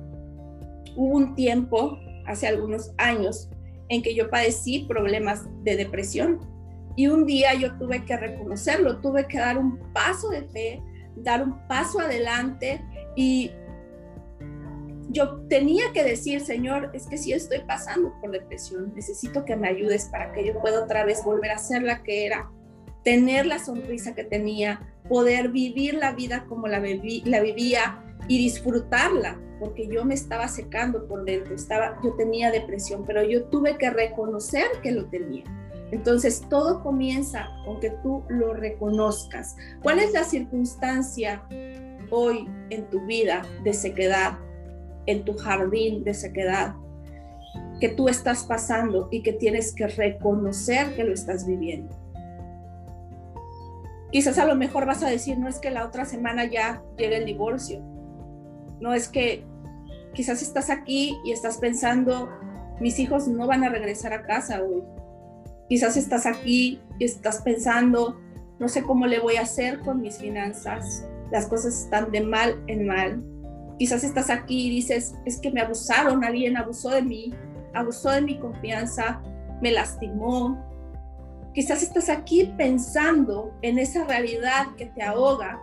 Hubo 0.97 1.17
un 1.17 1.35
tiempo, 1.35 1.99
hace 2.27 2.47
algunos 2.47 2.93
años, 2.99 3.51
en 3.89 4.03
que 4.03 4.15
yo 4.15 4.31
padecí 4.31 4.87
problemas 4.89 5.45
de 5.63 5.77
depresión. 5.77 6.41
Y 6.97 7.09
un 7.09 7.27
día 7.27 7.55
yo 7.55 7.77
tuve 7.79 8.05
que 8.05 8.17
reconocerlo, 8.17 9.01
tuve 9.01 9.27
que 9.27 9.39
dar 9.39 9.59
un 9.59 9.79
paso 9.93 10.31
de 10.31 10.43
fe, 10.43 10.83
dar 11.17 11.43
un 11.43 11.67
paso 11.69 12.01
adelante 12.01 12.83
y 13.15 13.51
yo 15.11 15.41
tenía 15.49 15.85
que 15.93 16.05
decir, 16.05 16.41
Señor, 16.41 16.91
es 16.93 17.07
que 17.07 17.19
si 17.19 17.33
estoy 17.33 17.61
pasando 17.67 18.13
por 18.21 18.31
depresión, 18.31 18.93
necesito 18.95 19.45
que 19.45 19.57
me 19.57 19.69
ayudes 19.69 20.07
para 20.07 20.33
que 20.33 20.47
yo 20.47 20.59
pueda 20.61 20.85
otra 20.85 21.05
vez 21.05 21.25
volver 21.25 21.51
a 21.51 21.59
ser 21.59 21.83
la 21.83 22.03
que 22.03 22.27
era, 22.27 22.49
tener 23.03 23.47
la 23.47 23.59
sonrisa 23.59 24.15
que 24.15 24.25
tenía, 24.25 24.81
poder 25.09 25.49
vivir 25.49 25.95
la 25.95 26.13
vida 26.13 26.45
como 26.49 26.69
la, 26.69 26.81
la 26.81 27.41
vivía 27.41 28.05
y 28.29 28.39
disfrutarla, 28.39 29.41
porque 29.59 29.89
yo 29.89 30.05
me 30.05 30.15
estaba 30.15 30.47
secando 30.47 31.09
por 31.09 31.25
dentro, 31.25 31.55
estaba, 31.55 31.99
yo 32.05 32.15
tenía 32.15 32.51
depresión, 32.51 33.05
pero 33.05 33.23
yo 33.25 33.45
tuve 33.45 33.77
que 33.79 33.91
reconocer 33.91 34.67
que 34.83 34.93
lo 34.93 35.07
tenía. 35.07 35.45
Entonces, 35.91 36.47
todo 36.49 36.85
comienza 36.85 37.49
con 37.65 37.81
que 37.81 37.91
tú 38.03 38.23
lo 38.29 38.55
reconozcas. 38.55 39.57
¿Cuál 39.83 39.99
es 39.99 40.13
la 40.13 40.23
circunstancia 40.23 41.43
hoy 42.11 42.49
en 42.71 42.89
tu 42.91 43.01
vida 43.07 43.43
de 43.65 43.73
sequedad, 43.73 44.39
en 45.07 45.25
tu 45.25 45.37
jardín 45.37 46.05
de 46.05 46.15
sequedad, 46.15 46.75
que 47.81 47.89
tú 47.89 48.09
estás 48.09 48.45
pasando 48.45 49.09
y 49.11 49.23
que 49.23 49.33
tienes 49.33 49.75
que 49.75 49.87
reconocer 49.87 50.95
que 50.95 51.05
lo 51.05 51.13
estás 51.13 51.47
viviendo? 51.47 51.97
Quizás 54.13 54.39
a 54.39 54.47
lo 54.47 54.57
mejor 54.57 54.87
vas 54.87 55.03
a 55.03 55.09
decir, 55.09 55.39
no 55.39 55.49
es 55.49 55.59
que 55.59 55.71
la 55.71 55.87
otra 55.87 56.05
semana 56.05 56.45
ya 56.45 56.83
llegue 56.99 57.19
el 57.19 57.27
divorcio, 57.27 57.81
no 58.81 58.93
es 58.95 59.09
que 59.09 59.45
quizás 60.15 60.43
estás 60.43 60.69
aquí 60.69 61.17
y 61.25 61.33
estás 61.33 61.59
pensando, 61.59 62.29
mis 62.81 62.99
hijos 62.99 63.29
no 63.29 63.47
van 63.47 63.65
a 63.65 63.69
regresar 63.69 64.13
a 64.13 64.23
casa 64.23 64.63
hoy. 64.63 64.83
Quizás 65.69 65.97
estás 65.97 66.27
aquí 66.27 66.81
y 66.99 67.05
estás 67.05 67.43
pensando, 67.43 68.21
no 68.59 68.69
sé 68.69 68.83
cómo 68.83 69.07
le 69.07 69.21
voy 69.21 69.37
a 69.37 69.43
hacer 69.43 69.79
con 69.81 70.01
mis 70.01 70.19
finanzas 70.19 71.05
las 71.31 71.47
cosas 71.47 71.85
están 71.85 72.11
de 72.11 72.21
mal 72.23 72.63
en 72.67 72.87
mal. 72.87 73.23
Quizás 73.81 74.05
estás 74.05 74.29
aquí 74.29 74.67
y 74.67 74.71
dices, 74.71 75.15
es 75.25 75.41
que 75.41 75.51
me 75.51 75.63
abusaron, 75.63 76.23
alguien 76.23 76.59
abusó 76.59 76.91
de 76.91 77.01
mí, 77.01 77.33
abusó 77.73 78.11
de 78.11 78.21
mi 78.21 78.39
confianza, 78.39 79.23
me 79.63 79.73
lastimó. 79.73 80.63
Quizás 81.55 81.83
estás 81.83 82.11
aquí 82.11 82.53
pensando 82.59 83.55
en 83.63 83.79
esa 83.79 84.05
realidad 84.05 84.67
que 84.77 84.85
te 84.85 85.03
ahoga, 85.03 85.59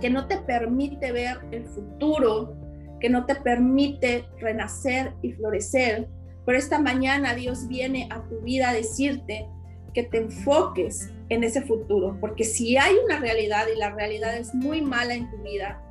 que 0.00 0.08
no 0.08 0.28
te 0.28 0.36
permite 0.36 1.10
ver 1.10 1.40
el 1.50 1.64
futuro, 1.64 2.54
que 3.00 3.10
no 3.10 3.26
te 3.26 3.34
permite 3.34 4.26
renacer 4.38 5.12
y 5.20 5.32
florecer. 5.32 6.06
Pero 6.44 6.56
esta 6.56 6.78
mañana 6.78 7.34
Dios 7.34 7.66
viene 7.66 8.08
a 8.12 8.22
tu 8.28 8.40
vida 8.42 8.68
a 8.68 8.72
decirte 8.72 9.48
que 9.94 10.04
te 10.04 10.18
enfoques 10.18 11.10
en 11.28 11.42
ese 11.42 11.62
futuro, 11.62 12.18
porque 12.20 12.44
si 12.44 12.76
hay 12.76 12.94
una 13.04 13.18
realidad 13.18 13.64
y 13.74 13.76
la 13.76 13.90
realidad 13.90 14.36
es 14.36 14.54
muy 14.54 14.80
mala 14.80 15.14
en 15.14 15.28
tu 15.28 15.38
vida, 15.38 15.82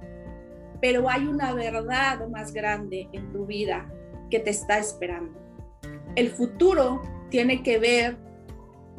pero 0.82 1.10
hay 1.10 1.26
una 1.28 1.54
verdad 1.54 2.28
más 2.30 2.54
grande 2.54 3.08
en 3.14 3.32
tu 3.32 3.46
vida 3.46 3.92
que 4.30 4.40
te 4.40 4.50
está 4.50 4.78
esperando. 4.78 5.40
El 6.16 6.30
futuro 6.30 7.02
tiene 7.30 7.64
que 7.64 7.78
ver 7.78 8.18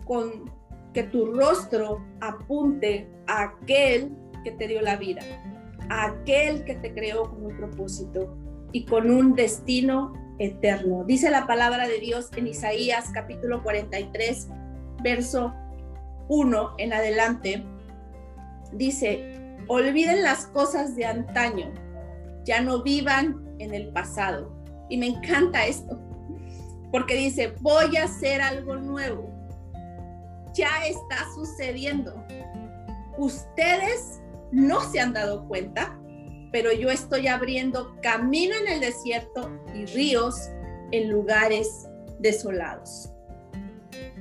con 0.04 0.50
que 0.92 1.02
tu 1.02 1.26
rostro 1.26 2.04
apunte 2.20 3.08
a 3.26 3.42
aquel 3.42 4.12
que 4.44 4.52
te 4.52 4.68
dio 4.68 4.80
la 4.80 4.96
vida, 4.96 5.20
a 5.90 6.06
aquel 6.06 6.64
que 6.64 6.76
te 6.76 6.94
creó 6.94 7.30
con 7.30 7.44
un 7.44 7.56
propósito 7.56 8.36
y 8.72 8.84
con 8.84 9.10
un 9.10 9.34
destino 9.34 10.12
eterno. 10.38 11.04
Dice 11.04 11.30
la 11.30 11.46
palabra 11.46 11.88
de 11.88 11.98
Dios 11.98 12.30
en 12.36 12.46
Isaías 12.46 13.10
capítulo 13.12 13.62
43, 13.62 14.48
verso 15.02 15.54
1 16.28 16.74
en 16.78 16.92
adelante, 16.92 17.64
dice, 18.72 19.45
olviden 19.68 20.22
las 20.22 20.46
cosas 20.46 20.94
de 20.96 21.04
antaño, 21.04 21.72
ya 22.44 22.60
no 22.60 22.82
vivan 22.82 23.44
en 23.58 23.74
el 23.74 23.88
pasado. 23.88 24.52
Y 24.88 24.98
me 24.98 25.06
encanta 25.06 25.66
esto, 25.66 25.98
porque 26.92 27.16
dice, 27.16 27.54
voy 27.60 27.96
a 27.96 28.04
hacer 28.04 28.40
algo 28.40 28.76
nuevo. 28.76 29.30
Ya 30.54 30.86
está 30.86 31.16
sucediendo. 31.34 32.14
Ustedes 33.18 34.20
no 34.52 34.80
se 34.80 35.00
han 35.00 35.12
dado 35.12 35.46
cuenta, 35.48 35.98
pero 36.52 36.72
yo 36.72 36.90
estoy 36.90 37.26
abriendo 37.26 37.96
camino 38.00 38.54
en 38.56 38.72
el 38.74 38.80
desierto 38.80 39.50
y 39.74 39.86
ríos 39.86 40.50
en 40.92 41.10
lugares 41.10 41.88
desolados. 42.20 43.10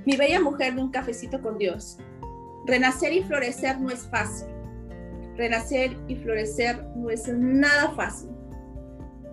Mi 0.05 0.17
bella 0.17 0.41
mujer 0.41 0.75
de 0.75 0.81
un 0.81 0.91
cafecito 0.91 1.41
con 1.41 1.57
Dios. 1.57 1.97
Renacer 2.65 3.13
y 3.13 3.23
florecer 3.23 3.79
no 3.79 3.89
es 3.89 4.07
fácil. 4.07 4.54
Renacer 5.35 5.97
y 6.07 6.15
florecer 6.15 6.83
no 6.95 7.09
es 7.09 7.27
nada 7.27 7.91
fácil. 7.91 8.29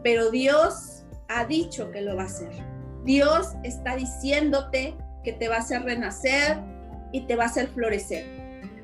Pero 0.03 0.31
Dios 0.31 1.05
ha 1.29 1.45
dicho 1.45 1.91
que 1.91 2.01
lo 2.01 2.17
va 2.17 2.23
a 2.23 2.27
hacer. 2.27 2.53
Dios 3.05 3.55
está 3.63 3.97
diciéndote 3.97 4.97
que 5.25 5.33
te 5.33 5.49
va 5.49 5.57
a 5.57 5.61
hacer 5.61 5.83
renacer 5.83 6.59
y 7.13 7.27
te 7.27 7.37
va 7.37 7.45
a 7.45 7.47
hacer 7.47 7.69
florecer. 7.69 8.25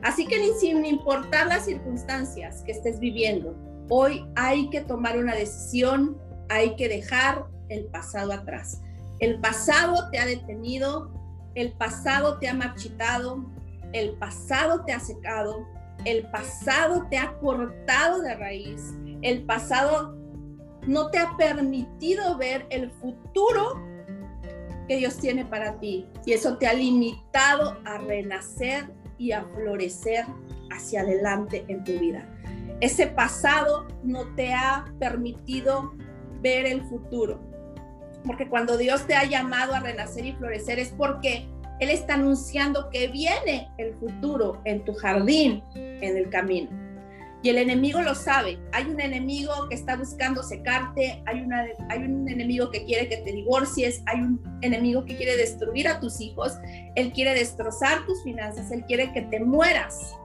Así 0.03 0.27
que 0.27 0.37
sin 0.61 0.85
importar 0.85 1.47
las 1.47 1.65
circunstancias 1.65 2.63
que 2.63 2.73
estés 2.73 3.01
viviendo, 3.01 3.57
hoy 3.89 4.25
hay 4.37 4.71
que 4.71 4.81
tomar 4.81 5.19
una 5.19 5.35
decisión, 5.35 6.17
hay 6.49 6.77
que 6.77 6.89
dejar 6.89 7.47
el 7.69 7.87
pasado 7.87 8.33
atrás. 8.33 8.81
El 9.19 9.41
pasado 9.41 10.09
te 10.11 10.19
ha 10.19 10.27
detenido, 10.27 11.11
el 11.55 11.73
pasado 11.73 12.39
te 12.39 12.49
ha 12.49 12.55
marchitado, 12.55 13.45
el 13.93 14.17
pasado 14.19 14.85
te 14.85 14.93
ha 14.93 15.01
secado, 15.01 15.67
el 16.05 16.29
pasado 16.31 17.07
te 17.11 17.19
ha 17.19 17.39
cortado 17.39 18.21
de 18.23 18.35
raíz, 18.35 18.95
el 19.23 19.45
pasado 19.45 20.17
no 20.87 21.11
te 21.11 21.19
ha 21.19 21.37
permitido 21.37 22.37
ver 22.39 22.67
el 22.71 22.91
futuro 22.91 23.83
que 24.87 24.97
Dios 24.97 25.19
tiene 25.19 25.45
para 25.45 25.79
ti. 25.79 26.07
Y 26.25 26.33
eso 26.33 26.57
te 26.57 26.67
ha 26.67 26.73
limitado 26.73 27.79
a 27.85 27.99
renacer 27.99 28.91
y 29.19 29.33
a 29.33 29.45
florecer 29.55 30.25
hacia 30.71 31.03
adelante 31.03 31.65
en 31.69 31.85
tu 31.85 31.93
vida. 31.99 32.27
Ese 32.81 33.09
pasado 33.09 33.87
no 34.03 34.35
te 34.35 34.55
ha 34.55 34.87
permitido 34.99 35.93
ver 36.41 36.65
el 36.67 36.83
futuro 36.83 37.49
porque 38.25 38.49
cuando 38.49 38.77
Dios 38.77 39.07
te 39.07 39.15
ha 39.15 39.25
llamado 39.25 39.75
a 39.75 39.81
renacer 39.81 40.27
y 40.27 40.33
florecer 40.33 40.79
es 40.79 40.91
porque 40.91 41.49
Él 41.81 41.91
está 41.91 42.15
anunciando 42.15 42.91
que 42.91 43.09
viene 43.09 43.71
el 43.79 43.95
futuro 43.95 44.61
en 44.65 44.85
tu 44.85 44.95
jardín, 44.95 45.63
en 45.75 46.17
el 46.17 46.29
camino. 46.31 46.71
Y 47.41 47.51
el 47.51 47.59
enemigo 47.59 48.03
lo 48.03 48.17
sabe. 48.17 48.59
Hay 48.73 48.87
un 48.87 49.01
enemigo 49.01 49.53
que 49.69 49.77
está 49.77 49.97
buscando 49.97 50.43
secarte, 50.43 51.23
hay, 51.27 51.41
un 51.41 52.29
enemigo 52.29 52.71
que 52.71 52.85
quiere 52.85 53.09
que 53.09 53.19
te 53.19 53.33
divorcies, 53.33 54.03
hay 54.07 54.21
un 54.21 54.59
enemigo 54.63 55.05
que 55.05 55.17
quiere 55.17 55.37
destruir 55.37 55.87
a 55.87 56.01
tus 56.01 56.21
hijos, 56.21 56.55
él 56.97 57.13
quiere 57.13 57.35
destrozar 57.35 58.05
tus 58.07 58.25
finanzas, 58.25 58.73
él 58.73 58.85
quiere 58.87 59.13
que 59.13 59.23
te 59.23 59.39
mueras, 59.39 60.17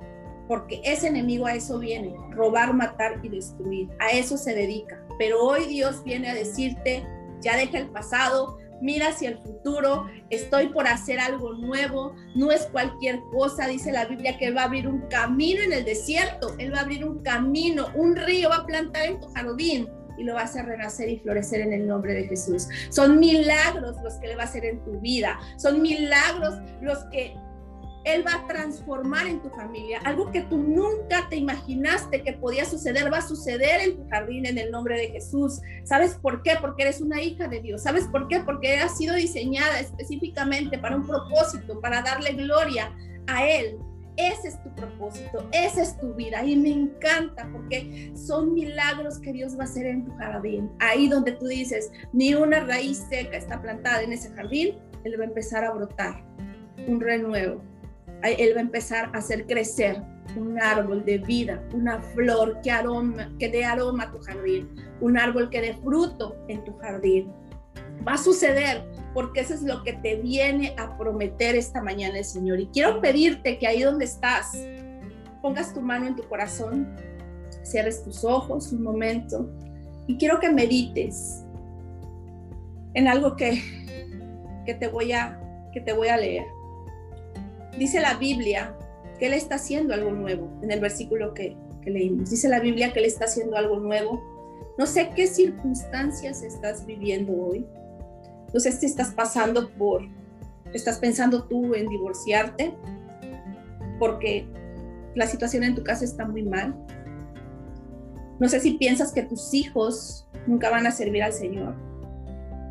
porque 0.47 0.81
ese 0.83 1.07
enemigo 1.07 1.45
a 1.45 1.53
eso 1.53 1.77
viene, 1.77 2.15
robar, 2.31 2.73
matar 2.73 3.19
y 3.21 3.29
destruir. 3.29 3.89
A 3.99 4.09
eso 4.11 4.35
se 4.35 4.55
dedica. 4.55 4.99
Pero 5.19 5.39
hoy 5.39 5.67
Dios 5.67 6.03
viene 6.03 6.29
a 6.29 6.33
decirte, 6.33 7.05
ya 7.41 7.55
deja 7.57 7.77
el 7.77 7.89
pasado, 7.89 8.57
mira 8.83 9.07
hacia 9.07 9.29
el 9.29 9.37
futuro, 9.37 10.07
estoy 10.29 10.67
por 10.67 10.87
hacer 10.87 11.19
algo 11.19 11.53
nuevo, 11.53 12.15
no 12.35 12.51
es 12.51 12.65
cualquier 12.67 13.21
cosa, 13.31 13.67
dice 13.67 13.91
la 13.91 14.05
Biblia 14.05 14.37
que 14.37 14.47
Él 14.47 14.57
va 14.57 14.63
a 14.63 14.65
abrir 14.65 14.87
un 14.87 15.07
camino 15.07 15.63
en 15.63 15.71
el 15.71 15.85
desierto, 15.85 16.53
Él 16.59 16.73
va 16.73 16.79
a 16.79 16.81
abrir 16.81 17.05
un 17.05 17.23
camino, 17.23 17.87
un 17.95 18.15
río 18.15 18.49
va 18.49 18.57
a 18.57 18.65
plantar 18.65 19.05
en 19.05 19.19
tu 19.21 19.27
jardín 19.29 19.87
y 20.17 20.23
lo 20.25 20.35
va 20.35 20.41
a 20.41 20.43
hacer 20.43 20.65
renacer 20.65 21.09
y 21.09 21.17
florecer 21.19 21.61
en 21.61 21.73
el 21.73 21.87
nombre 21.87 22.13
de 22.13 22.27
Jesús. 22.27 22.67
Son 22.89 23.19
milagros 23.19 23.95
los 24.03 24.15
que 24.15 24.31
Él 24.31 24.37
va 24.37 24.43
a 24.43 24.45
hacer 24.45 24.65
en 24.65 24.83
tu 24.83 24.99
vida, 24.99 25.39
son 25.57 25.81
milagros 25.81 26.55
los 26.81 26.99
que 27.05 27.33
él 28.03 28.25
va 28.25 28.35
a 28.35 28.47
transformar 28.47 29.27
en 29.27 29.41
tu 29.41 29.49
familia. 29.49 29.99
Algo 30.03 30.31
que 30.31 30.41
tú 30.41 30.57
nunca 30.57 31.27
te 31.29 31.37
imaginaste 31.37 32.21
que 32.21 32.33
podía 32.33 32.65
suceder, 32.65 33.11
va 33.11 33.19
a 33.19 33.27
suceder 33.27 33.81
en 33.81 33.97
tu 33.97 34.09
jardín 34.09 34.45
en 34.45 34.57
el 34.57 34.71
nombre 34.71 34.97
de 34.97 35.09
Jesús. 35.09 35.61
¿Sabes 35.83 36.15
por 36.15 36.41
qué? 36.43 36.57
Porque 36.59 36.83
eres 36.83 37.01
una 37.01 37.21
hija 37.21 37.47
de 37.47 37.61
Dios. 37.61 37.83
¿Sabes 37.83 38.05
por 38.05 38.27
qué? 38.27 38.41
Porque 38.41 38.77
has 38.77 38.97
sido 38.97 39.15
diseñada 39.15 39.79
específicamente 39.79 40.77
para 40.77 40.97
un 40.97 41.07
propósito, 41.07 41.79
para 41.79 42.01
darle 42.01 42.33
gloria 42.33 42.93
a 43.27 43.47
Él. 43.47 43.77
ese 44.15 44.49
es 44.49 44.61
tu 44.61 44.69
propósito, 44.75 45.49
esa 45.51 45.81
es 45.81 45.97
tu 45.97 46.13
vida. 46.13 46.45
Y 46.45 46.55
me 46.55 46.69
encanta 46.69 47.49
porque 47.51 48.11
son 48.15 48.53
milagros 48.53 49.17
que 49.19 49.33
Dios 49.33 49.57
va 49.57 49.61
a 49.61 49.65
hacer 49.65 49.87
en 49.87 50.05
tu 50.05 50.11
jardín. 50.17 50.69
Ahí 50.79 51.07
donde 51.07 51.31
tú 51.31 51.47
dices, 51.47 51.89
ni 52.11 52.35
una 52.35 52.59
raíz 52.59 53.05
seca 53.09 53.37
está 53.37 53.61
plantada 53.61 54.03
en 54.03 54.13
ese 54.13 54.29
jardín, 54.33 54.77
Él 55.03 55.19
va 55.19 55.23
a 55.23 55.27
empezar 55.27 55.63
a 55.63 55.71
brotar 55.71 56.23
un 56.87 56.99
renuevo. 56.99 57.72
Él 58.29 58.53
va 58.55 58.59
a 58.59 58.63
empezar 58.63 59.09
a 59.13 59.17
hacer 59.17 59.45
crecer 59.45 60.01
un 60.37 60.59
árbol 60.61 61.03
de 61.03 61.17
vida, 61.17 61.61
una 61.73 62.01
flor 62.01 62.59
que, 62.61 62.71
aroma, 62.71 63.31
que 63.39 63.49
dé 63.49 63.65
aroma 63.65 64.03
a 64.03 64.11
tu 64.11 64.19
jardín, 64.19 64.69
un 65.01 65.17
árbol 65.17 65.49
que 65.49 65.61
dé 65.61 65.73
fruto 65.75 66.35
en 66.47 66.63
tu 66.63 66.77
jardín. 66.77 67.31
Va 68.07 68.13
a 68.13 68.17
suceder 68.17 68.83
porque 69.13 69.41
eso 69.41 69.53
es 69.53 69.61
lo 69.61 69.83
que 69.83 69.93
te 69.93 70.15
viene 70.15 70.75
a 70.77 70.97
prometer 70.97 71.55
esta 71.55 71.81
mañana 71.81 72.17
el 72.17 72.25
Señor. 72.25 72.59
Y 72.59 72.67
quiero 72.67 72.99
pedirte 73.01 73.59
que 73.59 73.67
ahí 73.67 73.81
donde 73.81 74.05
estás, 74.05 74.57
pongas 75.41 75.73
tu 75.73 75.81
mano 75.81 76.07
en 76.07 76.15
tu 76.15 76.23
corazón, 76.27 76.95
cierres 77.63 78.03
tus 78.03 78.23
ojos 78.23 78.71
un 78.71 78.83
momento 78.83 79.49
y 80.07 80.17
quiero 80.17 80.39
que 80.39 80.49
medites 80.49 81.45
en 82.93 83.07
algo 83.07 83.35
que, 83.35 83.61
que, 84.65 84.73
te, 84.73 84.87
voy 84.87 85.13
a, 85.13 85.39
que 85.71 85.81
te 85.81 85.93
voy 85.93 86.07
a 86.07 86.17
leer. 86.17 86.45
Dice 87.77 87.99
la 87.99 88.15
Biblia 88.15 88.75
que 89.19 89.27
Él 89.27 89.33
está 89.33 89.55
haciendo 89.55 89.93
algo 89.93 90.11
nuevo 90.11 90.49
en 90.61 90.71
el 90.71 90.79
versículo 90.79 91.33
que, 91.33 91.55
que 91.81 91.89
leímos. 91.89 92.29
Dice 92.29 92.49
la 92.49 92.59
Biblia 92.59 92.93
que 92.93 92.99
Él 92.99 93.05
está 93.05 93.25
haciendo 93.25 93.57
algo 93.57 93.79
nuevo. 93.79 94.21
No 94.77 94.85
sé 94.85 95.11
qué 95.15 95.27
circunstancias 95.27 96.41
estás 96.41 96.85
viviendo 96.85 97.33
hoy 97.33 97.65
no 98.53 98.59
sé 98.59 98.71
si 98.71 98.85
estás 98.85 99.11
pasando 99.11 99.71
por, 99.71 100.03
estás 100.73 100.99
pensando 100.99 101.45
tú 101.45 101.73
en 101.73 101.89
divorciarte 101.89 102.77
porque 103.97 104.47
la 105.15 105.25
situación 105.25 105.63
en 105.63 105.75
tu 105.75 105.83
casa 105.83 106.05
está 106.05 106.25
muy 106.25 106.43
mal. 106.43 106.75
No 108.39 108.47
sé 108.47 108.59
si 108.59 108.73
piensas 108.73 109.11
que 109.11 109.23
tus 109.23 109.53
hijos 109.53 110.27
nunca 110.45 110.69
van 110.69 110.85
a 110.85 110.91
servir 110.91 111.23
al 111.23 111.33
Señor. 111.33 111.75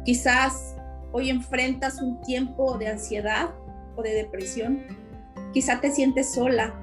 Quizás 0.05 0.77
hoy 1.11 1.31
enfrentas 1.31 2.01
un 2.01 2.21
tiempo 2.21 2.79
de 2.79 2.89
ansiedad 2.89 3.51
o 3.97 4.03
de 4.03 4.15
depresión. 4.15 4.83
Quizá 5.53 5.81
te 5.81 5.91
sientes 5.91 6.35
sola 6.35 6.75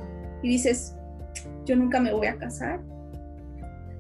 y 0.44 0.50
dices, 0.50 0.96
yo 1.66 1.76
nunca 1.76 2.00
me 2.00 2.14
voy 2.14 2.28
a 2.28 2.38
casar. 2.38 2.82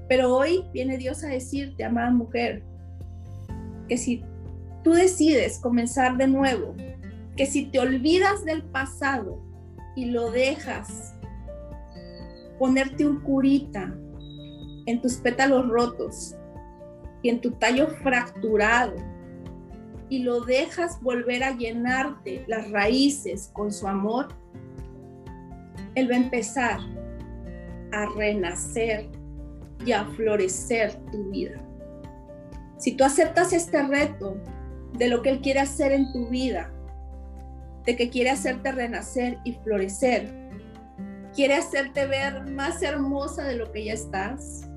Pero 0.08 0.36
hoy 0.36 0.66
viene 0.74 0.98
Dios 0.98 1.24
a 1.24 1.28
decirte, 1.28 1.84
amada 1.84 2.12
mujer, 2.12 2.64
que 3.88 3.98
si 3.98 4.24
tú 4.84 4.94
decides 4.94 5.60
comenzar 5.60 6.18
de 6.18 6.28
nuevo, 6.28 6.76
que 7.36 7.46
si 7.46 7.66
te 7.68 7.80
olvidas 7.80 8.44
del 8.44 8.64
pasado 8.64 9.40
y 9.96 10.06
lo 10.06 10.32
dejas 10.32 11.14
ponerte 12.58 13.06
un 13.06 13.22
curita 13.22 13.96
en 14.86 15.02
tus 15.02 15.16
pétalos 15.16 15.68
rotos 15.70 16.36
y 17.22 17.30
en 17.30 17.42
tu 17.42 17.52
tallo 17.52 17.88
fracturado 18.04 18.96
y 20.10 20.20
lo 20.20 20.42
dejas 20.42 21.02
volver 21.02 21.44
a 21.44 21.56
llenarte 21.56 22.44
las 22.48 22.70
raíces 22.72 23.50
con 23.54 23.72
su 23.72 23.88
amor, 23.88 24.28
Él 25.96 26.10
va 26.10 26.16
a 26.16 26.20
empezar 26.20 26.80
a 27.92 28.06
renacer 28.16 29.08
y 29.86 29.92
a 29.92 30.06
florecer 30.06 30.94
tu 31.12 31.30
vida. 31.30 31.62
Si 32.78 32.94
tú 32.94 33.04
aceptas 33.04 33.54
este 33.54 33.82
reto, 33.84 34.38
de 34.98 35.08
lo 35.08 35.22
que 35.22 35.30
Él 35.30 35.42
quiere 35.42 35.60
hacer 35.60 35.92
en 35.92 36.12
tu 36.12 36.28
vida, 36.28 36.72
de 37.86 37.96
que 37.96 38.10
quiere 38.10 38.30
hacerte 38.30 38.72
renacer 38.72 39.38
y 39.44 39.54
florecer. 39.54 40.32
Quiere 41.34 41.56
hacerte 41.56 42.06
ver 42.06 42.46
más 42.48 42.82
hermosa 42.82 43.46
de 43.46 43.56
lo 43.56 43.72
que 43.72 43.86
ya 43.86 43.94
estás. 43.94 44.70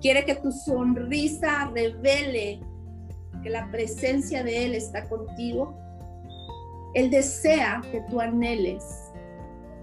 Quiere 0.00 0.24
que 0.24 0.36
tu 0.36 0.50
sonrisa 0.50 1.70
revele 1.74 2.60
que 3.42 3.50
la 3.50 3.70
presencia 3.70 4.42
de 4.42 4.64
Él 4.64 4.74
está 4.74 5.08
contigo. 5.08 5.78
Él 6.94 7.10
desea 7.10 7.80
que 7.90 8.00
tú 8.10 8.20
anheles 8.20 9.10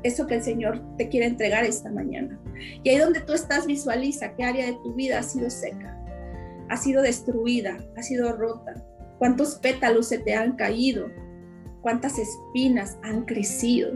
eso 0.03 0.27
que 0.27 0.35
el 0.35 0.43
Señor 0.43 0.81
te 0.97 1.09
quiere 1.09 1.25
entregar 1.25 1.63
esta 1.63 1.91
mañana. 1.91 2.39
Y 2.83 2.89
ahí 2.89 2.97
donde 2.97 3.21
tú 3.21 3.33
estás, 3.33 3.65
visualiza 3.65 4.35
qué 4.35 4.43
área 4.43 4.65
de 4.65 4.73
tu 4.83 4.93
vida 4.93 5.19
ha 5.19 5.23
sido 5.23 5.49
seca, 5.49 5.97
ha 6.69 6.77
sido 6.77 7.01
destruida, 7.01 7.77
ha 7.95 8.01
sido 8.01 8.35
rota, 8.35 8.73
cuántos 9.19 9.55
pétalos 9.55 10.07
se 10.07 10.19
te 10.19 10.33
han 10.33 10.55
caído, 10.55 11.09
cuántas 11.81 12.17
espinas 12.17 12.97
han 13.03 13.25
crecido, 13.25 13.91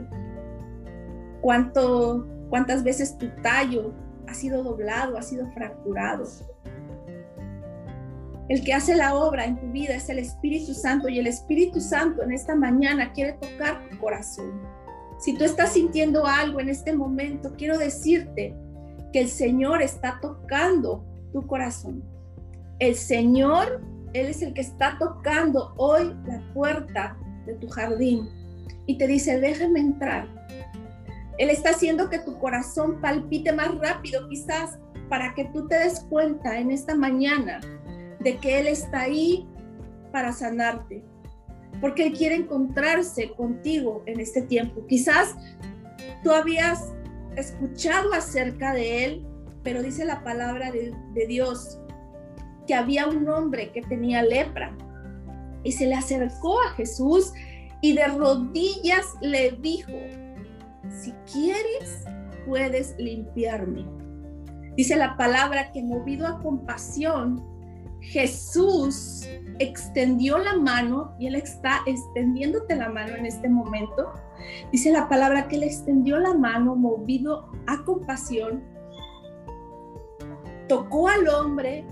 cuánto, 1.42 2.28
cuántas 2.50 2.84
veces 2.84 3.18
tu 3.18 3.30
tallo 3.42 3.94
ha 4.28 4.34
sido 4.34 4.64
doblado, 4.64 5.18
ha 5.18 5.22
sido 5.22 5.50
fracturado. 5.52 6.26
El 8.50 8.64
que 8.64 8.74
hace 8.74 8.96
la 8.96 9.16
obra 9.16 9.46
en 9.46 9.60
tu 9.60 9.68
vida 9.68 9.96
es 9.96 10.10
el 10.10 10.20
Espíritu 10.20 10.74
Santo 10.74 11.08
y 11.08 11.20
el 11.20 11.28
Espíritu 11.28 11.80
Santo 11.80 12.24
en 12.24 12.32
esta 12.32 12.56
mañana 12.56 13.14
quiere 13.14 13.34
tocar 13.34 13.88
tu 13.90 13.98
corazón. 14.00 14.62
Si 15.20 15.34
tú 15.38 15.44
estás 15.44 15.74
sintiendo 15.74 16.26
algo 16.26 16.60
en 16.60 16.70
este 16.70 16.94
momento, 16.94 17.54
quiero 17.58 17.78
decirte 17.78 18.56
que 19.14 19.22
el 19.22 19.28
Señor 19.28 19.82
está 19.82 20.20
tocando 20.22 21.06
tu 21.32 21.46
corazón. 21.46 22.04
El 22.80 22.96
Señor 22.96 23.82
él 24.14 24.28
es 24.28 24.42
el 24.42 24.54
que 24.54 24.62
está 24.62 24.98
tocando 25.00 25.74
hoy 25.78 26.14
la 26.26 26.42
puerta 26.54 27.18
de 27.46 27.54
tu 27.56 27.70
jardín 27.70 28.30
y 28.86 28.98
te 28.98 29.08
dice, 29.08 29.40
déjame 29.40 29.80
entrar. 29.80 30.28
Él 31.38 31.50
está 31.50 31.70
haciendo 31.70 32.10
que 32.10 32.20
tu 32.20 32.38
corazón 32.38 33.00
palpite 33.00 33.54
más 33.54 33.74
rápido 33.80 34.28
quizás 34.28 34.78
para 35.10 35.34
que 35.34 35.46
tú 35.46 35.68
te 35.68 35.80
des 35.80 36.02
cuenta 36.10 36.60
en 36.60 36.72
esta 36.72 36.94
mañana 36.94 37.62
de 38.24 38.38
que 38.38 38.60
Él 38.60 38.68
está 38.68 39.02
ahí 39.02 39.48
para 40.12 40.32
sanarte. 40.32 41.04
Porque 41.80 42.08
Él 42.08 42.14
quiere 42.14 42.36
encontrarse 42.36 43.32
contigo 43.32 44.04
en 44.06 44.20
este 44.20 44.42
tiempo. 44.42 44.86
Quizás 44.88 45.36
tú 46.24 46.32
habías 46.32 46.92
escuchado 47.36 48.14
acerca 48.14 48.74
de 48.74 49.06
Él, 49.06 49.26
pero 49.64 49.82
dice 49.82 50.06
la 50.06 50.24
palabra 50.24 50.72
de, 50.72 50.94
Dios 51.28 51.80
que 52.68 52.74
había 52.74 53.08
un 53.08 53.28
hombre 53.28 53.72
que 53.72 53.82
tenía 53.82 54.22
lepra 54.22 54.76
y 55.64 55.72
se 55.72 55.88
le 55.88 55.96
acercó 55.96 56.62
a 56.62 56.72
Jesús 56.72 57.34
y 57.82 57.94
de 57.94 58.08
rodillas 58.08 59.06
le 59.22 59.52
dijo, 59.52 59.92
si 60.90 61.14
quieres, 61.32 62.06
puedes 62.46 62.96
limpiarme. 62.98 63.86
Dice 64.76 64.96
la 64.96 65.18
palabra 65.18 65.72
que 65.72 65.84
movido 65.84 66.28
a 66.28 66.40
compasión, 66.40 67.44
Jesús 68.02 69.28
extendió 69.60 70.38
la 70.38 70.58
mano 70.58 71.16
y 71.20 71.28
Él 71.28 71.36
está 71.36 71.82
extendiéndote 71.86 72.76
la 72.76 72.90
mano 72.90 73.16
en 73.16 73.26
este 73.26 73.48
momento. 73.48 74.12
Dice 74.72 74.92
la 74.92 75.08
palabra 75.08 75.48
que 75.48 75.56
Él 75.56 75.64
extendió 75.64 76.20
la 76.20 76.34
mano 76.34 76.76
movido 76.76 77.52
a 77.68 77.84
compasión, 77.84 78.64
tocó 80.68 81.08
al 81.08 81.28
hombre 81.28 81.86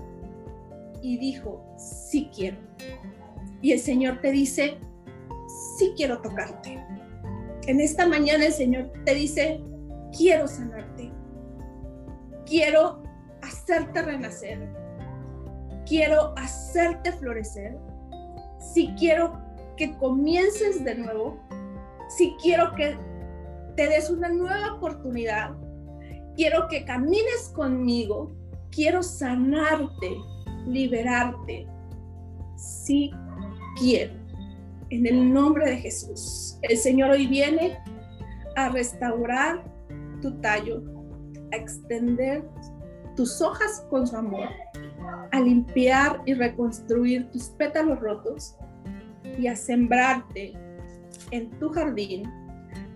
y 1.02 1.16
dijo, 1.18 1.64
sí 1.78 2.30
quiero. 2.34 2.58
Y 3.62 3.72
el 3.72 3.78
Señor 3.78 4.20
te 4.20 4.32
dice, 4.32 4.78
sí 5.78 5.92
quiero 5.96 6.20
tocarte. 6.20 6.82
En 7.66 7.80
esta 7.80 8.06
mañana 8.06 8.46
el 8.46 8.52
Señor 8.52 8.90
te 9.04 9.14
dice, 9.14 9.62
quiero 10.16 10.48
sanarte. 10.48 11.12
Quiero 12.46 13.02
hacerte 13.42 14.02
renacer. 14.02 14.79
Quiero 15.90 16.32
hacerte 16.36 17.10
florecer. 17.10 17.76
Si 18.60 18.94
quiero 18.94 19.42
que 19.76 19.96
comiences 19.96 20.84
de 20.84 20.94
nuevo. 20.94 21.40
Si 22.16 22.36
quiero 22.40 22.76
que 22.76 22.96
te 23.74 23.88
des 23.88 24.08
una 24.08 24.28
nueva 24.28 24.74
oportunidad. 24.74 25.50
Quiero 26.36 26.68
que 26.68 26.84
camines 26.84 27.50
conmigo. 27.56 28.32
Quiero 28.70 29.02
sanarte 29.02 30.16
liberarte. 30.64 31.66
si 32.56 33.10
quiero. 33.76 34.14
En 34.90 35.06
el 35.08 35.32
nombre 35.32 35.70
de 35.70 35.76
Jesús. 35.78 36.56
El 36.62 36.76
Señor 36.76 37.10
hoy 37.10 37.26
viene 37.26 37.76
a 38.54 38.68
restaurar 38.68 39.64
tu 40.22 40.40
tallo, 40.40 40.84
a 41.52 41.56
extender 41.56 42.44
tus 43.20 43.42
hojas 43.42 43.84
con 43.90 44.06
su 44.06 44.16
amor, 44.16 44.48
a 45.30 45.40
limpiar 45.40 46.22
y 46.24 46.32
reconstruir 46.32 47.30
tus 47.30 47.50
pétalos 47.50 48.00
rotos 48.00 48.56
y 49.38 49.46
a 49.46 49.54
sembrarte 49.54 50.54
en 51.30 51.50
tu 51.58 51.68
jardín 51.68 52.22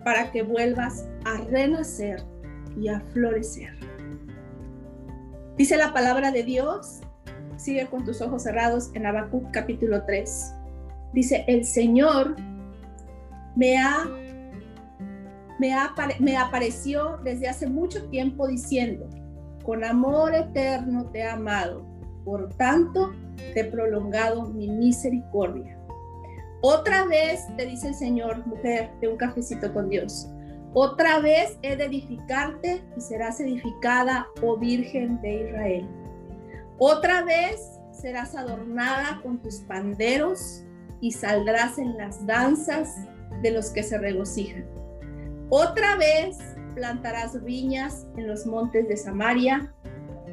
para 0.03 0.33
que 0.33 0.43
vuelvas 0.43 1.07
a 1.27 1.43
renacer 1.51 2.25
y 2.81 2.89
a 2.89 3.01
florecer. 3.12 3.79
Dice 5.59 5.77
la 5.77 5.93
palabra 5.93 6.31
de 6.31 6.43
Dios 6.43 7.03
Sigue 7.59 7.87
con 7.87 8.05
tus 8.07 8.22
ojos 8.22 8.45
cerrados 8.45 8.91
en 8.95 9.05
Habacuc 9.05 9.51
capítulo 9.53 10.05
3. 10.07 10.55
Dice, 11.12 11.45
el 11.47 11.66
Señor 11.66 12.35
me 13.57 13.77
ha 13.77 14.07
me, 15.59 15.70
me 16.18 16.37
apareció 16.39 17.18
desde 17.22 17.47
hace 17.47 17.68
mucho 17.68 18.09
tiempo 18.09 18.49
diciendo, 18.49 19.07
con 19.64 19.82
amor 19.82 20.34
eterno 20.34 21.06
te 21.10 21.20
he 21.20 21.28
amado, 21.28 21.84
por 22.24 22.50
tanto 22.54 23.12
te 23.36 23.60
he 23.60 23.64
prolongado 23.64 24.44
mi 24.44 24.68
misericordia. 24.68 25.78
Otra 26.60 27.04
vez 27.04 27.44
te 27.56 27.66
dice 27.66 27.88
el 27.88 27.94
Señor, 27.94 28.46
mujer, 28.46 28.90
de 29.00 29.08
un 29.08 29.16
cafecito 29.16 29.72
con 29.72 29.88
Dios. 29.88 30.28
Otra 30.72 31.18
vez 31.20 31.58
he 31.62 31.76
de 31.76 31.84
edificarte 31.84 32.82
y 32.96 33.00
serás 33.00 33.40
edificada, 33.40 34.26
oh 34.42 34.56
Virgen 34.56 35.20
de 35.20 35.48
Israel. 35.48 35.88
Otra 36.78 37.22
vez 37.22 37.60
serás 37.92 38.34
adornada 38.34 39.20
con 39.22 39.40
tus 39.40 39.56
panderos 39.60 40.64
y 41.00 41.12
saldrás 41.12 41.78
en 41.78 41.96
las 41.96 42.26
danzas 42.26 42.96
de 43.42 43.50
los 43.50 43.70
que 43.70 43.82
se 43.82 43.98
regocijan. 43.98 44.64
Otra 45.50 45.96
vez 45.96 46.38
plantarás 46.75 47.43
viñas 47.45 48.07
en 48.16 48.29
los 48.29 48.47
montes 48.47 48.89
de 48.89 48.97
Samaria 48.97 49.72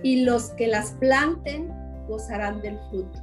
y 0.04 0.24
los 0.24 0.50
que 0.52 0.68
las 0.68 0.92
planten 0.94 1.72
gozarán 2.08 2.62
del 2.62 2.78
fruto. 2.90 3.20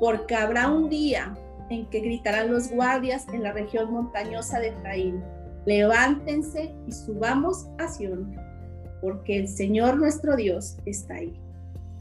Porque 0.00 0.34
habrá 0.34 0.70
un 0.70 0.88
día 0.88 1.34
en 1.70 1.86
que 1.86 2.00
gritarán 2.00 2.50
los 2.50 2.70
guardias 2.70 3.26
en 3.32 3.42
la 3.42 3.52
región 3.52 3.92
montañosa 3.92 4.58
de 4.60 4.68
Efraín, 4.68 5.22
levántense 5.66 6.74
y 6.86 6.92
subamos 6.92 7.66
a 7.78 7.88
Sion, 7.88 8.36
porque 9.00 9.38
el 9.38 9.48
Señor 9.48 9.96
nuestro 9.96 10.36
Dios 10.36 10.76
está 10.84 11.14
ahí. 11.14 11.40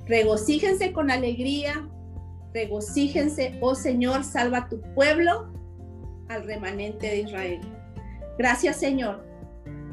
Regocíjense 0.05 0.91
con 0.91 1.09
alegría, 1.09 1.87
regocíjense, 2.53 3.57
oh 3.61 3.73
Señor, 3.73 4.23
salva 4.23 4.67
tu 4.67 4.81
pueblo, 4.93 5.53
al 6.29 6.45
remanente 6.45 7.07
de 7.07 7.21
Israel. 7.21 7.61
Gracias, 8.37 8.77
Señor, 8.77 9.23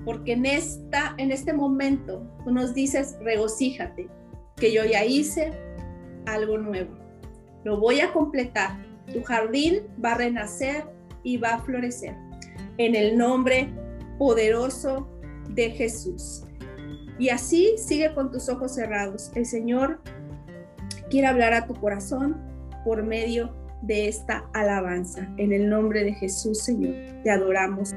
porque 0.05 0.33
en 0.33 0.47
esta 0.47 1.15
en 1.19 1.31
este 1.31 1.53
momento 1.53 2.27
tú 2.45 2.51
nos 2.51 2.75
dices, 2.75 3.17
regocíjate, 3.23 4.09
que 4.57 4.73
yo 4.73 4.85
ya 4.85 5.05
hice 5.05 5.53
algo 6.27 6.59
nuevo. 6.59 6.95
Lo 7.65 7.81
voy 7.81 8.01
a 8.01 8.13
completar. 8.13 8.79
Tu 9.13 9.23
jardín 9.23 9.83
va 10.03 10.13
a 10.13 10.19
renacer 10.19 10.85
y 11.25 11.39
va 11.39 11.55
a 11.55 11.59
florecer. 11.59 12.15
En 12.79 12.95
el 12.95 13.19
nombre 13.19 13.69
poderoso 14.19 15.09
de 15.49 15.71
Jesús. 15.71 16.45
Y 17.19 17.31
así 17.31 17.75
sigue 17.77 18.15
con 18.15 18.31
tus 18.31 18.49
ojos 18.49 18.75
cerrados. 18.75 19.31
El 19.35 19.45
Señor 19.45 20.01
quiere 21.11 21.27
hablar 21.27 21.53
a 21.53 21.67
tu 21.67 21.75
corazón 21.75 22.37
por 22.85 23.03
medio 23.03 23.55
de 23.83 24.09
esta 24.09 24.49
alabanza. 24.55 25.29
En 25.37 25.53
el 25.53 25.69
nombre 25.69 26.05
de 26.05 26.15
Jesús, 26.15 26.63
Señor, 26.63 26.95
te 27.23 27.31
adoramos. 27.31 27.95